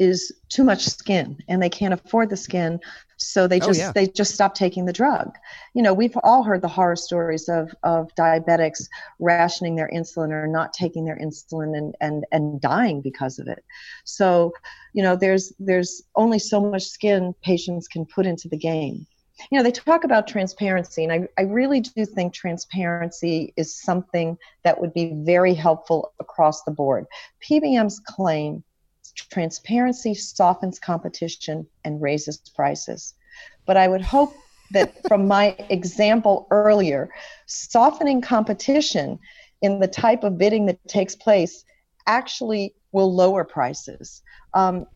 is 0.00 0.32
too 0.48 0.64
much 0.64 0.84
skin 0.84 1.38
and 1.46 1.62
they 1.62 1.68
can't 1.68 1.94
afford 1.94 2.28
the 2.28 2.36
skin 2.36 2.80
so 3.18 3.46
they 3.46 3.60
oh, 3.60 3.66
just 3.66 3.80
oh, 3.80 3.84
yeah. 3.84 3.92
they 3.92 4.08
just 4.08 4.34
stop 4.34 4.56
taking 4.56 4.84
the 4.84 4.92
drug 4.92 5.32
you 5.74 5.82
know 5.82 5.92
we've 5.94 6.16
all 6.22 6.44
heard 6.44 6.62
the 6.62 6.68
horror 6.68 6.94
stories 6.94 7.48
of 7.48 7.74
of 7.82 8.12
diabetics 8.14 8.86
rationing 9.18 9.74
their 9.74 9.90
insulin 9.92 10.30
or 10.30 10.46
not 10.46 10.72
taking 10.72 11.04
their 11.04 11.18
insulin 11.18 11.76
and 11.76 11.96
and 12.00 12.24
and 12.30 12.60
dying 12.60 13.00
because 13.00 13.40
of 13.40 13.48
it 13.48 13.64
so 14.04 14.52
you 14.92 15.02
know 15.02 15.16
there's 15.16 15.52
there's 15.58 16.02
only 16.14 16.38
so 16.38 16.60
much 16.60 16.84
skin 16.84 17.34
patients 17.42 17.88
can 17.88 18.04
put 18.06 18.24
into 18.24 18.48
the 18.48 18.58
game 18.58 19.04
you 19.50 19.58
know 19.58 19.62
they 19.62 19.70
talk 19.70 20.04
about 20.04 20.26
transparency 20.26 21.04
and 21.04 21.12
I, 21.12 21.28
I 21.38 21.42
really 21.42 21.80
do 21.80 22.04
think 22.04 22.32
transparency 22.32 23.52
is 23.56 23.74
something 23.74 24.36
that 24.64 24.80
would 24.80 24.94
be 24.94 25.12
very 25.14 25.54
helpful 25.54 26.12
across 26.20 26.62
the 26.64 26.70
board 26.70 27.06
pbms 27.42 28.02
claim 28.04 28.64
transparency 29.30 30.14
softens 30.14 30.78
competition 30.78 31.66
and 31.84 32.00
raises 32.00 32.38
prices. 32.54 33.14
But 33.66 33.76
I 33.76 33.88
would 33.88 34.02
hope 34.02 34.34
that 34.70 35.06
from 35.08 35.26
my 35.26 35.56
example 35.70 36.46
earlier, 36.50 37.10
softening 37.46 38.20
competition 38.20 39.18
in 39.62 39.80
the 39.80 39.88
type 39.88 40.24
of 40.24 40.38
bidding 40.38 40.66
that 40.66 40.86
takes 40.88 41.16
place 41.16 41.64
actually 42.06 42.74
will 42.92 43.14
lower 43.14 43.44
prices. 43.44 44.22
Um, 44.54 44.86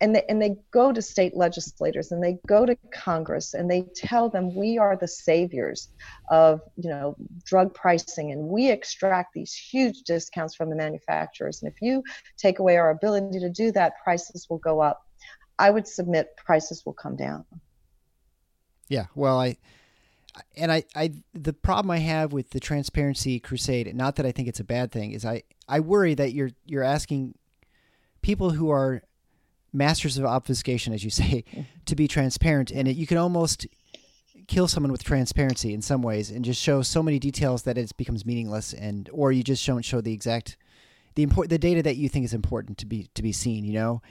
and 0.00 0.14
they, 0.14 0.22
and 0.28 0.40
they 0.40 0.56
go 0.70 0.92
to 0.92 1.02
state 1.02 1.36
legislators 1.36 2.12
and 2.12 2.22
they 2.22 2.38
go 2.46 2.64
to 2.64 2.76
Congress 2.92 3.54
and 3.54 3.70
they 3.70 3.82
tell 3.94 4.28
them 4.28 4.54
we 4.54 4.78
are 4.78 4.96
the 4.96 5.08
saviors 5.08 5.88
of 6.30 6.60
you 6.76 6.88
know 6.88 7.16
drug 7.44 7.74
pricing 7.74 8.32
and 8.32 8.42
we 8.42 8.70
extract 8.70 9.34
these 9.34 9.54
huge 9.54 10.02
discounts 10.02 10.54
from 10.54 10.70
the 10.70 10.76
manufacturers 10.76 11.62
and 11.62 11.72
if 11.72 11.80
you 11.80 12.02
take 12.36 12.58
away 12.58 12.76
our 12.76 12.90
ability 12.90 13.40
to 13.40 13.50
do 13.50 13.72
that 13.72 13.94
prices 14.02 14.46
will 14.48 14.58
go 14.58 14.80
up. 14.80 15.06
I 15.58 15.70
would 15.70 15.86
submit 15.86 16.36
prices 16.36 16.84
will 16.84 16.94
come 16.94 17.16
down. 17.16 17.44
Yeah, 18.88 19.06
well, 19.14 19.38
I 19.38 19.56
and 20.56 20.72
I, 20.72 20.84
I 20.94 21.12
the 21.34 21.52
problem 21.52 21.90
I 21.90 21.98
have 21.98 22.32
with 22.32 22.50
the 22.50 22.60
transparency 22.60 23.38
crusade, 23.38 23.94
not 23.94 24.16
that 24.16 24.26
I 24.26 24.32
think 24.32 24.48
it's 24.48 24.60
a 24.60 24.64
bad 24.64 24.90
thing, 24.92 25.12
is 25.12 25.24
I 25.24 25.42
I 25.68 25.80
worry 25.80 26.14
that 26.14 26.32
you're 26.32 26.50
you're 26.66 26.82
asking 26.82 27.34
people 28.22 28.50
who 28.50 28.70
are 28.70 29.02
masters 29.72 30.18
of 30.18 30.24
obfuscation, 30.24 30.92
as 30.92 31.04
you 31.04 31.10
say, 31.10 31.44
to 31.86 31.96
be 31.96 32.08
transparent. 32.08 32.70
And 32.70 32.88
it, 32.88 32.96
you 32.96 33.06
can 33.06 33.18
almost 33.18 33.66
kill 34.48 34.68
someone 34.68 34.92
with 34.92 35.04
transparency 35.04 35.72
in 35.72 35.82
some 35.82 36.02
ways 36.02 36.30
and 36.30 36.44
just 36.44 36.60
show 36.60 36.82
so 36.82 37.02
many 37.02 37.18
details 37.18 37.62
that 37.62 37.78
it 37.78 37.96
becomes 37.96 38.26
meaningless 38.26 38.72
and 38.72 39.08
or 39.12 39.32
you 39.32 39.42
just 39.42 39.64
don't 39.66 39.84
show 39.84 40.00
the 40.00 40.12
exact 40.12 40.56
the 41.14 41.22
import 41.22 41.48
the 41.48 41.58
data 41.58 41.82
that 41.82 41.96
you 41.96 42.08
think 42.08 42.24
is 42.24 42.34
important 42.34 42.76
to 42.76 42.84
be 42.84 43.08
to 43.14 43.22
be 43.22 43.32
seen 43.32 43.64
you 43.64 43.72
know? 43.72 44.02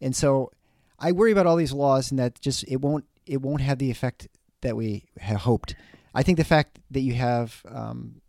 And 0.00 0.16
so 0.16 0.50
i 0.98 1.12
worry 1.12 1.32
about 1.32 1.46
all 1.46 1.56
these 1.56 1.72
laws 1.72 2.10
and 2.10 2.18
that 2.18 2.40
just 2.40 2.64
it 2.66 2.80
won't 2.80 3.04
it 3.26 3.42
won't 3.42 3.60
have 3.60 3.78
the 3.78 3.90
effect 3.90 4.28
that 4.62 4.76
we 4.76 5.04
have 5.20 5.40
hoped. 5.40 5.74
I 6.14 6.22
think 6.22 6.38
the 6.38 6.44
fact 6.44 6.78
that 6.90 7.00
you 7.00 7.14
have 7.14 7.62
um, 7.68 8.22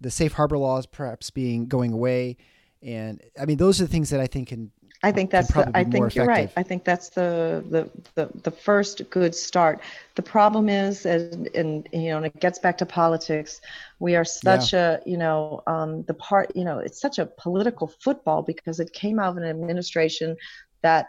the 0.00 0.10
safe 0.10 0.32
harbor 0.32 0.58
laws 0.58 0.86
perhaps 0.86 1.30
being 1.30 1.66
going 1.66 1.92
away 1.92 2.36
and 2.82 3.22
i 3.40 3.46
mean 3.46 3.56
those 3.56 3.80
are 3.80 3.84
the 3.84 3.90
things 3.90 4.10
that 4.10 4.20
i 4.20 4.26
think 4.26 4.48
can 4.48 4.70
I 5.04 5.12
think 5.12 5.30
that's 5.30 5.52
the, 5.52 5.70
I 5.74 5.84
think 5.84 6.14
you're 6.14 6.24
right. 6.26 6.50
I 6.56 6.62
think 6.62 6.82
that's 6.84 7.10
the, 7.10 7.62
the, 7.68 7.90
the, 8.14 8.30
the 8.42 8.50
first 8.50 9.08
good 9.10 9.34
start. 9.34 9.80
The 10.14 10.22
problem 10.22 10.68
is, 10.68 11.04
and, 11.04 11.48
and 11.54 11.88
you 11.92 12.08
know, 12.08 12.16
and 12.16 12.26
it 12.26 12.40
gets 12.40 12.58
back 12.58 12.78
to 12.78 12.86
politics. 12.86 13.60
We 13.98 14.16
are 14.16 14.24
such 14.24 14.72
yeah. 14.72 14.98
a, 15.04 15.08
you 15.08 15.18
know, 15.18 15.62
um, 15.66 16.04
the 16.04 16.14
part, 16.14 16.56
you 16.56 16.64
know, 16.64 16.78
it's 16.78 17.00
such 17.00 17.18
a 17.18 17.26
political 17.26 17.86
football 17.86 18.42
because 18.42 18.80
it 18.80 18.92
came 18.92 19.18
out 19.20 19.30
of 19.32 19.36
an 19.36 19.44
administration 19.44 20.36
that, 20.80 21.08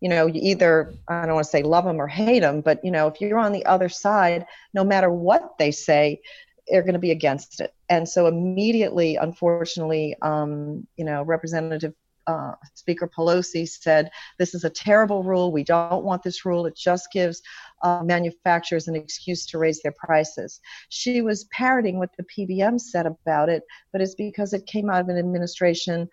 you 0.00 0.08
know, 0.08 0.26
you 0.26 0.40
either, 0.42 0.94
I 1.08 1.26
don't 1.26 1.34
want 1.34 1.44
to 1.44 1.50
say 1.50 1.62
love 1.62 1.84
them 1.84 2.00
or 2.00 2.06
hate 2.06 2.40
them, 2.40 2.60
but, 2.60 2.84
you 2.84 2.90
know, 2.90 3.08
if 3.08 3.20
you're 3.20 3.38
on 3.38 3.52
the 3.52 3.66
other 3.66 3.88
side, 3.88 4.46
no 4.72 4.84
matter 4.84 5.10
what 5.10 5.58
they 5.58 5.72
say, 5.72 6.20
they're 6.68 6.82
going 6.82 6.94
to 6.94 7.00
be 7.00 7.10
against 7.10 7.60
it. 7.60 7.74
And 7.88 8.08
so 8.08 8.28
immediately, 8.28 9.16
unfortunately, 9.16 10.16
um, 10.22 10.86
you 10.96 11.04
know, 11.04 11.22
Representative 11.22 11.94
uh, 12.26 12.52
Speaker 12.74 13.08
Pelosi 13.08 13.68
said, 13.68 14.10
This 14.38 14.54
is 14.54 14.64
a 14.64 14.70
terrible 14.70 15.22
rule. 15.22 15.52
We 15.52 15.64
don't 15.64 16.04
want 16.04 16.22
this 16.22 16.44
rule. 16.44 16.66
It 16.66 16.76
just 16.76 17.10
gives 17.12 17.42
uh, 17.82 18.02
manufacturers 18.04 18.88
an 18.88 18.96
excuse 18.96 19.46
to 19.46 19.58
raise 19.58 19.82
their 19.82 19.92
prices. 19.92 20.60
She 20.88 21.22
was 21.22 21.44
parroting 21.52 21.98
what 21.98 22.10
the 22.16 22.24
PBM 22.24 22.80
said 22.80 23.06
about 23.06 23.48
it, 23.48 23.62
but 23.92 24.00
it's 24.00 24.14
because 24.14 24.52
it 24.52 24.66
came 24.66 24.90
out 24.90 25.00
of 25.00 25.08
an 25.08 25.18
administration 25.18 26.08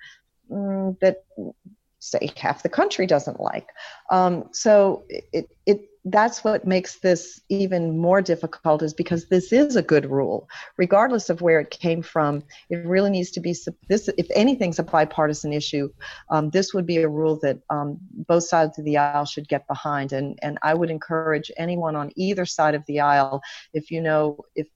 mm, 0.51 0.99
that 0.99 1.23
say 1.99 2.31
half 2.37 2.63
the 2.63 2.69
country 2.69 3.05
doesn't 3.05 3.39
like. 3.39 3.67
Um, 4.09 4.49
so 4.51 5.03
it, 5.09 5.49
it 5.65 5.88
that's 6.05 6.43
what 6.43 6.65
makes 6.65 6.99
this 6.99 7.41
even 7.49 7.97
more 7.97 8.21
difficult 8.21 8.81
is 8.81 8.93
because 8.93 9.27
this 9.27 9.51
is 9.51 9.75
a 9.75 9.81
good 9.81 10.09
rule. 10.09 10.47
Regardless 10.77 11.29
of 11.29 11.41
where 11.41 11.59
it 11.59 11.71
came 11.71 12.01
from 12.01 12.43
it 12.69 12.85
really 12.85 13.09
needs 13.09 13.31
to 13.31 13.39
be 13.39 13.55
this 13.87 14.09
if 14.17 14.27
anything's 14.33 14.79
a 14.79 14.83
bipartisan 14.83 15.53
issue 15.53 15.89
um, 16.29 16.49
this 16.51 16.73
would 16.73 16.85
be 16.85 16.97
a 16.97 17.09
rule 17.09 17.37
that 17.41 17.59
um, 17.69 17.97
both 18.27 18.43
sides 18.43 18.77
of 18.79 18.85
the 18.85 18.97
aisle 18.97 19.25
should 19.25 19.47
get 19.47 19.67
behind. 19.67 20.13
And 20.13 20.39
and 20.41 20.57
i 20.63 20.73
would 20.73 20.89
encourage 20.89 21.51
anyone 21.57 21.95
on 21.95 22.11
either 22.15 22.45
side 22.45 22.75
of 22.75 22.85
the 22.87 22.99
aisle 22.99 23.41
if 23.73 23.91
you 23.91 24.01
know 24.01 24.37
if 24.55 24.67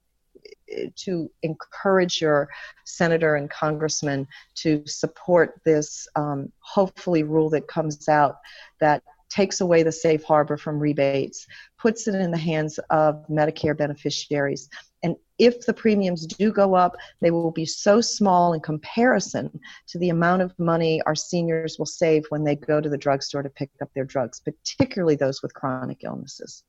to 0.96 1.30
encourage 1.44 2.22
your 2.22 2.50
senator 2.86 3.36
and 3.36 3.50
congressman 3.50 4.28
to 4.56 4.84
support 4.86 5.62
this 5.66 6.08
um, 6.16 6.52
hopefully 6.60 7.24
rule 7.24 7.50
that 7.50 7.68
comes 7.68 8.10
out 8.10 8.38
that 8.80 9.04
takes 9.34 9.62
away 9.62 9.82
the 9.82 9.92
safe 9.92 10.24
harbor 10.24 10.58
from 10.58 10.80
rebates, 10.80 11.48
puts 11.80 12.08
it 12.08 12.16
in 12.16 12.30
the 12.30 12.38
hands 12.38 12.80
of 12.92 13.26
Medicare 13.28 13.76
beneficiaries. 13.76 14.70
And 15.02 15.16
if 15.40 15.66
the 15.66 15.74
premiums 15.74 16.28
do 16.28 16.52
go 16.52 16.76
up, 16.76 16.96
they 17.20 17.32
will 17.32 17.52
be 17.52 17.66
so 17.66 18.00
small 18.00 18.54
in 18.54 18.60
comparison 18.62 19.60
to 19.88 19.98
the 19.98 20.10
amount 20.10 20.44
of 20.44 20.58
money 20.60 21.02
our 21.06 21.16
seniors 21.16 21.78
will 21.80 21.88
save 21.88 22.26
when 22.30 22.44
they 22.44 22.56
go 22.56 22.80
to 22.80 22.90
the 22.90 22.98
drugstore 22.98 23.42
to 23.42 23.50
pick 23.50 23.72
up 23.82 23.90
their 23.96 24.06
drugs, 24.06 24.40
particularly 24.40 25.16
those 25.16 25.42
with 25.42 25.54
chronic 25.54 26.04
illnesses. 26.04 26.64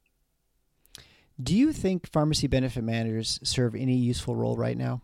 Do 1.42 1.54
you 1.54 1.72
think 1.72 2.10
pharmacy 2.10 2.46
benefit 2.46 2.82
managers 2.82 3.40
serve 3.42 3.74
any 3.74 3.96
useful 3.96 4.34
role 4.36 4.56
right 4.56 4.78
now? 4.78 5.02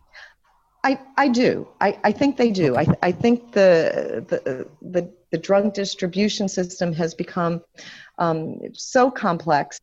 I, 0.83 0.99
I 1.15 1.27
do. 1.27 1.67
I, 1.79 1.99
I 2.03 2.11
think 2.11 2.37
they 2.37 2.49
do. 2.49 2.75
I, 2.75 2.87
I 3.03 3.11
think 3.11 3.51
the, 3.51 4.25
the, 4.27 4.67
the, 4.81 5.13
the 5.31 5.37
drug 5.37 5.73
distribution 5.73 6.47
system 6.47 6.93
has 6.93 7.13
become 7.13 7.61
um, 8.17 8.59
so 8.73 9.09
complex 9.09 9.79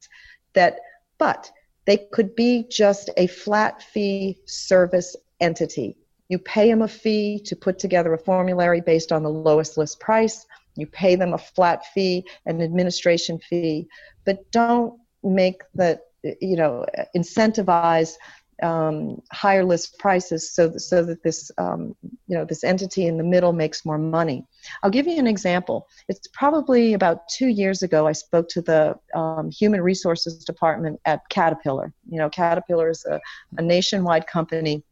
that, 0.54 0.80
but 1.18 1.50
they 1.86 1.96
could 2.12 2.34
be 2.36 2.66
just 2.70 3.10
a 3.16 3.26
flat 3.26 3.82
fee 3.82 4.38
service 4.46 5.16
entity. 5.40 5.96
You 6.28 6.38
pay 6.38 6.68
them 6.68 6.82
a 6.82 6.88
fee 6.88 7.40
to 7.46 7.56
put 7.56 7.78
together 7.78 8.12
a 8.12 8.18
formulary 8.18 8.82
based 8.82 9.12
on 9.12 9.22
the 9.22 9.30
lowest 9.30 9.78
list 9.78 9.98
price. 9.98 10.46
You 10.76 10.86
pay 10.86 11.16
them 11.16 11.32
a 11.32 11.38
flat 11.38 11.86
fee, 11.94 12.24
an 12.44 12.60
administration 12.60 13.38
fee, 13.38 13.88
but 14.24 14.50
don't 14.52 15.00
make 15.22 15.62
the, 15.74 16.00
you 16.22 16.56
know, 16.56 16.84
incentivize 17.16 18.14
um, 18.62 19.20
higher 19.32 19.64
list 19.64 19.98
prices 19.98 20.50
so, 20.52 20.76
so 20.76 21.04
that 21.04 21.22
this 21.22 21.50
um, 21.58 21.94
you 22.26 22.36
know 22.36 22.44
this 22.44 22.64
entity 22.64 23.06
in 23.06 23.16
the 23.16 23.24
middle 23.24 23.52
makes 23.52 23.84
more 23.84 23.98
money. 23.98 24.44
I'll 24.82 24.90
give 24.90 25.06
you 25.06 25.18
an 25.18 25.26
example. 25.26 25.88
It's 26.08 26.26
probably 26.32 26.94
about 26.94 27.28
two 27.28 27.48
years 27.48 27.82
ago. 27.82 28.06
I 28.06 28.12
spoke 28.12 28.48
to 28.50 28.62
the 28.62 28.98
um, 29.14 29.50
human 29.50 29.80
resources 29.80 30.44
department 30.44 31.00
at 31.04 31.28
Caterpillar. 31.28 31.92
You 32.08 32.18
know, 32.18 32.28
Caterpillar 32.28 32.90
is 32.90 33.04
a, 33.06 33.20
a 33.58 33.62
nationwide 33.62 34.26
company, 34.26 34.82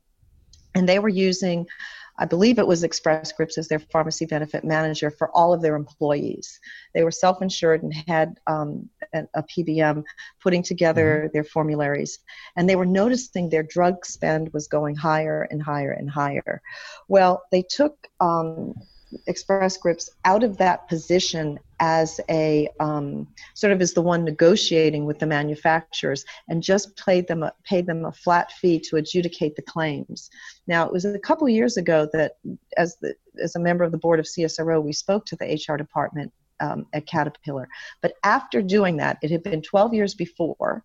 and 0.74 0.88
they 0.88 0.98
were 0.98 1.08
using 1.08 1.66
I 2.18 2.24
believe 2.24 2.58
it 2.58 2.66
was 2.66 2.82
Express 2.82 3.28
Scripts 3.28 3.58
as 3.58 3.68
their 3.68 3.78
pharmacy 3.78 4.26
benefit 4.26 4.64
manager 4.64 5.10
for 5.10 5.30
all 5.30 5.52
of 5.52 5.60
their 5.62 5.76
employees. 5.76 6.60
They 6.94 7.04
were 7.04 7.10
self 7.10 7.42
insured 7.42 7.82
and 7.82 7.92
had 8.06 8.38
um, 8.46 8.88
a, 9.12 9.42
PBM 9.42 10.04
putting 10.42 10.62
together 10.62 11.24
mm-hmm. 11.24 11.32
their 11.32 11.44
formularies. 11.44 12.18
And 12.56 12.68
they 12.68 12.76
were 12.76 12.86
noticing 12.86 13.48
their 13.48 13.62
drug 13.62 14.06
spend 14.06 14.52
was 14.52 14.68
going 14.68 14.96
higher 14.96 15.46
and 15.50 15.62
higher 15.62 15.92
and 15.92 16.10
higher. 16.10 16.62
Well, 17.08 17.42
they 17.52 17.62
took 17.62 18.08
um, 18.20 18.74
Express 19.26 19.74
Scripts 19.74 20.10
out 20.24 20.42
of 20.42 20.56
that 20.58 20.88
position 20.88 21.58
as 21.78 22.20
a 22.28 22.68
um, 22.80 23.28
sort 23.54 23.72
of 23.72 23.80
as 23.80 23.92
the 23.92 24.02
one 24.02 24.24
negotiating 24.24 25.04
with 25.04 25.18
the 25.18 25.26
manufacturers 25.26 26.24
and 26.48 26.62
just 26.62 26.96
paid 26.96 27.28
them 27.28 27.42
a, 27.42 27.52
paid 27.64 27.86
them 27.86 28.04
a 28.04 28.12
flat 28.12 28.50
fee 28.52 28.80
to 28.80 28.96
adjudicate 28.96 29.54
the 29.56 29.62
claims. 29.62 30.30
Now 30.66 30.86
it 30.86 30.92
was 30.92 31.04
a 31.04 31.18
couple 31.18 31.48
years 31.48 31.76
ago 31.76 32.08
that 32.12 32.32
as 32.76 32.96
the 32.96 33.14
as 33.42 33.54
a 33.54 33.60
member 33.60 33.84
of 33.84 33.92
the 33.92 33.98
board 33.98 34.18
of 34.18 34.26
CSRO 34.26 34.82
we 34.82 34.92
spoke 34.92 35.26
to 35.26 35.36
the 35.36 35.62
HR 35.68 35.76
department 35.76 36.32
um, 36.60 36.86
at 36.92 37.06
Caterpillar, 37.06 37.68
but 38.00 38.14
after 38.24 38.62
doing 38.62 38.96
that 38.96 39.18
it 39.22 39.30
had 39.30 39.42
been 39.42 39.62
12 39.62 39.94
years 39.94 40.14
before. 40.14 40.82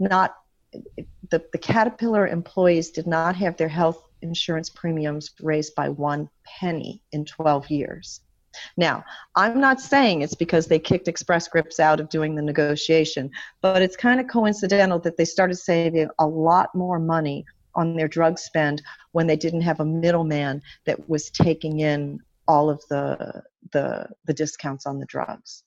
Not 0.00 0.34
the, 1.30 1.44
the 1.52 1.58
Caterpillar 1.58 2.26
employees 2.26 2.90
did 2.90 3.06
not 3.06 3.36
have 3.36 3.56
their 3.56 3.68
health 3.68 4.08
insurance 4.24 4.70
premiums 4.70 5.30
raised 5.40 5.74
by 5.74 5.88
one 5.88 6.28
penny 6.44 7.02
in 7.12 7.24
12 7.24 7.70
years. 7.70 8.20
Now, 8.76 9.04
I'm 9.36 9.60
not 9.60 9.80
saying 9.80 10.22
it's 10.22 10.34
because 10.34 10.66
they 10.66 10.78
kicked 10.78 11.08
Express 11.08 11.44
Scripts 11.44 11.80
out 11.80 12.00
of 12.00 12.08
doing 12.08 12.34
the 12.34 12.42
negotiation, 12.42 13.30
but 13.60 13.82
it's 13.82 13.96
kind 13.96 14.20
of 14.20 14.28
coincidental 14.28 14.98
that 15.00 15.16
they 15.16 15.24
started 15.24 15.56
saving 15.56 16.08
a 16.18 16.26
lot 16.26 16.74
more 16.74 16.98
money 16.98 17.44
on 17.74 17.96
their 17.96 18.08
drug 18.08 18.38
spend 18.38 18.82
when 19.12 19.26
they 19.26 19.36
didn't 19.36 19.62
have 19.62 19.80
a 19.80 19.84
middleman 19.84 20.62
that 20.86 21.08
was 21.08 21.30
taking 21.30 21.80
in 21.80 22.20
all 22.46 22.70
of 22.70 22.82
the 22.88 23.42
the, 23.72 24.06
the 24.26 24.34
discounts 24.34 24.86
on 24.86 25.00
the 25.00 25.06
drugs. 25.06 25.64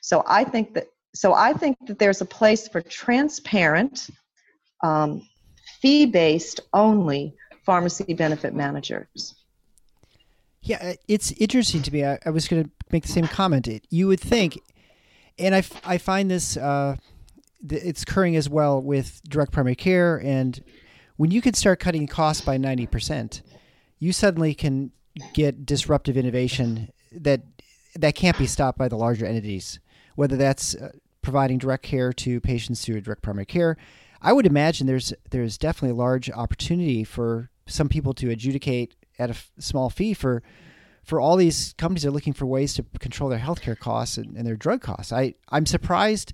So 0.00 0.24
I 0.26 0.44
think 0.44 0.74
that 0.74 0.86
so 1.14 1.34
I 1.34 1.52
think 1.52 1.76
that 1.86 1.98
there's 1.98 2.22
a 2.22 2.26
place 2.26 2.68
for 2.68 2.80
transparent, 2.80 4.08
um, 4.82 5.28
fee-based 5.80 6.60
only 6.72 7.34
pharmacy 7.64 8.14
benefit 8.14 8.54
managers. 8.54 9.34
Yeah, 10.62 10.78
uh, 10.80 10.92
it's 11.08 11.32
interesting 11.32 11.82
to 11.82 11.92
me. 11.92 12.04
I, 12.04 12.18
I 12.24 12.30
was 12.30 12.46
going 12.46 12.64
to 12.64 12.70
make 12.90 13.02
the 13.02 13.12
same 13.12 13.26
comment. 13.26 13.66
It, 13.66 13.84
you 13.90 14.06
would 14.06 14.20
think, 14.20 14.60
and 15.38 15.54
I, 15.54 15.64
I 15.84 15.98
find 15.98 16.30
this 16.30 16.56
uh, 16.56 16.96
it's 17.68 18.02
occurring 18.02 18.36
as 18.36 18.48
well 18.48 18.80
with 18.80 19.20
direct 19.28 19.52
primary 19.52 19.76
care, 19.76 20.20
and 20.22 20.62
when 21.16 21.30
you 21.30 21.40
can 21.40 21.54
start 21.54 21.80
cutting 21.80 22.06
costs 22.06 22.44
by 22.44 22.56
ninety 22.56 22.86
percent, 22.86 23.42
you 23.98 24.12
suddenly 24.12 24.54
can 24.54 24.92
get 25.34 25.66
disruptive 25.66 26.16
innovation 26.16 26.90
that 27.12 27.42
that 27.94 28.14
can't 28.14 28.38
be 28.38 28.46
stopped 28.46 28.78
by 28.78 28.88
the 28.88 28.96
larger 28.96 29.26
entities. 29.26 29.78
Whether 30.14 30.36
that's 30.36 30.74
uh, 30.74 30.90
providing 31.22 31.58
direct 31.58 31.84
care 31.84 32.12
to 32.12 32.40
patients 32.40 32.84
through 32.84 33.00
direct 33.00 33.22
primary 33.22 33.46
care, 33.46 33.76
I 34.20 34.32
would 34.32 34.46
imagine 34.46 34.86
there's 34.86 35.12
there's 35.30 35.58
definitely 35.58 35.90
a 35.90 36.00
large 36.00 36.30
opportunity 36.30 37.04
for 37.04 37.50
some 37.72 37.88
people 37.88 38.14
to 38.14 38.30
adjudicate 38.30 38.94
at 39.18 39.30
a 39.30 39.32
f- 39.32 39.50
small 39.58 39.90
fee 39.90 40.14
for 40.14 40.42
for 41.04 41.20
all 41.20 41.36
these 41.36 41.74
companies 41.78 42.06
are 42.06 42.12
looking 42.12 42.32
for 42.32 42.46
ways 42.46 42.74
to 42.74 42.84
control 43.00 43.28
their 43.28 43.40
healthcare 43.40 43.76
costs 43.76 44.16
and, 44.16 44.36
and 44.36 44.46
their 44.46 44.56
drug 44.56 44.80
costs. 44.80 45.12
I 45.12 45.34
I'm 45.48 45.66
surprised. 45.66 46.32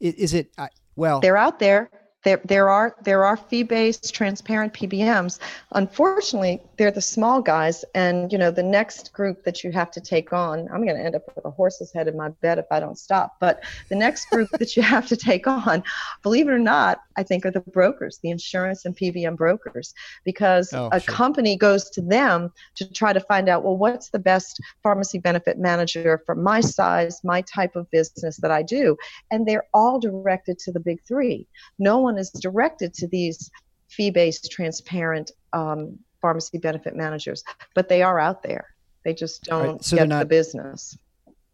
Is, 0.00 0.14
is 0.14 0.34
it 0.34 0.52
well? 0.96 1.20
They're 1.20 1.36
out 1.36 1.58
there. 1.58 1.90
There, 2.26 2.40
there 2.44 2.68
are 2.68 2.96
there 3.04 3.24
are 3.24 3.36
fee-based 3.36 4.12
transparent 4.12 4.72
PBMs. 4.74 5.38
Unfortunately, 5.70 6.60
they're 6.76 6.90
the 6.90 7.00
small 7.00 7.40
guys, 7.40 7.84
and 7.94 8.32
you 8.32 8.36
know 8.36 8.50
the 8.50 8.64
next 8.64 9.12
group 9.12 9.44
that 9.44 9.62
you 9.62 9.70
have 9.70 9.92
to 9.92 10.00
take 10.00 10.32
on. 10.32 10.68
I'm 10.72 10.84
going 10.84 10.96
to 10.96 11.04
end 11.04 11.14
up 11.14 11.22
with 11.36 11.44
a 11.44 11.50
horse's 11.50 11.92
head 11.92 12.08
in 12.08 12.16
my 12.16 12.30
bed 12.30 12.58
if 12.58 12.66
I 12.72 12.80
don't 12.80 12.98
stop. 12.98 13.36
But 13.38 13.62
the 13.90 13.94
next 13.94 14.28
group 14.28 14.48
that 14.58 14.76
you 14.76 14.82
have 14.82 15.06
to 15.06 15.16
take 15.16 15.46
on, 15.46 15.84
believe 16.24 16.48
it 16.48 16.50
or 16.50 16.58
not, 16.58 16.98
I 17.16 17.22
think 17.22 17.46
are 17.46 17.52
the 17.52 17.60
brokers, 17.60 18.18
the 18.24 18.30
insurance 18.30 18.84
and 18.84 18.96
PBM 18.96 19.36
brokers, 19.36 19.94
because 20.24 20.72
oh, 20.72 20.88
a 20.90 20.98
sure. 20.98 21.14
company 21.14 21.56
goes 21.56 21.90
to 21.90 22.02
them 22.02 22.52
to 22.74 22.92
try 22.92 23.12
to 23.12 23.20
find 23.20 23.48
out, 23.48 23.62
well, 23.62 23.76
what's 23.76 24.10
the 24.10 24.18
best 24.18 24.60
pharmacy 24.82 25.18
benefit 25.18 25.58
manager 25.58 26.20
for 26.26 26.34
my 26.34 26.60
size, 26.60 27.20
my 27.22 27.40
type 27.42 27.76
of 27.76 27.88
business 27.92 28.38
that 28.38 28.50
I 28.50 28.62
do, 28.62 28.96
and 29.30 29.46
they're 29.46 29.66
all 29.72 30.00
directed 30.00 30.58
to 30.58 30.72
the 30.72 30.80
big 30.80 31.00
three. 31.06 31.46
No 31.78 31.98
one 31.98 32.15
is 32.18 32.30
directed 32.30 32.94
to 32.94 33.08
these 33.08 33.50
fee-based, 33.88 34.50
transparent 34.50 35.30
um, 35.52 35.98
pharmacy 36.20 36.58
benefit 36.58 36.96
managers, 36.96 37.44
but 37.74 37.88
they 37.88 38.02
are 38.02 38.18
out 38.18 38.42
there. 38.42 38.74
They 39.04 39.14
just 39.14 39.44
don't 39.44 39.74
right, 39.74 39.84
so 39.84 39.96
get 39.96 40.08
not, 40.08 40.20
the 40.20 40.26
business. 40.26 40.98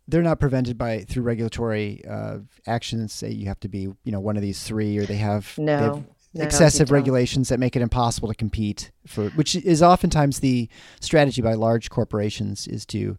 They're 0.09 0.23
not 0.23 0.41
prevented 0.41 0.79
by 0.79 1.01
through 1.01 1.23
regulatory 1.23 2.03
uh, 2.09 2.39
actions. 2.67 3.13
Say 3.13 3.31
you 3.31 3.47
have 3.47 3.61
to 3.61 3.69
be, 3.69 3.81
you 3.81 4.13
know, 4.13 4.21
one 4.21 4.37
of 4.37 4.43
these 4.43 4.63
three, 4.63 4.97
or 4.99 5.05
they 5.05 5.17
have, 5.17 5.53
no, 5.59 5.77
they 5.77 5.85
have 5.85 6.05
no, 6.35 6.45
excessive 6.45 6.91
regulations 6.91 7.51
that 7.51 7.61
make 7.61 7.77
it 7.77 7.83
impossible 7.83 8.29
to 8.29 8.35
compete 8.35 8.91
for, 9.07 9.29
which 9.31 9.55
is 9.55 9.83
oftentimes 9.83 10.41
the 10.41 10.69
strategy 11.01 11.43
by 11.43 11.55
large 11.55 11.91
corporations 11.91 12.67
is 12.67 12.87
to 12.87 13.19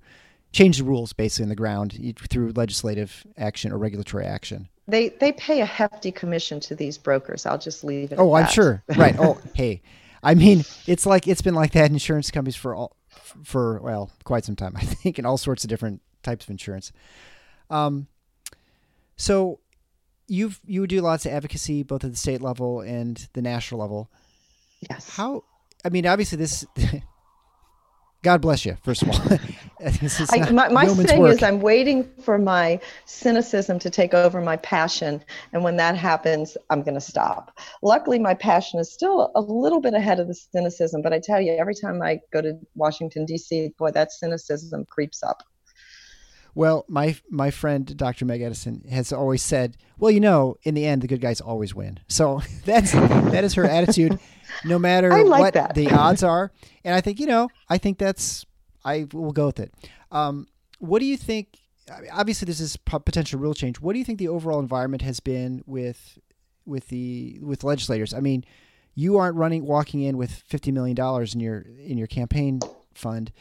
change 0.54 0.78
the 0.78 0.84
rules 0.84 1.12
basically 1.12 1.44
on 1.44 1.50
the 1.50 1.56
ground 1.56 2.16
through 2.30 2.54
legislative 2.56 3.26
action 3.38 3.72
or 3.74 3.78
regulatory 3.78 4.26
action. 4.26 4.70
They 4.88 5.10
they 5.10 5.32
pay 5.34 5.62
a 5.62 5.66
hefty 5.66 6.12
commission 6.12 6.60
to 6.62 6.76
these 6.76 6.98
brokers. 6.98 7.46
I'll 7.46 7.58
just 7.58 7.84
leave 7.84 8.12
it. 8.12 8.20
Oh, 8.20 8.34
I'm 8.34 8.48
sure. 8.48 8.84
Right. 8.96 9.16
Oh, 9.18 9.40
hey, 9.54 9.82
I 10.22 10.36
mean, 10.36 10.64
it's 10.88 11.06
like 11.06 11.28
it's 11.28 11.42
been 11.42 11.56
like 11.56 11.72
that 11.74 11.88
in 11.88 11.94
insurance 11.94 12.32
companies 12.32 12.56
for 12.56 12.76
all 12.76 12.96
for 13.44 13.80
well 13.82 14.12
quite 14.24 14.46
some 14.46 14.56
time. 14.56 14.74
I 14.78 14.82
think, 14.82 15.20
in 15.20 15.26
all 15.26 15.38
sorts 15.38 15.64
of 15.64 15.70
different 15.70 16.02
types 16.22 16.46
of 16.46 16.52
insurance. 16.52 16.92
Um, 17.70 18.08
so 19.16 19.60
you've 20.28 20.60
you 20.66 20.82
would 20.82 20.90
do 20.90 21.02
lots 21.02 21.26
of 21.26 21.32
advocacy 21.32 21.84
both 21.84 22.04
at 22.04 22.12
the 22.12 22.18
state 22.18 22.42
level 22.42 22.82
and 22.82 23.28
the 23.34 23.42
national 23.42 23.80
level. 23.80 24.12
Yes. 24.90 25.10
How? 25.10 25.46
I 25.86 25.90
mean, 25.90 26.06
obviously 26.06 26.38
this 26.38 26.66
God 28.24 28.42
bless 28.42 28.66
you, 28.66 28.78
first 28.84 29.02
of 29.04 29.10
all. 29.10 29.38
I, 30.30 30.52
my 30.52 30.70
my 30.70 30.88
thing 30.88 31.20
work. 31.22 31.36
is, 31.36 31.44
I'm 31.44 31.60
waiting 31.60 32.10
for 32.22 32.38
my 32.38 32.80
cynicism 33.06 33.80
to 33.80 33.90
take 33.90 34.14
over 34.14 34.42
my 34.42 34.58
passion. 34.58 35.24
And 35.52 35.64
when 35.64 35.76
that 35.78 35.98
happens, 35.98 36.58
I'm 36.70 36.84
going 36.84 36.94
to 36.94 37.02
stop. 37.02 37.58
Luckily, 37.82 38.20
my 38.20 38.34
passion 38.34 38.80
is 38.80 38.92
still 38.92 39.32
a 39.36 39.42
little 39.42 39.82
bit 39.82 39.94
ahead 39.94 40.20
of 40.20 40.28
the 40.28 40.36
cynicism. 40.36 41.02
But 41.02 41.14
I 41.14 41.20
tell 41.20 41.42
you, 41.42 41.54
every 41.54 41.76
time 41.76 42.02
I 42.02 42.20
go 42.32 42.42
to 42.42 42.58
Washington, 42.76 43.26
D.C., 43.26 43.74
boy, 43.78 43.92
that 43.92 44.12
cynicism 44.12 44.86
creeps 44.86 45.24
up. 45.24 45.44
Well, 46.56 46.86
my 46.88 47.16
my 47.30 47.50
friend 47.50 47.98
Dr. 47.98 48.26
Meg 48.26 48.42
Edison 48.42 48.84
has 48.90 49.12
always 49.12 49.42
said, 49.42 49.76
"Well, 49.98 50.12
you 50.12 50.20
know, 50.20 50.58
in 50.64 50.76
the 50.76 50.86
end, 50.86 51.02
the 51.02 51.08
good 51.08 51.22
guys 51.22 51.42
always 51.42 51.74
win." 51.74 52.00
So 52.08 52.42
that's 52.66 52.92
that 52.92 53.44
is 53.44 53.56
her 53.56 53.66
attitude, 53.66 54.20
no 54.64 54.78
matter 54.78 55.10
like 55.26 55.42
what 55.42 55.54
that. 55.56 55.74
the 55.74 55.92
odds 55.92 56.24
are. 56.24 56.52
And 56.84 56.94
I 56.94 57.02
think 57.02 57.20
you 57.20 57.26
know, 57.26 57.50
I 57.70 57.80
think 57.80 57.98
that's 57.98 58.46
I 58.86 59.08
will 59.14 59.32
go 59.32 59.48
with 59.48 59.60
it. 59.60 59.74
Um, 60.12 60.48
what 60.80 61.00
do 61.00 61.06
you 61.06 61.18
think? 61.18 61.60
Obviously, 62.12 62.46
this 62.46 62.60
is 62.60 62.78
potential 62.78 63.40
rule 63.40 63.54
change. 63.54 63.80
What 63.80 63.94
do 63.94 64.00
you 64.00 64.06
think 64.06 64.20
the 64.20 64.30
overall 64.30 64.60
environment 64.60 65.02
has 65.02 65.20
been 65.20 65.64
with 65.66 66.18
with 66.66 66.88
the 66.88 67.40
with 67.42 67.64
legislators? 67.64 68.14
I 68.14 68.20
mean, 68.20 68.46
you 68.96 69.18
aren't 69.18 69.36
running 69.36 69.66
walking 69.66 70.02
in 70.02 70.18
with 70.18 70.32
fifty 70.32 70.72
million 70.72 70.96
dollars 70.96 71.34
in 71.34 71.40
your 71.40 71.66
in 71.80 71.98
your 71.98 72.08
campaign 72.08 72.60
fund 72.94 73.32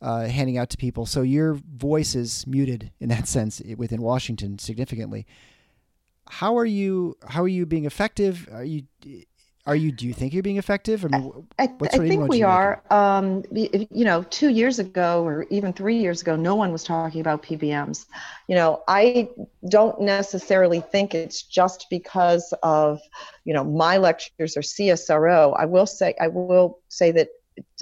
uh, 0.00 0.26
handing 0.26 0.58
out 0.58 0.68
to 0.70 0.76
people. 0.76 1.06
So 1.06 1.22
your 1.22 1.54
voice 1.54 2.14
is 2.14 2.46
muted 2.46 2.90
in 2.98 3.08
that 3.08 3.28
sense 3.28 3.62
within 3.76 4.02
Washington 4.02 4.58
significantly. 4.58 5.26
How 6.28 6.56
are 6.56 6.66
you? 6.66 7.16
How 7.28 7.42
are 7.42 7.48
you 7.48 7.66
being 7.66 7.84
effective? 7.84 8.48
Are 8.52 8.64
you? 8.64 8.82
Are 9.64 9.76
you? 9.76 9.92
Do 9.92 10.08
you 10.08 10.12
think 10.12 10.32
you're 10.32 10.42
being 10.42 10.56
effective? 10.56 11.04
I 11.04 11.18
mean, 11.18 11.46
I, 11.56 11.64
I, 11.64 11.68
I 11.82 11.98
think 11.98 12.28
we 12.28 12.42
are. 12.42 12.82
Um, 12.90 13.44
you 13.52 14.04
know, 14.04 14.24
two 14.24 14.48
years 14.48 14.80
ago 14.80 15.24
or 15.24 15.46
even 15.50 15.72
three 15.72 15.98
years 15.98 16.20
ago, 16.20 16.34
no 16.34 16.56
one 16.56 16.72
was 16.72 16.82
talking 16.82 17.20
about 17.20 17.44
PBMs. 17.44 18.06
You 18.48 18.56
know, 18.56 18.82
I 18.88 19.28
don't 19.68 20.00
necessarily 20.00 20.80
think 20.80 21.14
it's 21.14 21.42
just 21.42 21.86
because 21.90 22.52
of 22.64 23.00
you 23.44 23.54
know 23.54 23.62
my 23.62 23.98
lectures 23.98 24.56
or 24.56 24.62
CSRO. 24.62 25.54
I 25.56 25.66
will 25.66 25.86
say 25.86 26.16
I 26.20 26.26
will 26.26 26.80
say 26.88 27.12
that 27.12 27.28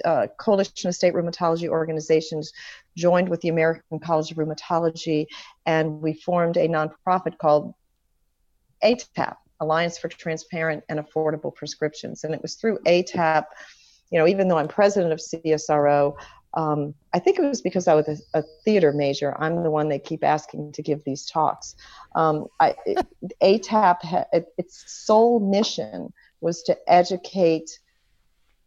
uh, 0.04 0.26
Coalition 0.38 0.88
of 0.88 0.94
State 0.94 1.14
Rheumatology 1.14 1.68
Organizations 1.68 2.52
joined 2.94 3.30
with 3.30 3.40
the 3.40 3.48
American 3.48 3.98
College 4.00 4.30
of 4.30 4.36
Rheumatology, 4.36 5.26
and 5.64 6.02
we 6.02 6.12
formed 6.12 6.58
a 6.58 6.68
nonprofit 6.68 7.38
called 7.38 7.72
ATAP, 8.84 9.36
Alliance 9.60 9.98
for 9.98 10.08
Transparent 10.08 10.84
and 10.88 10.98
Affordable 10.98 11.54
Prescriptions. 11.54 12.24
And 12.24 12.34
it 12.34 12.42
was 12.42 12.54
through 12.54 12.78
ATAP, 12.86 13.44
you 14.10 14.18
know, 14.18 14.26
even 14.26 14.48
though 14.48 14.58
I'm 14.58 14.68
president 14.68 15.12
of 15.12 15.18
CSRO, 15.18 16.16
um, 16.54 16.94
I 17.14 17.20
think 17.20 17.38
it 17.38 17.42
was 17.42 17.60
because 17.60 17.86
I 17.86 17.94
was 17.94 18.08
a, 18.34 18.40
a, 18.40 18.42
theater 18.64 18.92
major. 18.92 19.40
I'm 19.40 19.62
the 19.62 19.70
one 19.70 19.88
they 19.88 20.00
keep 20.00 20.24
asking 20.24 20.72
to 20.72 20.82
give 20.82 21.04
these 21.04 21.26
talks. 21.26 21.76
Um, 22.16 22.46
I, 22.58 22.74
it, 22.84 23.06
ATAP, 23.40 24.02
ha, 24.02 24.24
it, 24.32 24.48
its 24.58 24.84
sole 24.92 25.38
mission 25.38 26.12
was 26.40 26.62
to 26.64 26.76
educate, 26.88 27.78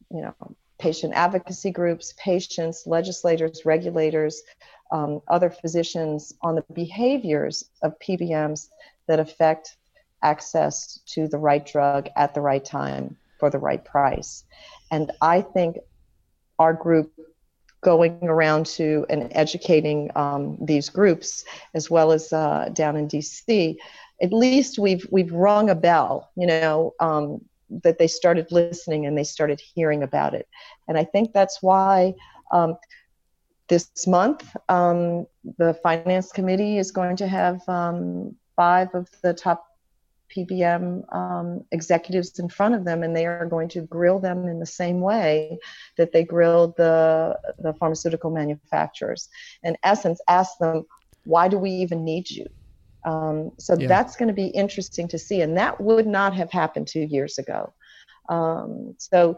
you 0.09 0.21
know, 0.21 0.33
patient 0.79 1.13
advocacy 1.13 1.71
groups, 1.71 2.13
patients, 2.17 2.87
legislators, 2.87 3.65
regulators, 3.65 4.43
um, 4.91 5.21
other 5.27 5.49
physicians 5.49 6.33
on 6.41 6.55
the 6.55 6.63
behaviors 6.73 7.69
of 7.81 7.97
PBMs 7.99 8.69
that 9.07 9.19
affect 9.19 9.75
access 10.23 10.99
to 11.07 11.27
the 11.27 11.37
right 11.37 11.65
drug 11.65 12.09
at 12.15 12.33
the 12.33 12.41
right 12.41 12.63
time 12.63 13.17
for 13.39 13.49
the 13.49 13.59
right 13.59 13.83
price. 13.83 14.45
And 14.91 15.11
I 15.21 15.41
think 15.41 15.77
our 16.59 16.73
group 16.73 17.11
going 17.81 18.17
around 18.23 18.65
to 18.65 19.05
and 19.09 19.27
educating 19.31 20.09
um, 20.15 20.57
these 20.61 20.89
groups 20.89 21.43
as 21.73 21.89
well 21.89 22.11
as 22.11 22.31
uh, 22.33 22.69
down 22.73 22.95
in 22.95 23.07
DC, 23.07 23.75
at 24.21 24.33
least 24.33 24.79
we've 24.79 25.05
we've 25.11 25.31
rung 25.31 25.69
a 25.69 25.75
bell, 25.75 26.31
you 26.35 26.47
know, 26.47 26.93
um, 26.99 27.41
that 27.83 27.97
they 27.97 28.07
started 28.07 28.47
listening 28.51 29.05
and 29.05 29.17
they 29.17 29.23
started 29.23 29.59
hearing 29.75 30.03
about 30.03 30.33
it, 30.33 30.47
and 30.87 30.97
I 30.97 31.03
think 31.03 31.33
that's 31.33 31.61
why. 31.61 32.13
Um, 32.51 32.77
this 33.69 34.05
month, 34.05 34.55
um, 34.69 35.25
the 35.57 35.73
finance 35.81 36.31
committee 36.31 36.77
is 36.77 36.91
going 36.91 37.15
to 37.15 37.27
have 37.27 37.67
um, 37.67 38.35
five 38.55 38.89
of 38.93 39.09
the 39.23 39.33
top 39.33 39.65
PBM 40.35 41.03
um, 41.15 41.63
executives 41.71 42.39
in 42.39 42.49
front 42.49 42.75
of 42.75 42.85
them, 42.85 43.03
and 43.03 43.15
they 43.15 43.25
are 43.25 43.45
going 43.45 43.69
to 43.69 43.81
grill 43.81 44.19
them 44.19 44.47
in 44.47 44.59
the 44.59 44.65
same 44.65 45.01
way 45.01 45.57
that 45.97 46.11
they 46.11 46.23
grilled 46.23 46.75
the 46.77 47.37
the 47.59 47.73
pharmaceutical 47.73 48.31
manufacturers. 48.31 49.29
In 49.63 49.77
essence, 49.83 50.19
ask 50.27 50.57
them, 50.59 50.85
why 51.25 51.47
do 51.47 51.57
we 51.57 51.71
even 51.71 52.03
need 52.03 52.29
you? 52.29 52.47
Um, 53.05 53.51
so 53.59 53.75
yeah. 53.77 53.87
that's 53.87 54.15
going 54.15 54.27
to 54.27 54.33
be 54.33 54.47
interesting 54.47 55.07
to 55.09 55.17
see, 55.17 55.41
and 55.41 55.57
that 55.57 55.79
would 55.79 56.07
not 56.07 56.33
have 56.35 56.51
happened 56.51 56.87
two 56.87 57.01
years 57.01 57.37
ago. 57.37 57.73
Um, 58.29 58.95
so 58.97 59.37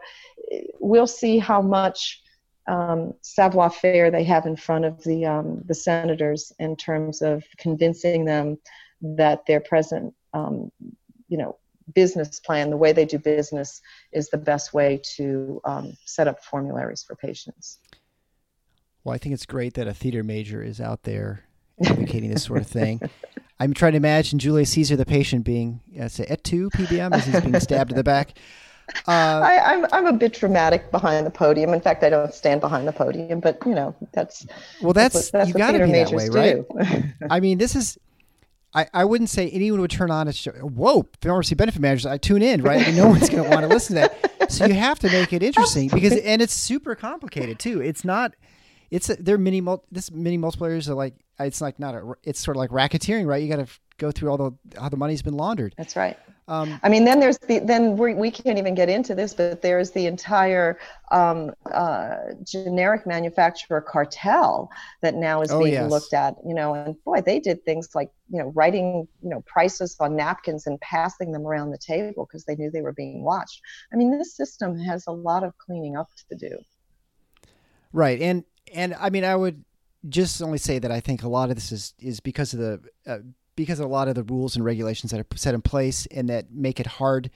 we'll 0.79 1.07
see 1.07 1.39
how 1.39 1.61
much 1.61 2.21
um, 2.67 3.13
savoir 3.21 3.69
faire 3.69 4.09
they 4.11 4.23
have 4.23 4.45
in 4.45 4.55
front 4.55 4.85
of 4.85 5.03
the 5.03 5.25
um, 5.25 5.61
the 5.65 5.75
senators 5.75 6.51
in 6.59 6.75
terms 6.75 7.21
of 7.21 7.43
convincing 7.57 8.25
them 8.25 8.57
that 9.01 9.45
their 9.45 9.59
present 9.59 10.13
um, 10.35 10.71
you 11.27 11.37
know 11.37 11.57
business 11.93 12.39
plan, 12.39 12.69
the 12.69 12.77
way 12.77 12.91
they 12.91 13.05
do 13.05 13.19
business, 13.19 13.81
is 14.11 14.29
the 14.29 14.37
best 14.37 14.73
way 14.73 14.99
to 15.15 15.61
um, 15.65 15.95
set 16.05 16.27
up 16.27 16.43
formularies 16.43 17.03
for 17.03 17.15
patients. 17.15 17.79
Well, 19.03 19.13
I 19.13 19.17
think 19.19 19.33
it's 19.33 19.45
great 19.45 19.75
that 19.75 19.87
a 19.87 19.93
theater 19.93 20.23
major 20.23 20.63
is 20.63 20.81
out 20.81 21.03
there 21.03 21.45
advocating 21.83 22.31
this 22.31 22.43
sort 22.43 22.61
of 22.61 22.67
thing. 22.67 23.01
I'm 23.59 23.73
trying 23.73 23.93
to 23.93 23.97
imagine 23.97 24.39
Julius 24.39 24.71
Caesar, 24.71 24.95
the 24.95 25.05
patient, 25.05 25.45
being 25.45 25.79
uh, 25.99 26.07
say 26.07 26.25
et 26.27 26.43
tu 26.43 26.69
PBM 26.71 27.13
as 27.13 27.25
he's 27.25 27.39
being 27.41 27.59
stabbed 27.59 27.91
in 27.91 27.97
the 27.97 28.03
back. 28.03 28.37
Uh, 29.07 29.11
I, 29.11 29.73
am 29.73 29.85
I'm, 29.85 29.93
I'm 29.93 30.05
a 30.07 30.17
bit 30.17 30.33
dramatic 30.33 30.91
behind 30.91 31.25
the 31.25 31.31
podium. 31.31 31.73
In 31.73 31.79
fact, 31.79 32.03
I 32.03 32.09
don't 32.09 32.33
stand 32.33 32.61
behind 32.61 32.87
the 32.87 32.91
podium, 32.91 33.39
but 33.39 33.59
you 33.65 33.73
know 33.73 33.95
that's 34.11 34.45
well, 34.81 34.93
that's, 34.93 35.13
that's, 35.13 35.31
that's 35.31 35.47
you 35.49 35.53
got 35.53 35.71
to 35.71 35.85
be 35.85 35.91
that 35.91 36.11
way, 36.11 36.29
right? 36.29 37.13
I 37.29 37.39
mean, 37.39 37.57
this 37.57 37.75
is. 37.75 37.97
I, 38.75 38.87
I 38.93 39.05
wouldn't 39.05 39.29
say 39.29 39.49
anyone 39.49 39.79
would 39.79 39.89
turn 39.89 40.11
on 40.11 40.27
a 40.27 40.33
show. 40.33 40.51
Whoa, 40.51 41.07
pharmacy 41.21 41.55
benefit 41.55 41.81
managers! 41.81 42.05
I 42.05 42.17
tune 42.17 42.41
in, 42.41 42.61
right? 42.61 42.85
And 42.85 42.97
no 42.97 43.07
one's 43.07 43.29
going 43.29 43.43
to 43.43 43.49
want 43.49 43.61
to 43.61 43.67
listen 43.67 43.95
to 43.95 44.01
that. 44.01 44.51
So 44.51 44.65
you 44.65 44.73
have 44.73 44.99
to 44.99 45.09
make 45.09 45.33
it 45.33 45.41
interesting 45.41 45.87
because, 45.87 46.13
and 46.13 46.41
it's 46.41 46.53
super 46.53 46.93
complicated 46.93 47.57
too. 47.57 47.81
It's 47.81 48.03
not. 48.03 48.35
It's 48.91 49.09
a, 49.09 49.15
they're 49.15 49.37
mini. 49.37 49.65
This 49.91 50.11
mini 50.11 50.37
multipliers 50.37 50.89
are 50.89 50.93
like 50.93 51.15
it's 51.39 51.61
like 51.61 51.79
not 51.79 51.95
a. 51.95 52.13
It's 52.23 52.39
sort 52.39 52.57
of 52.57 52.59
like 52.59 52.69
racketeering, 52.69 53.25
right? 53.25 53.41
You 53.41 53.49
got 53.49 53.65
to 53.65 53.71
go 53.97 54.11
through 54.11 54.29
all 54.29 54.37
the 54.37 54.79
how 54.79 54.89
the 54.89 54.97
money's 54.97 55.21
been 55.21 55.37
laundered. 55.37 55.73
That's 55.77 55.95
right. 55.95 56.19
Um, 56.47 56.79
I 56.83 56.89
mean, 56.89 57.05
then 57.05 57.19
there's 57.19 57.39
the 57.39 57.57
then 57.59 57.97
we 57.97 58.13
we 58.13 58.29
can't 58.29 58.59
even 58.59 58.75
get 58.75 58.87
into 58.87 59.15
this, 59.15 59.33
but 59.33 59.63
there's 59.63 59.91
the 59.91 60.05
entire 60.05 60.77
um, 61.09 61.53
uh, 61.73 62.17
generic 62.43 63.07
manufacturer 63.07 63.81
cartel 63.81 64.69
that 65.01 65.15
now 65.15 65.41
is 65.41 65.51
oh, 65.51 65.59
being 65.59 65.73
yes. 65.73 65.89
looked 65.89 66.13
at. 66.13 66.35
You 66.45 66.53
know, 66.53 66.75
and 66.75 67.03
boy, 67.03 67.21
they 67.21 67.39
did 67.39 67.65
things 67.65 67.95
like 67.95 68.11
you 68.29 68.37
know 68.37 68.51
writing 68.55 69.07
you 69.23 69.29
know 69.29 69.41
prices 69.47 69.95
on 69.99 70.15
napkins 70.15 70.67
and 70.67 70.79
passing 70.81 71.31
them 71.31 71.47
around 71.47 71.71
the 71.71 71.79
table 71.79 72.27
because 72.27 72.45
they 72.45 72.55
knew 72.55 72.69
they 72.69 72.83
were 72.83 72.93
being 72.93 73.23
watched. 73.23 73.61
I 73.91 73.95
mean, 73.95 74.15
this 74.15 74.35
system 74.35 74.77
has 74.77 75.07
a 75.07 75.11
lot 75.11 75.43
of 75.43 75.57
cleaning 75.57 75.97
up 75.97 76.09
to 76.29 76.35
do. 76.35 76.59
Right, 77.91 78.21
and 78.21 78.43
and 78.71 78.93
I 78.99 79.09
mean, 79.09 79.23
I 79.23 79.35
would 79.35 79.65
just 80.09 80.43
only 80.43 80.59
say 80.59 80.77
that 80.77 80.91
I 80.91 80.99
think 80.99 81.23
a 81.23 81.27
lot 81.27 81.49
of 81.49 81.55
this 81.55 81.71
is 81.71 81.95
is 81.99 82.19
because 82.19 82.53
of 82.53 82.59
the 82.59 82.81
uh, 83.07 83.17
because 83.55 83.79
of 83.79 83.85
a 83.85 83.89
lot 83.89 84.07
of 84.07 84.15
the 84.15 84.23
rules 84.23 84.55
and 84.55 84.65
regulations 84.65 85.11
that 85.11 85.19
are 85.19 85.37
set 85.37 85.53
in 85.53 85.61
place 85.61 86.05
and 86.07 86.29
that 86.29 86.51
make 86.51 86.79
it 86.79 86.87
hard 86.87 87.29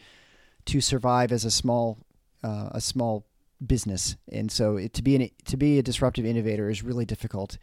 to 0.65 0.81
survive 0.81 1.31
as 1.31 1.45
a 1.45 1.51
small 1.51 1.99
uh, 2.43 2.69
a 2.71 2.81
small 2.81 3.25
business. 3.65 4.15
And 4.31 4.51
so 4.51 4.77
it, 4.77 4.93
to 4.93 5.03
be 5.03 5.15
an, 5.15 5.29
to 5.45 5.57
be 5.57 5.79
a 5.79 5.83
disruptive 5.83 6.25
innovator 6.25 6.69
is 6.69 6.83
really 6.83 7.05
difficult 7.05 7.57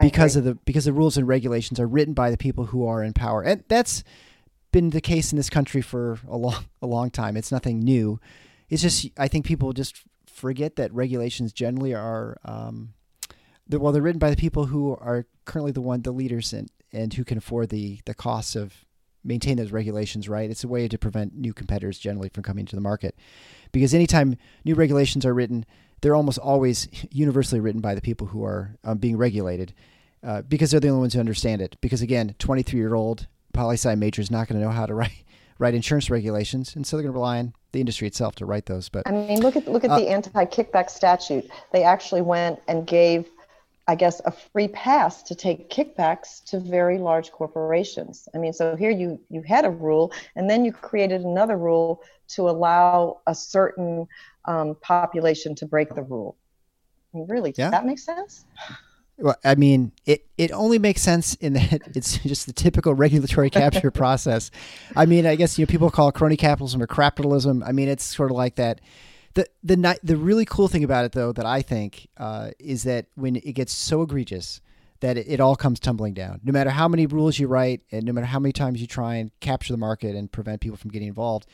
because 0.00 0.36
of 0.36 0.44
the 0.44 0.54
because 0.54 0.84
the 0.84 0.92
rules 0.92 1.16
and 1.16 1.26
regulations 1.26 1.78
are 1.78 1.86
written 1.86 2.14
by 2.14 2.30
the 2.30 2.36
people 2.36 2.66
who 2.66 2.86
are 2.86 3.02
in 3.02 3.12
power. 3.12 3.42
And 3.42 3.64
that's 3.68 4.04
been 4.72 4.90
the 4.90 5.00
case 5.00 5.32
in 5.32 5.36
this 5.36 5.50
country 5.50 5.80
for 5.80 6.18
a 6.28 6.36
long 6.36 6.64
a 6.82 6.86
long 6.86 7.10
time. 7.10 7.36
It's 7.36 7.52
nothing 7.52 7.80
new. 7.80 8.20
It's 8.68 8.82
just 8.82 9.08
I 9.16 9.28
think 9.28 9.46
people 9.46 9.72
just 9.72 10.02
forget 10.26 10.76
that 10.76 10.92
regulations 10.92 11.52
generally 11.52 11.94
are 11.94 12.38
um, 12.44 12.94
well 13.70 13.92
they're 13.92 14.02
written 14.02 14.18
by 14.18 14.30
the 14.30 14.36
people 14.36 14.66
who 14.66 14.96
are 14.96 15.26
currently 15.44 15.72
the 15.72 15.80
one 15.80 16.02
the 16.02 16.10
leaders 16.10 16.52
in 16.52 16.68
and 16.94 17.14
who 17.14 17.24
can 17.24 17.38
afford 17.38 17.68
the 17.68 18.00
the 18.06 18.14
costs 18.14 18.56
of 18.56 18.84
maintain 19.22 19.56
those 19.56 19.72
regulations 19.72 20.28
right? 20.28 20.50
It's 20.50 20.64
a 20.64 20.68
way 20.68 20.88
to 20.88 20.98
prevent 20.98 21.34
new 21.34 21.52
competitors 21.52 21.98
generally 21.98 22.28
from 22.28 22.42
coming 22.42 22.66
to 22.66 22.76
the 22.76 22.82
market. 22.82 23.16
Because 23.72 23.94
anytime 23.94 24.36
new 24.64 24.74
regulations 24.74 25.24
are 25.26 25.34
written 25.34 25.66
they're 26.00 26.14
almost 26.14 26.38
always 26.38 26.88
universally 27.10 27.60
written 27.60 27.80
by 27.80 27.94
the 27.94 28.02
people 28.02 28.26
who 28.26 28.44
are 28.44 28.76
um, 28.84 28.98
being 28.98 29.16
regulated 29.16 29.72
uh, 30.22 30.42
because 30.42 30.70
they're 30.70 30.80
the 30.80 30.88
only 30.88 31.00
ones 31.00 31.14
who 31.14 31.20
understand 31.20 31.62
it. 31.62 31.76
Because 31.80 32.02
again 32.02 32.34
23 32.38 32.78
year 32.78 32.94
old 32.94 33.26
poli 33.52 33.74
sci 33.74 33.94
major 33.94 34.20
is 34.20 34.30
not 34.30 34.48
going 34.48 34.60
to 34.60 34.64
know 34.64 34.72
how 34.72 34.86
to 34.86 34.94
write 35.00 35.24
write 35.58 35.74
insurance 35.74 36.10
regulations 36.10 36.74
and 36.74 36.86
so 36.86 36.96
they're 36.96 37.04
going 37.04 37.12
to 37.12 37.18
rely 37.18 37.38
on 37.38 37.54
the 37.72 37.80
industry 37.80 38.08
itself 38.08 38.34
to 38.34 38.44
write 38.44 38.66
those 38.66 38.88
but 38.88 39.06
i 39.06 39.12
mean 39.12 39.40
look 39.40 39.54
at 39.54 39.68
look 39.68 39.84
at 39.84 39.90
uh, 39.90 39.98
the 39.98 40.08
anti-kickback 40.08 40.90
statute. 40.90 41.48
They 41.72 41.84
actually 41.84 42.22
went 42.22 42.60
and 42.68 42.86
gave 42.86 43.26
I 43.86 43.94
guess, 43.94 44.20
a 44.24 44.30
free 44.30 44.68
pass 44.68 45.22
to 45.24 45.34
take 45.34 45.68
kickbacks 45.68 46.42
to 46.44 46.58
very 46.58 46.98
large 46.98 47.30
corporations. 47.32 48.28
I 48.34 48.38
mean, 48.38 48.52
so 48.52 48.76
here 48.76 48.90
you 48.90 49.20
you 49.28 49.42
had 49.42 49.64
a 49.64 49.70
rule, 49.70 50.12
and 50.36 50.48
then 50.48 50.64
you 50.64 50.72
created 50.72 51.22
another 51.22 51.58
rule 51.58 52.02
to 52.28 52.48
allow 52.48 53.20
a 53.26 53.34
certain 53.34 54.06
um, 54.46 54.76
population 54.80 55.54
to 55.56 55.66
break 55.66 55.94
the 55.94 56.02
rule. 56.02 56.36
I 57.12 57.18
mean, 57.18 57.26
really, 57.28 57.52
yeah. 57.56 57.66
does 57.66 57.72
that 57.72 57.86
make 57.86 57.98
sense? 57.98 58.46
Well, 59.18 59.36
I 59.44 59.54
mean, 59.54 59.92
it, 60.06 60.26
it 60.36 60.50
only 60.50 60.78
makes 60.78 61.00
sense 61.00 61.34
in 61.34 61.52
that 61.52 61.82
it's 61.94 62.18
just 62.18 62.46
the 62.46 62.52
typical 62.52 62.94
regulatory 62.94 63.50
capture 63.50 63.90
process. 64.02 64.50
I 64.96 65.06
mean, 65.06 65.26
I 65.26 65.36
guess 65.36 65.58
you 65.58 65.66
know 65.66 65.70
people 65.70 65.90
call 65.90 66.08
it 66.08 66.14
crony 66.14 66.36
capitalism 66.36 66.82
or 66.82 66.86
capitalism. 66.86 67.62
I 67.62 67.72
mean, 67.72 67.88
it's 67.88 68.04
sort 68.04 68.30
of 68.30 68.36
like 68.36 68.56
that 68.56 68.80
the 69.34 69.48
the 69.62 69.98
the 70.02 70.16
really 70.16 70.44
cool 70.44 70.68
thing 70.68 70.84
about 70.84 71.04
it, 71.04 71.12
though, 71.12 71.32
that 71.32 71.46
I 71.46 71.62
think 71.62 72.08
uh, 72.16 72.50
is 72.58 72.84
that 72.84 73.06
when 73.14 73.36
it 73.36 73.52
gets 73.52 73.72
so 73.72 74.02
egregious 74.02 74.60
that 75.00 75.18
it, 75.18 75.26
it, 75.28 75.40
all 75.40 75.56
comes 75.56 75.80
tumbling 75.80 76.14
down. 76.14 76.40
No 76.44 76.52
matter 76.52 76.70
how 76.70 76.88
many 76.88 77.06
rules 77.06 77.38
you 77.38 77.46
write, 77.46 77.82
and 77.92 78.04
no 78.04 78.12
matter 78.12 78.26
how 78.26 78.38
many 78.38 78.52
times 78.52 78.80
you 78.80 78.86
try 78.86 79.16
and 79.16 79.30
capture 79.40 79.72
the 79.72 79.78
market 79.78 80.14
and 80.14 80.30
prevent 80.30 80.60
people 80.60 80.78
from 80.78 80.90
getting 80.90 81.08
involved, 81.08 81.46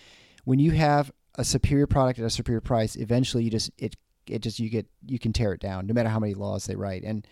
when 0.45 0.59
you 0.59 0.72
have 0.72 1.11
a 1.37 1.45
superior 1.45 1.87
product 1.87 2.18
at 2.18 2.24
a 2.24 2.31
superior 2.31 2.61
price, 2.61 2.97
eventually 2.97 3.45
you 3.45 3.51
just 3.51 3.70
it 3.78 3.97
it 4.26 4.43
just 4.43 4.61
you 4.61 4.68
get 4.68 4.87
you 5.07 5.18
can 5.18 5.33
tear 5.33 5.53
it 5.53 5.61
down. 5.61 5.87
No 5.87 5.95
matter 5.95 6.11
how 6.11 6.20
many 6.20 6.35
laws 6.35 6.66
they 6.66 6.76
write, 6.76 7.03
and 7.03 7.26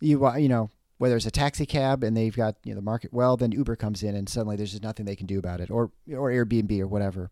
you 0.00 0.30
you 0.36 0.48
know 0.48 0.70
whether 0.98 1.16
it's 1.16 1.26
a 1.26 1.30
taxi 1.30 1.64
cab 1.64 2.02
and 2.02 2.16
they've 2.16 2.36
got 2.36 2.56
you 2.64 2.72
know 2.72 2.76
the 2.76 2.84
market 2.84 3.12
well, 3.12 3.36
then 3.36 3.52
Uber 3.52 3.76
comes 3.76 4.02
in 4.02 4.14
and 4.14 4.28
suddenly 4.28 4.56
there's 4.56 4.72
just 4.72 4.82
nothing 4.82 5.06
they 5.06 5.16
can 5.16 5.26
do 5.26 5.38
about 5.38 5.60
it, 5.60 5.70
or 5.70 5.90
or 6.12 6.30
Airbnb 6.30 6.78
or 6.80 6.86
whatever. 6.86 7.30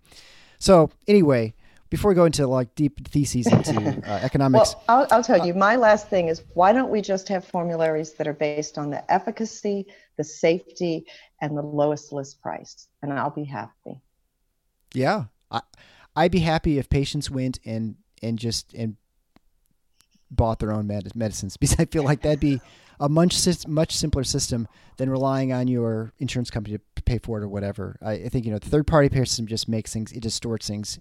So 0.58 0.90
anyway, 1.06 1.54
before 1.96 2.10
we 2.10 2.14
go 2.14 2.26
into 2.26 2.46
like 2.46 2.74
deep 2.74 3.08
theses 3.08 3.46
into 3.46 4.02
uh, 4.06 4.20
economics. 4.22 4.74
well, 4.74 4.84
I'll, 4.86 5.06
I'll 5.10 5.22
tell 5.24 5.46
you, 5.46 5.54
my 5.54 5.76
last 5.76 6.08
thing 6.08 6.28
is 6.28 6.42
why 6.52 6.74
don't 6.74 6.90
we 6.90 7.00
just 7.00 7.26
have 7.28 7.42
formularies 7.42 8.12
that 8.14 8.28
are 8.28 8.34
based 8.34 8.76
on 8.76 8.90
the 8.90 9.10
efficacy, 9.10 9.86
the 10.18 10.24
safety, 10.24 11.06
and 11.40 11.56
the 11.56 11.62
lowest 11.62 12.12
list 12.12 12.42
price, 12.42 12.88
and 13.00 13.10
I'll 13.14 13.30
be 13.30 13.44
happy. 13.44 14.02
Yeah, 14.92 15.24
I, 15.50 15.62
I'd 16.14 16.32
be 16.32 16.40
happy 16.40 16.78
if 16.78 16.90
patients 16.90 17.30
went 17.30 17.60
and 17.64 17.96
and 18.22 18.38
just 18.38 18.74
and 18.74 18.96
bought 20.30 20.58
their 20.58 20.72
own 20.72 20.86
med- 20.86 21.16
medicines 21.16 21.56
because 21.60 21.80
I 21.80 21.86
feel 21.86 22.02
like 22.02 22.20
that'd 22.20 22.40
be 22.40 22.60
a 23.00 23.08
much 23.08 23.38
much 23.66 23.96
simpler 23.96 24.24
system 24.24 24.68
than 24.98 25.08
relying 25.08 25.50
on 25.50 25.66
your 25.66 26.12
insurance 26.18 26.50
company 26.50 26.76
to 26.76 27.02
pay 27.04 27.16
for 27.16 27.38
it 27.38 27.44
or 27.44 27.48
whatever. 27.48 27.96
I, 28.02 28.12
I 28.12 28.28
think 28.28 28.44
you 28.44 28.52
know 28.52 28.58
the 28.58 28.68
third 28.68 28.86
party 28.86 29.08
payer 29.08 29.24
system 29.24 29.46
just 29.46 29.66
makes 29.66 29.94
things 29.94 30.12
it 30.12 30.20
distorts 30.20 30.68
things 30.68 30.98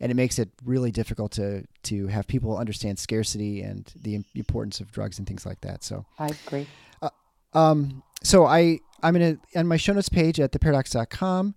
and 0.00 0.10
it 0.10 0.14
makes 0.14 0.38
it 0.38 0.50
really 0.64 0.90
difficult 0.90 1.32
to 1.32 1.64
to 1.84 2.06
have 2.08 2.26
people 2.26 2.56
understand 2.56 2.98
scarcity 2.98 3.62
and 3.62 3.92
the 4.00 4.24
importance 4.34 4.80
of 4.80 4.90
drugs 4.90 5.18
and 5.18 5.26
things 5.26 5.46
like 5.46 5.60
that. 5.62 5.82
So 5.84 6.04
I 6.18 6.28
agree. 6.46 6.66
Uh, 7.02 7.10
um, 7.54 8.02
so 8.22 8.46
I 8.46 8.80
I'm 9.02 9.14
gonna 9.14 9.38
on 9.54 9.66
my 9.66 9.76
show 9.76 9.92
notes 9.92 10.08
page 10.08 10.40
at 10.40 10.52
theparadox.com. 10.52 11.54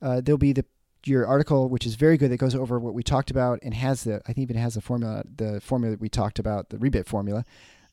Uh, 0.00 0.20
there'll 0.20 0.38
be 0.38 0.52
the 0.52 0.64
your 1.04 1.26
article, 1.26 1.68
which 1.68 1.86
is 1.86 1.94
very 1.94 2.16
good, 2.16 2.30
that 2.30 2.38
goes 2.38 2.54
over 2.54 2.78
what 2.78 2.92
we 2.92 3.02
talked 3.02 3.30
about 3.30 3.60
and 3.62 3.72
has 3.74 4.04
the 4.04 4.20
I 4.26 4.32
think 4.32 4.38
even 4.38 4.56
has 4.56 4.74
the 4.74 4.80
formula 4.80 5.24
the 5.36 5.60
formula 5.60 5.92
that 5.92 6.00
we 6.00 6.08
talked 6.08 6.38
about 6.38 6.70
the 6.70 6.78
rebate 6.78 7.06
formula 7.06 7.44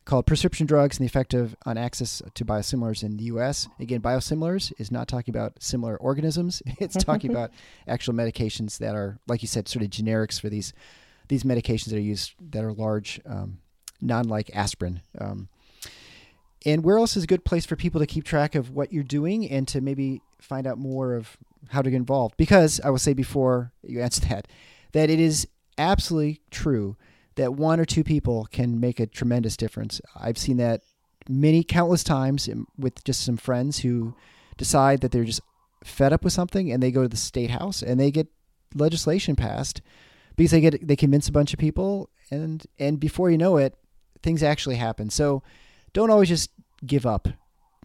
called 0.06 0.28
Prescription 0.28 0.68
Drugs 0.68 0.98
and 0.98 1.04
the 1.04 1.10
Effect 1.10 1.34
of, 1.34 1.56
on 1.66 1.78
Access 1.78 2.22
to 2.36 2.46
Biosimilars 2.46 3.04
in 3.04 3.18
the 3.18 3.26
U.S. 3.26 3.68
Again, 3.80 4.02
biosimilars 4.02 4.72
is 4.78 4.92
not 4.92 5.08
talking 5.08 5.34
about 5.34 5.62
similar 5.62 5.98
organisms. 5.98 6.62
It's 6.80 6.96
talking 7.04 7.32
about 7.32 7.52
actual 7.88 8.14
medications 8.14 8.78
that 8.78 8.96
are, 8.96 9.18
like 9.28 9.42
you 9.42 9.48
said, 9.48 9.68
sort 9.68 9.84
of 9.84 9.90
generics 9.90 10.40
for 10.40 10.50
these 10.50 10.74
these 11.28 11.44
medications 11.44 11.86
that 11.86 11.96
are 11.96 12.02
used 12.02 12.34
that 12.52 12.64
are 12.64 12.72
large 12.72 13.20
um, 13.26 13.58
non 14.02 14.28
like 14.28 14.52
aspirin. 14.54 15.02
Um, 15.20 15.48
and 16.66 16.84
where 16.84 16.98
else 16.98 17.16
is 17.16 17.24
a 17.24 17.28
good 17.28 17.46
place 17.46 17.66
for 17.66 17.76
people 17.76 18.00
to 18.00 18.08
keep 18.08 18.24
track 18.24 18.56
of 18.56 18.72
what 18.72 18.92
you're 18.92 19.04
doing 19.04 19.50
and 19.50 19.68
to 19.70 19.82
maybe 19.82 20.22
find 20.40 20.68
out 20.68 20.78
more 20.78 21.16
of 21.16 21.38
how 21.70 21.82
to 21.82 21.90
get 21.90 21.98
involved? 21.98 22.38
Because 22.38 22.80
I 22.84 22.90
will 22.90 23.00
say 23.00 23.14
before 23.14 23.72
you 23.84 24.02
answer 24.02 24.22
that, 24.30 24.48
that 24.92 25.10
it 25.10 25.20
is 25.20 25.48
absolutely 25.78 26.42
true 26.52 26.96
that 27.36 27.54
one 27.54 27.80
or 27.80 27.86
two 27.86 28.04
people 28.04 28.48
can 28.52 28.80
make 28.80 29.00
a 29.00 29.08
tremendous 29.08 29.58
difference. 29.58 30.02
I've 30.16 30.38
seen 30.38 30.58
that 30.58 30.82
many 31.28 31.64
countless 31.64 32.04
times 32.04 32.50
with 32.78 33.04
just 33.04 33.24
some 33.24 33.38
friends 33.38 33.80
who 33.80 34.16
decide 34.58 35.02
that 35.02 35.12
they're 35.12 35.24
just 35.24 35.42
fed 35.84 36.14
up 36.14 36.24
with 36.24 36.34
something 36.34 36.72
and 36.72 36.82
they 36.82 36.92
go 36.92 37.04
to 37.04 37.08
the 37.08 37.18
state 37.18 37.52
house 37.52 37.82
and 37.82 38.00
they 38.00 38.12
get 38.12 38.28
legislation 38.74 39.36
passed 39.36 39.82
because 40.36 40.52
they 40.52 40.62
get 40.62 40.86
they 40.88 40.96
convince 40.96 41.28
a 41.28 41.32
bunch 41.32 41.54
of 41.54 41.60
people 41.60 42.10
and 42.32 42.66
and 42.80 43.00
before 43.00 43.30
you 43.30 43.38
know 43.38 43.58
it 43.58 43.76
things 44.22 44.42
actually 44.42 44.76
happen. 44.76 45.10
So 45.10 45.44
don't 45.94 46.10
always 46.10 46.30
just 46.30 46.50
give 46.86 47.06
up. 47.06 47.28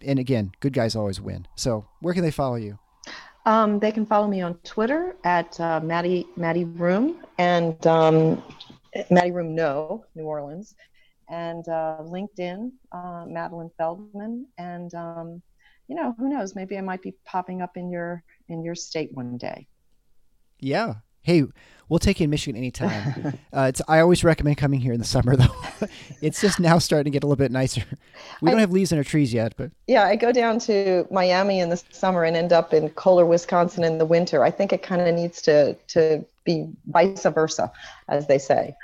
And 0.03 0.17
again 0.17 0.51
good 0.59 0.73
guys 0.73 0.95
always 0.95 1.21
win. 1.21 1.47
So 1.55 1.85
where 1.99 2.13
can 2.13 2.23
they 2.23 2.31
follow 2.31 2.55
you? 2.55 2.79
Um, 3.45 3.79
they 3.79 3.91
can 3.91 4.05
follow 4.05 4.27
me 4.27 4.41
on 4.41 4.55
twitter 4.63 5.15
at 5.23 5.59
uh, 5.59 5.79
maddie 5.81 6.27
maddie 6.35 6.65
room. 6.65 7.23
And 7.37 7.85
um, 7.87 8.41
maddie 9.09 9.31
room 9.31 9.55
no 9.55 10.05
new 10.15 10.23
orleans 10.23 10.75
and 11.29 11.67
uh, 11.69 11.97
linkedin 12.01 12.71
uh, 12.91 13.25
Madelaine 13.25 13.71
Feldman 13.77 14.45
and 14.57 14.93
um, 14.93 15.41
you 15.91 15.97
know, 15.97 16.15
who 16.17 16.29
knows? 16.29 16.55
Maybe 16.55 16.77
I 16.77 16.81
might 16.81 17.01
be 17.01 17.13
popping 17.25 17.61
up 17.61 17.75
in 17.75 17.91
your 17.91 18.23
in 18.47 18.63
your 18.63 18.75
state 18.75 19.11
one 19.13 19.35
day. 19.37 19.67
Yeah. 20.57 20.95
Hey, 21.21 21.43
we'll 21.89 21.99
take 21.99 22.21
you 22.21 22.23
in 22.23 22.29
Michigan 22.29 22.57
anytime. 22.57 23.37
uh, 23.53 23.63
it's 23.63 23.81
I 23.89 23.99
always 23.99 24.23
recommend 24.23 24.57
coming 24.57 24.79
here 24.79 24.93
in 24.93 24.99
the 24.99 25.05
summer 25.05 25.35
though. 25.35 25.53
it's 26.21 26.39
just 26.39 26.61
now 26.61 26.79
starting 26.79 27.11
to 27.11 27.13
get 27.13 27.25
a 27.25 27.27
little 27.27 27.35
bit 27.35 27.51
nicer. 27.51 27.83
We 28.41 28.49
don't 28.49 28.61
have 28.61 28.71
leaves 28.71 28.93
in 28.93 28.99
our 28.99 29.03
trees 29.03 29.33
yet, 29.33 29.53
but 29.57 29.71
yeah, 29.85 30.05
I 30.05 30.15
go 30.15 30.31
down 30.31 30.59
to 30.59 31.05
Miami 31.11 31.59
in 31.59 31.67
the 31.67 31.83
summer 31.91 32.23
and 32.23 32.37
end 32.37 32.53
up 32.53 32.73
in 32.73 32.89
Kohler, 32.91 33.25
Wisconsin 33.25 33.83
in 33.83 33.97
the 33.97 34.05
winter. 34.05 34.45
I 34.45 34.49
think 34.49 34.71
it 34.71 34.83
kind 34.83 35.01
of 35.01 35.13
needs 35.13 35.41
to 35.41 35.73
to 35.89 36.25
be 36.45 36.69
vice 36.87 37.23
versa, 37.23 37.69
as 38.07 38.27
they 38.27 38.37
say. 38.37 38.77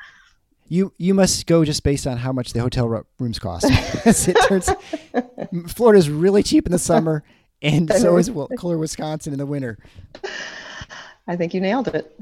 You 0.67 0.93
you 0.97 1.13
must 1.13 1.45
go 1.45 1.63
just 1.63 1.83
based 1.83 2.05
on 2.07 2.17
how 2.17 2.31
much 2.31 2.53
the 2.53 2.59
hotel 2.59 3.03
rooms 3.19 3.39
cost. 3.39 3.65
it 3.69 4.37
turns 4.47 4.69
Florida 5.73 5.97
is 5.97 6.09
really 6.09 6.43
cheap 6.43 6.65
in 6.65 6.71
the 6.71 6.79
summer, 6.79 7.23
and 7.61 7.91
so 7.93 8.17
is 8.17 8.29
Kohler, 8.57 8.77
Wisconsin 8.77 9.33
in 9.33 9.39
the 9.39 9.45
winter. 9.45 9.77
I 11.27 11.35
think 11.35 11.53
you 11.53 11.61
nailed 11.61 11.87
it. 11.89 12.19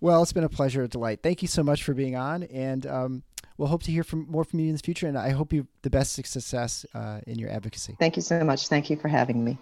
Well, 0.00 0.22
it's 0.22 0.32
been 0.32 0.44
a 0.44 0.48
pleasure, 0.48 0.82
a 0.82 0.88
delight. 0.88 1.20
Thank 1.22 1.42
you 1.42 1.48
so 1.48 1.62
much 1.62 1.84
for 1.84 1.94
being 1.94 2.16
on, 2.16 2.44
and 2.44 2.86
um, 2.86 3.22
we'll 3.58 3.68
hope 3.68 3.82
to 3.84 3.92
hear 3.92 4.02
from 4.02 4.26
more 4.30 4.44
from 4.44 4.60
you 4.60 4.68
in 4.68 4.72
the 4.72 4.78
future. 4.78 5.06
And 5.06 5.18
I 5.18 5.30
hope 5.30 5.52
you 5.52 5.66
the 5.82 5.90
best 5.90 6.12
success 6.14 6.86
uh, 6.94 7.20
in 7.26 7.38
your 7.38 7.50
advocacy. 7.50 7.96
Thank 7.98 8.16
you 8.16 8.22
so 8.22 8.42
much. 8.42 8.68
Thank 8.68 8.90
you 8.90 8.96
for 8.96 9.08
having 9.08 9.44
me. 9.44 9.58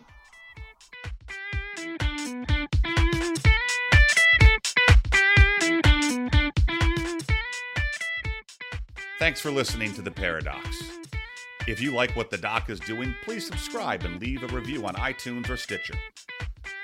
Thanks 9.28 9.42
for 9.42 9.50
listening 9.50 9.92
to 9.92 10.00
The 10.00 10.10
Paradox. 10.10 10.82
If 11.66 11.82
you 11.82 11.90
like 11.90 12.16
what 12.16 12.30
the 12.30 12.38
doc 12.38 12.70
is 12.70 12.80
doing, 12.80 13.14
please 13.24 13.46
subscribe 13.46 14.04
and 14.04 14.18
leave 14.18 14.42
a 14.42 14.46
review 14.46 14.86
on 14.86 14.94
iTunes 14.94 15.50
or 15.50 15.58
Stitcher. 15.58 15.92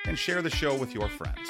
And 0.05 0.19
share 0.19 0.43
the 0.43 0.51
show 0.51 0.77
with 0.77 0.93
your 0.93 1.09
friends. 1.09 1.49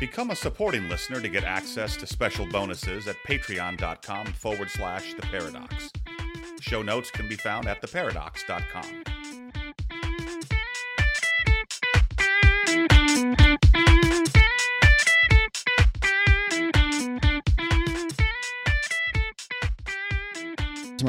Become 0.00 0.32
a 0.32 0.34
supporting 0.34 0.88
listener 0.88 1.20
to 1.20 1.28
get 1.28 1.44
access 1.44 1.96
to 1.98 2.08
special 2.08 2.44
bonuses 2.48 3.06
at 3.06 3.14
patreon.com 3.24 4.26
forward 4.32 4.68
slash 4.68 5.14
the 5.14 5.22
paradox. 5.22 5.92
Show 6.58 6.82
notes 6.82 7.12
can 7.12 7.28
be 7.28 7.36
found 7.36 7.68
at 7.68 7.80
theparadox.com. 7.80 9.15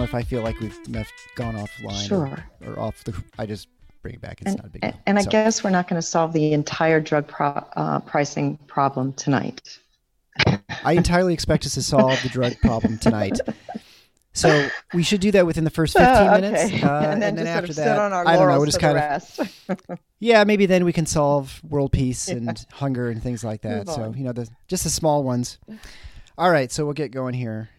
if 0.04 0.14
I 0.14 0.24
feel 0.24 0.41
like 0.41 0.60
we've 0.60 0.78
gone 1.36 1.56
offline 1.56 2.08
sure. 2.08 2.43
or, 2.66 2.74
or, 2.74 2.80
off 2.80 3.04
the, 3.04 3.14
I 3.38 3.45
just 3.45 3.68
bring 4.02 4.16
it 4.16 4.22
back. 4.22 4.41
It's 4.41 4.52
and, 4.52 4.58
not 4.58 4.66
a 4.66 4.70
big 4.70 4.82
deal. 4.82 4.93
And 5.06 5.22
so. 5.22 5.28
I 5.28 5.32
guess 5.32 5.64
we're 5.64 5.70
not 5.70 5.88
going 5.88 6.02
to 6.02 6.08
solve 6.08 6.34
the 6.34 6.54
entire 6.54 7.00
drug 7.00 7.28
pro, 7.28 7.48
uh, 7.76 8.00
pricing 8.00 8.58
problem 8.68 9.14
tonight. 9.14 9.80
I 10.84 10.93
entirely 10.93 11.34
expect 11.34 11.66
us 11.66 11.74
to 11.74 11.82
solve 11.82 12.22
the 12.22 12.30
drug 12.30 12.60
problem 12.62 12.98
tonight. 12.98 13.39
So 14.38 14.70
we 14.93 15.02
should 15.02 15.20
do 15.20 15.32
that 15.32 15.48
within 15.48 15.64
the 15.64 15.72
first 15.72 15.98
15 15.98 16.12
okay. 16.18 16.41
minutes. 16.41 16.84
Uh, 16.84 16.88
and 16.88 17.22
then, 17.22 17.30
and 17.30 17.38
then 17.39 17.48
after 17.48 17.74
that, 17.74 17.98
I 18.14 18.36
don't 18.36 18.48
know, 18.48 18.58
we'll 18.58 18.66
just 18.66 18.80
kind 18.80 18.98
of, 18.98 20.00
yeah, 20.20 20.43
maybe 20.43 20.68
then 20.68 20.86
we 20.86 20.93
can 20.93 21.08
solve 21.08 21.60
world 21.68 21.91
peace 21.91 22.28
and 22.28 22.45
yeah. 22.45 22.54
hunger 22.72 23.10
and 23.10 23.22
things 23.22 23.43
like 23.43 23.62
that. 23.64 23.89
so, 23.89 24.14
you 24.16 24.24
know, 24.24 24.34
the, 24.34 24.48
just 24.68 24.84
the 24.84 24.91
small 24.91 25.24
ones. 25.24 25.58
All 26.38 26.52
right. 26.52 26.72
So 26.72 26.86
we'll 26.86 26.93
get 26.93 27.12
going 27.12 27.34
here. 27.34 27.70